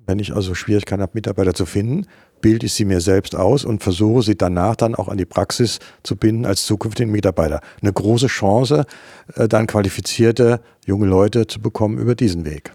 Wenn 0.06 0.18
ich 0.18 0.34
also 0.34 0.54
Schwierigkeiten 0.54 1.02
habe, 1.02 1.12
Mitarbeiter 1.14 1.54
zu 1.54 1.64
finden, 1.64 2.06
bilde 2.40 2.66
ich 2.66 2.74
sie 2.74 2.84
mir 2.84 3.00
selbst 3.00 3.34
aus 3.34 3.64
und 3.64 3.82
versuche 3.82 4.22
sie 4.22 4.36
danach 4.36 4.76
dann 4.76 4.94
auch 4.94 5.08
an 5.08 5.16
die 5.16 5.24
Praxis 5.24 5.78
zu 6.02 6.16
binden 6.16 6.44
als 6.44 6.66
zukünftigen 6.66 7.10
Mitarbeiter. 7.10 7.60
Eine 7.80 7.92
große 7.92 8.26
Chance, 8.26 8.84
äh, 9.36 9.48
dann 9.48 9.66
qualifizierte 9.66 10.60
junge 10.84 11.06
Leute 11.06 11.46
zu 11.46 11.60
bekommen 11.60 11.98
über 11.98 12.14
diesen 12.14 12.44
Weg. 12.44 12.72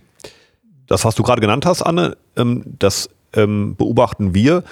Das, 0.87 1.03
was 1.03 1.15
du 1.15 1.23
gerade 1.23 1.41
genannt 1.41 1.65
hast, 1.65 1.81
Anne, 1.81 2.17
ähm, 2.37 2.63
das 2.79 3.09
ähm, 3.33 3.75
beobachten 3.75 4.33
wir 4.33 4.63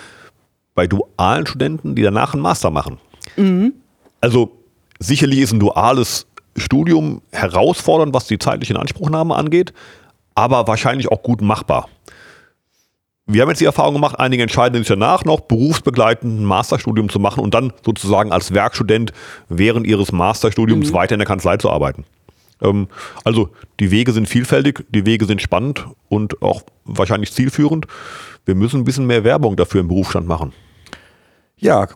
bei 0.76 0.88
dualen 0.88 1.48
Studenten, 1.48 1.96
die 1.96 2.04
danach 2.04 2.34
einen 2.34 2.44
Master 2.44 2.70
machen. 2.70 3.00
Mhm. 3.38 3.74
Also 4.22 4.52
sicherlich 5.00 5.40
ist 5.40 5.54
ein 5.54 5.60
duales 5.60 6.28
Studium 6.58 7.22
herausfordernd, 7.32 8.14
was 8.14 8.28
die 8.28 8.38
zeitliche 8.38 8.74
Inanspruchnahme 8.74 9.36
angeht, 9.36 9.74
aber 10.36 10.68
wahrscheinlich 10.68 11.12
auch 11.12 11.24
gut 11.24 11.42
machbar. 11.42 11.90
Wir 13.28 13.42
haben 13.42 13.50
jetzt 13.50 13.60
die 13.60 13.66
Erfahrung 13.66 13.96
gemacht, 13.96 14.20
einige 14.20 14.44
entscheiden 14.44 14.78
sich 14.78 14.88
danach 14.88 15.26
noch, 15.26 15.40
berufsbegleitend 15.40 16.42
ein 16.42 16.46
Masterstudium 16.46 17.10
zu 17.10 17.20
machen 17.20 17.44
und 17.44 17.56
dann 17.56 17.74
sozusagen 17.84 18.32
als 18.32 18.54
Werkstudent 18.54 19.14
während 19.50 19.88
ihres 19.88 20.12
Masterstudiums 20.12 20.92
mhm. 20.92 20.94
weiter 20.94 21.16
in 21.16 21.20
der 21.20 21.28
Kanzlei 21.28 21.58
zu 21.58 21.72
arbeiten. 21.72 22.06
Ähm, 22.62 22.88
also 23.24 23.50
die 23.80 23.90
Wege 23.90 24.12
sind 24.12 24.28
vielfältig, 24.30 24.86
die 24.90 25.08
Wege 25.08 25.26
sind 25.26 25.42
spannend 25.42 25.88
und 26.08 26.42
auch 26.44 26.62
wahrscheinlich 26.84 27.34
zielführend. 27.34 27.88
Wir 28.46 28.54
müssen 28.54 28.82
ein 28.82 28.84
bisschen 28.84 29.08
mehr 29.08 29.24
Werbung 29.24 29.56
dafür 29.56 29.82
im 29.82 29.88
Berufsstand 29.88 30.28
machen. 30.28 30.54
Ja, 31.58 31.88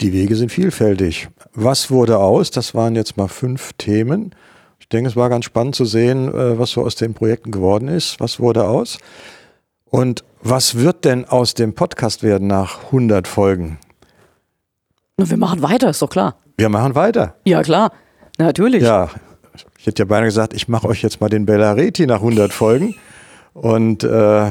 die 0.00 0.12
Wege 0.12 0.36
sind 0.36 0.50
vielfältig. 0.50 1.28
Was 1.54 1.90
wurde 1.90 2.18
aus? 2.18 2.50
Das 2.50 2.74
waren 2.74 2.96
jetzt 2.96 3.16
mal 3.16 3.28
fünf 3.28 3.72
Themen. 3.74 4.34
Ich 4.80 4.88
denke, 4.88 5.08
es 5.08 5.16
war 5.16 5.28
ganz 5.28 5.44
spannend 5.44 5.74
zu 5.74 5.84
sehen, 5.84 6.28
äh, 6.28 6.58
was 6.58 6.70
so 6.70 6.82
aus 6.82 6.94
den 6.94 7.14
Projekten 7.14 7.50
geworden 7.50 7.88
ist. 7.88 8.20
Was 8.20 8.40
wurde 8.40 8.64
aus? 8.64 8.98
Und 9.84 10.24
was 10.42 10.76
wird 10.76 11.04
denn 11.04 11.24
aus 11.24 11.54
dem 11.54 11.74
Podcast 11.74 12.22
werden 12.22 12.48
nach 12.48 12.84
100 12.86 13.28
Folgen? 13.28 13.78
Wir 15.16 15.36
machen 15.36 15.62
weiter, 15.62 15.90
ist 15.90 16.02
doch 16.02 16.10
klar. 16.10 16.36
Wir 16.56 16.68
machen 16.68 16.94
weiter. 16.94 17.36
Ja, 17.44 17.62
klar. 17.62 17.92
Natürlich. 18.38 18.82
Ja, 18.82 19.10
ich 19.78 19.86
hätte 19.86 20.02
ja 20.02 20.06
beinahe 20.06 20.26
gesagt, 20.26 20.52
ich 20.54 20.66
mache 20.66 20.88
euch 20.88 21.02
jetzt 21.02 21.20
mal 21.20 21.28
den 21.28 21.46
Bellareti 21.46 22.06
nach 22.06 22.16
100 22.16 22.52
Folgen. 22.52 22.96
Und 23.52 24.02
äh, 24.02 24.50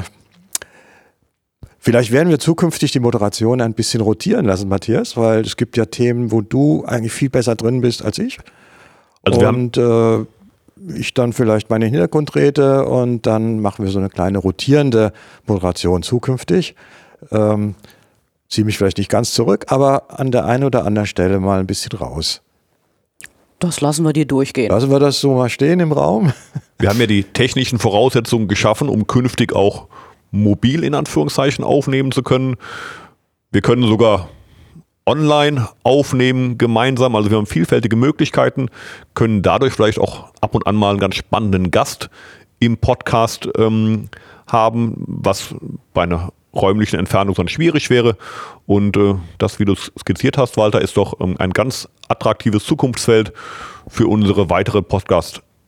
vielleicht 1.83 2.11
werden 2.11 2.29
wir 2.29 2.39
zukünftig 2.39 2.91
die 2.91 2.99
Moderation 2.99 3.61
ein 3.61 3.73
bisschen 3.73 4.01
rotieren 4.01 4.45
lassen, 4.45 4.69
Matthias, 4.69 5.17
weil 5.17 5.41
es 5.41 5.57
gibt 5.57 5.75
ja 5.75 5.85
Themen, 5.85 6.31
wo 6.31 6.41
du 6.41 6.85
eigentlich 6.85 7.11
viel 7.11 7.29
besser 7.29 7.55
drin 7.55 7.81
bist 7.81 8.03
als 8.03 8.17
ich. 8.17 8.39
Also 9.23 9.47
und 9.47 9.77
äh, 9.77 10.25
ich 10.97 11.13
dann 11.13 11.33
vielleicht 11.33 11.69
meine 11.69 11.85
Hintergrund 11.85 12.35
rede 12.35 12.85
und 12.85 13.25
dann 13.25 13.59
machen 13.59 13.85
wir 13.85 13.91
so 13.91 13.99
eine 13.99 14.09
kleine 14.09 14.37
rotierende 14.37 15.11
Moderation 15.45 16.03
zukünftig. 16.03 16.75
Ähm, 17.31 17.75
ziehe 18.49 18.65
mich 18.65 18.77
vielleicht 18.77 18.97
nicht 18.97 19.09
ganz 19.09 19.33
zurück, 19.33 19.65
aber 19.67 20.19
an 20.19 20.31
der 20.31 20.45
einen 20.45 20.63
oder 20.63 20.85
anderen 20.85 21.07
Stelle 21.07 21.39
mal 21.39 21.59
ein 21.59 21.67
bisschen 21.67 21.97
raus. 21.97 22.41
Das 23.59 23.81
lassen 23.81 24.03
wir 24.03 24.13
dir 24.13 24.25
durchgehen. 24.25 24.69
Lassen 24.69 24.89
wir 24.89 24.99
das 24.99 25.19
so 25.19 25.35
mal 25.35 25.49
stehen 25.49 25.79
im 25.79 25.91
Raum. 25.91 26.33
Wir 26.79 26.89
haben 26.89 26.99
ja 26.99 27.07
die 27.07 27.23
technischen 27.23 27.79
Voraussetzungen 27.79 28.47
geschaffen, 28.47 28.89
um 28.89 29.07
künftig 29.07 29.53
auch 29.53 29.87
mobil 30.33 30.83
in 30.83 30.95
Anführungszeichen 30.95 31.63
aufnehmen 31.63 32.11
zu 32.11 32.23
können. 32.23 32.55
Wir 33.51 33.61
können 33.61 33.87
sogar 33.87 34.29
online 35.05 35.69
aufnehmen 35.83 36.57
gemeinsam. 36.57 37.15
Also 37.15 37.29
wir 37.29 37.37
haben 37.37 37.45
vielfältige 37.45 37.95
Möglichkeiten, 37.95 38.69
können 39.13 39.41
dadurch 39.41 39.73
vielleicht 39.73 39.99
auch 39.99 40.33
ab 40.41 40.55
und 40.55 40.65
an 40.65 40.75
mal 40.75 40.91
einen 40.91 40.99
ganz 40.99 41.15
spannenden 41.15 41.71
Gast 41.71 42.09
im 42.59 42.77
Podcast 42.77 43.47
ähm, 43.57 44.09
haben, 44.47 44.95
was 45.05 45.53
bei 45.93 46.03
einer 46.03 46.31
räumlichen 46.53 46.97
Entfernung 46.97 47.35
sonst 47.35 47.51
schwierig 47.51 47.89
wäre. 47.89 48.17
Und 48.65 48.97
äh, 48.97 49.15
das, 49.37 49.59
wie 49.59 49.65
du 49.65 49.75
skizziert 49.75 50.37
hast, 50.37 50.57
Walter, 50.57 50.81
ist 50.81 50.97
doch 50.97 51.19
ähm, 51.19 51.35
ein 51.39 51.51
ganz 51.51 51.89
attraktives 52.07 52.65
Zukunftsfeld 52.65 53.33
für 53.87 54.07
unsere 54.07 54.49
weitere 54.49 54.81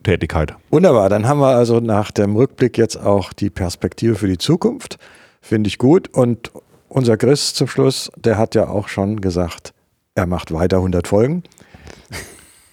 Podcast-Tätigkeit. 0.06 0.54
Wunderbar, 0.70 1.08
dann 1.08 1.26
haben 1.26 1.40
wir 1.40 1.54
also 1.54 1.80
nach 1.80 2.10
dem 2.10 2.36
Rückblick 2.36 2.78
jetzt 2.78 2.96
auch 2.96 3.32
die 3.32 3.50
Perspektive 3.50 4.14
für 4.14 4.28
die 4.28 4.38
Zukunft. 4.38 4.98
Finde 5.40 5.68
ich 5.68 5.78
gut. 5.78 6.08
Und 6.12 6.50
unser 6.88 7.16
Chris 7.16 7.54
zum 7.54 7.66
Schluss, 7.66 8.10
der 8.16 8.38
hat 8.38 8.54
ja 8.54 8.68
auch 8.68 8.88
schon 8.88 9.20
gesagt, 9.20 9.74
er 10.14 10.26
macht 10.26 10.52
weiter 10.52 10.78
100 10.78 11.08
Folgen. 11.08 11.42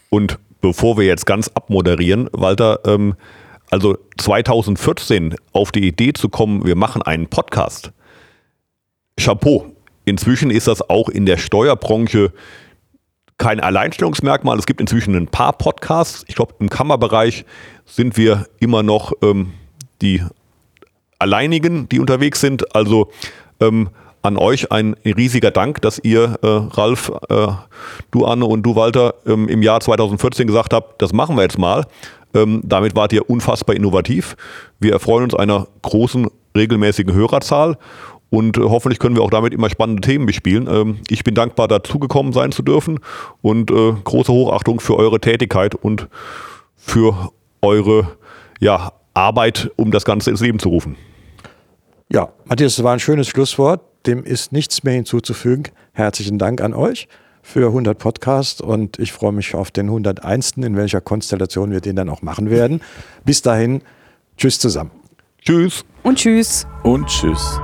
Und 0.10 0.38
bevor 0.62 0.98
wir 0.98 1.06
jetzt 1.06 1.26
ganz 1.26 1.50
abmoderieren, 1.54 2.30
Walter, 2.32 2.80
ähm, 2.86 3.16
also 3.70 3.98
2014 4.18 5.36
auf 5.52 5.72
die 5.72 5.88
Idee 5.88 6.14
zu 6.14 6.30
kommen, 6.30 6.66
wir 6.66 6.76
machen 6.76 7.02
einen 7.02 7.28
Podcast. 7.28 7.92
Chapeau. 9.20 9.66
Inzwischen 10.06 10.52
ist 10.52 10.68
das 10.68 10.88
auch 10.88 11.10
in 11.10 11.26
der 11.26 11.38
Steuerbranche 11.38 12.32
kein 13.38 13.60
Alleinstellungsmerkmal. 13.60 14.58
Es 14.58 14.66
gibt 14.66 14.82
inzwischen 14.82 15.16
ein 15.16 15.28
paar 15.28 15.54
Podcasts. 15.54 16.24
Ich 16.28 16.36
glaube, 16.36 16.54
im 16.60 16.70
Kammerbereich 16.70 17.46
sind 17.86 18.18
wir 18.18 18.48
immer 18.60 18.84
noch 18.84 19.14
ähm, 19.22 19.54
die 20.02 20.22
alleinigen, 21.20 21.90
die 21.90 22.00
unterwegs 22.00 22.42
sind. 22.42 22.76
Also 22.76 23.12
ähm, 23.60 23.90
an 24.22 24.38
euch 24.38 24.72
ein 24.72 24.96
riesiger 25.06 25.52
Dank, 25.52 25.82
dass 25.82 26.00
ihr, 26.00 26.40
äh, 26.42 26.48
Ralf, 26.48 27.12
äh, 27.30 27.48
du 28.12 28.26
Anne 28.26 28.46
und 28.46 28.64
du 28.64 28.76
Walter, 28.76 29.16
ähm, 29.26 29.50
im 29.50 29.62
Jahr 29.62 29.82
2014 29.82 30.48
gesagt 30.48 30.74
habt, 30.74 31.02
das 31.02 31.12
machen 31.14 31.36
wir 31.36 31.44
jetzt 31.44 31.58
mal. 31.58 31.86
Ähm, 32.34 32.62
damit 32.64 32.96
wart 32.96 33.14
ihr 33.14 33.30
unfassbar 33.30 33.76
innovativ. 33.76 34.36
Wir 34.80 34.94
erfreuen 34.94 35.26
uns 35.26 35.36
einer 35.36 35.68
großen, 35.82 36.28
regelmäßigen 36.56 37.14
Hörerzahl 37.14 37.78
und 38.34 38.58
äh, 38.58 38.62
hoffentlich 38.62 38.98
können 38.98 39.16
wir 39.16 39.22
auch 39.22 39.30
damit 39.30 39.54
immer 39.54 39.70
spannende 39.70 40.02
Themen 40.02 40.26
bespielen. 40.26 40.68
Ähm, 40.68 40.98
ich 41.08 41.24
bin 41.24 41.36
dankbar, 41.36 41.68
dazugekommen 41.68 42.34
sein 42.34 42.52
zu 42.52 42.64
dürfen 42.64 43.00
und 43.44 43.70
äh, 43.70 43.94
große 44.04 44.32
Hochachtung 44.32 44.80
für 44.80 44.98
eure 44.98 45.20
Tätigkeit 45.20 45.76
und 45.76 46.08
für 46.76 47.32
eure 47.62 48.18
ja, 48.60 48.94
Arbeit, 49.14 49.70
um 49.76 49.92
das 49.92 50.04
Ganze 50.04 50.32
ins 50.32 50.42
Leben 50.42 50.58
zu 50.58 50.70
rufen. 50.70 50.96
Ja, 52.12 52.30
Matthias, 52.46 52.78
das 52.78 52.84
war 52.84 52.94
ein 52.94 53.00
schönes 53.00 53.28
Schlusswort. 53.28 53.82
Dem 54.08 54.24
ist 54.24 54.52
nichts 54.52 54.84
mehr 54.84 54.96
hinzuzufügen. 54.96 55.66
Herzlichen 55.92 56.40
Dank 56.40 56.60
an 56.60 56.74
euch 56.74 57.08
für 57.44 57.68
100 57.68 58.00
Podcasts 58.00 58.62
und 58.62 58.98
ich 58.98 59.12
freue 59.12 59.32
mich 59.32 59.54
auf 59.54 59.70
den 59.70 59.90
101. 59.90 60.54
in 60.58 60.76
welcher 60.76 61.02
Konstellation 61.02 61.70
wir 61.70 61.82
den 61.82 61.96
dann 61.96 62.10
auch 62.10 62.24
machen 62.24 62.50
werden. 62.50 62.82
Bis 63.26 63.44
dahin, 63.44 63.84
tschüss 64.38 64.58
zusammen. 64.58 64.90
Tschüss. 65.46 65.86
Und 66.02 66.18
tschüss. 66.18 66.66
Und 66.82 67.06
tschüss. 67.06 67.62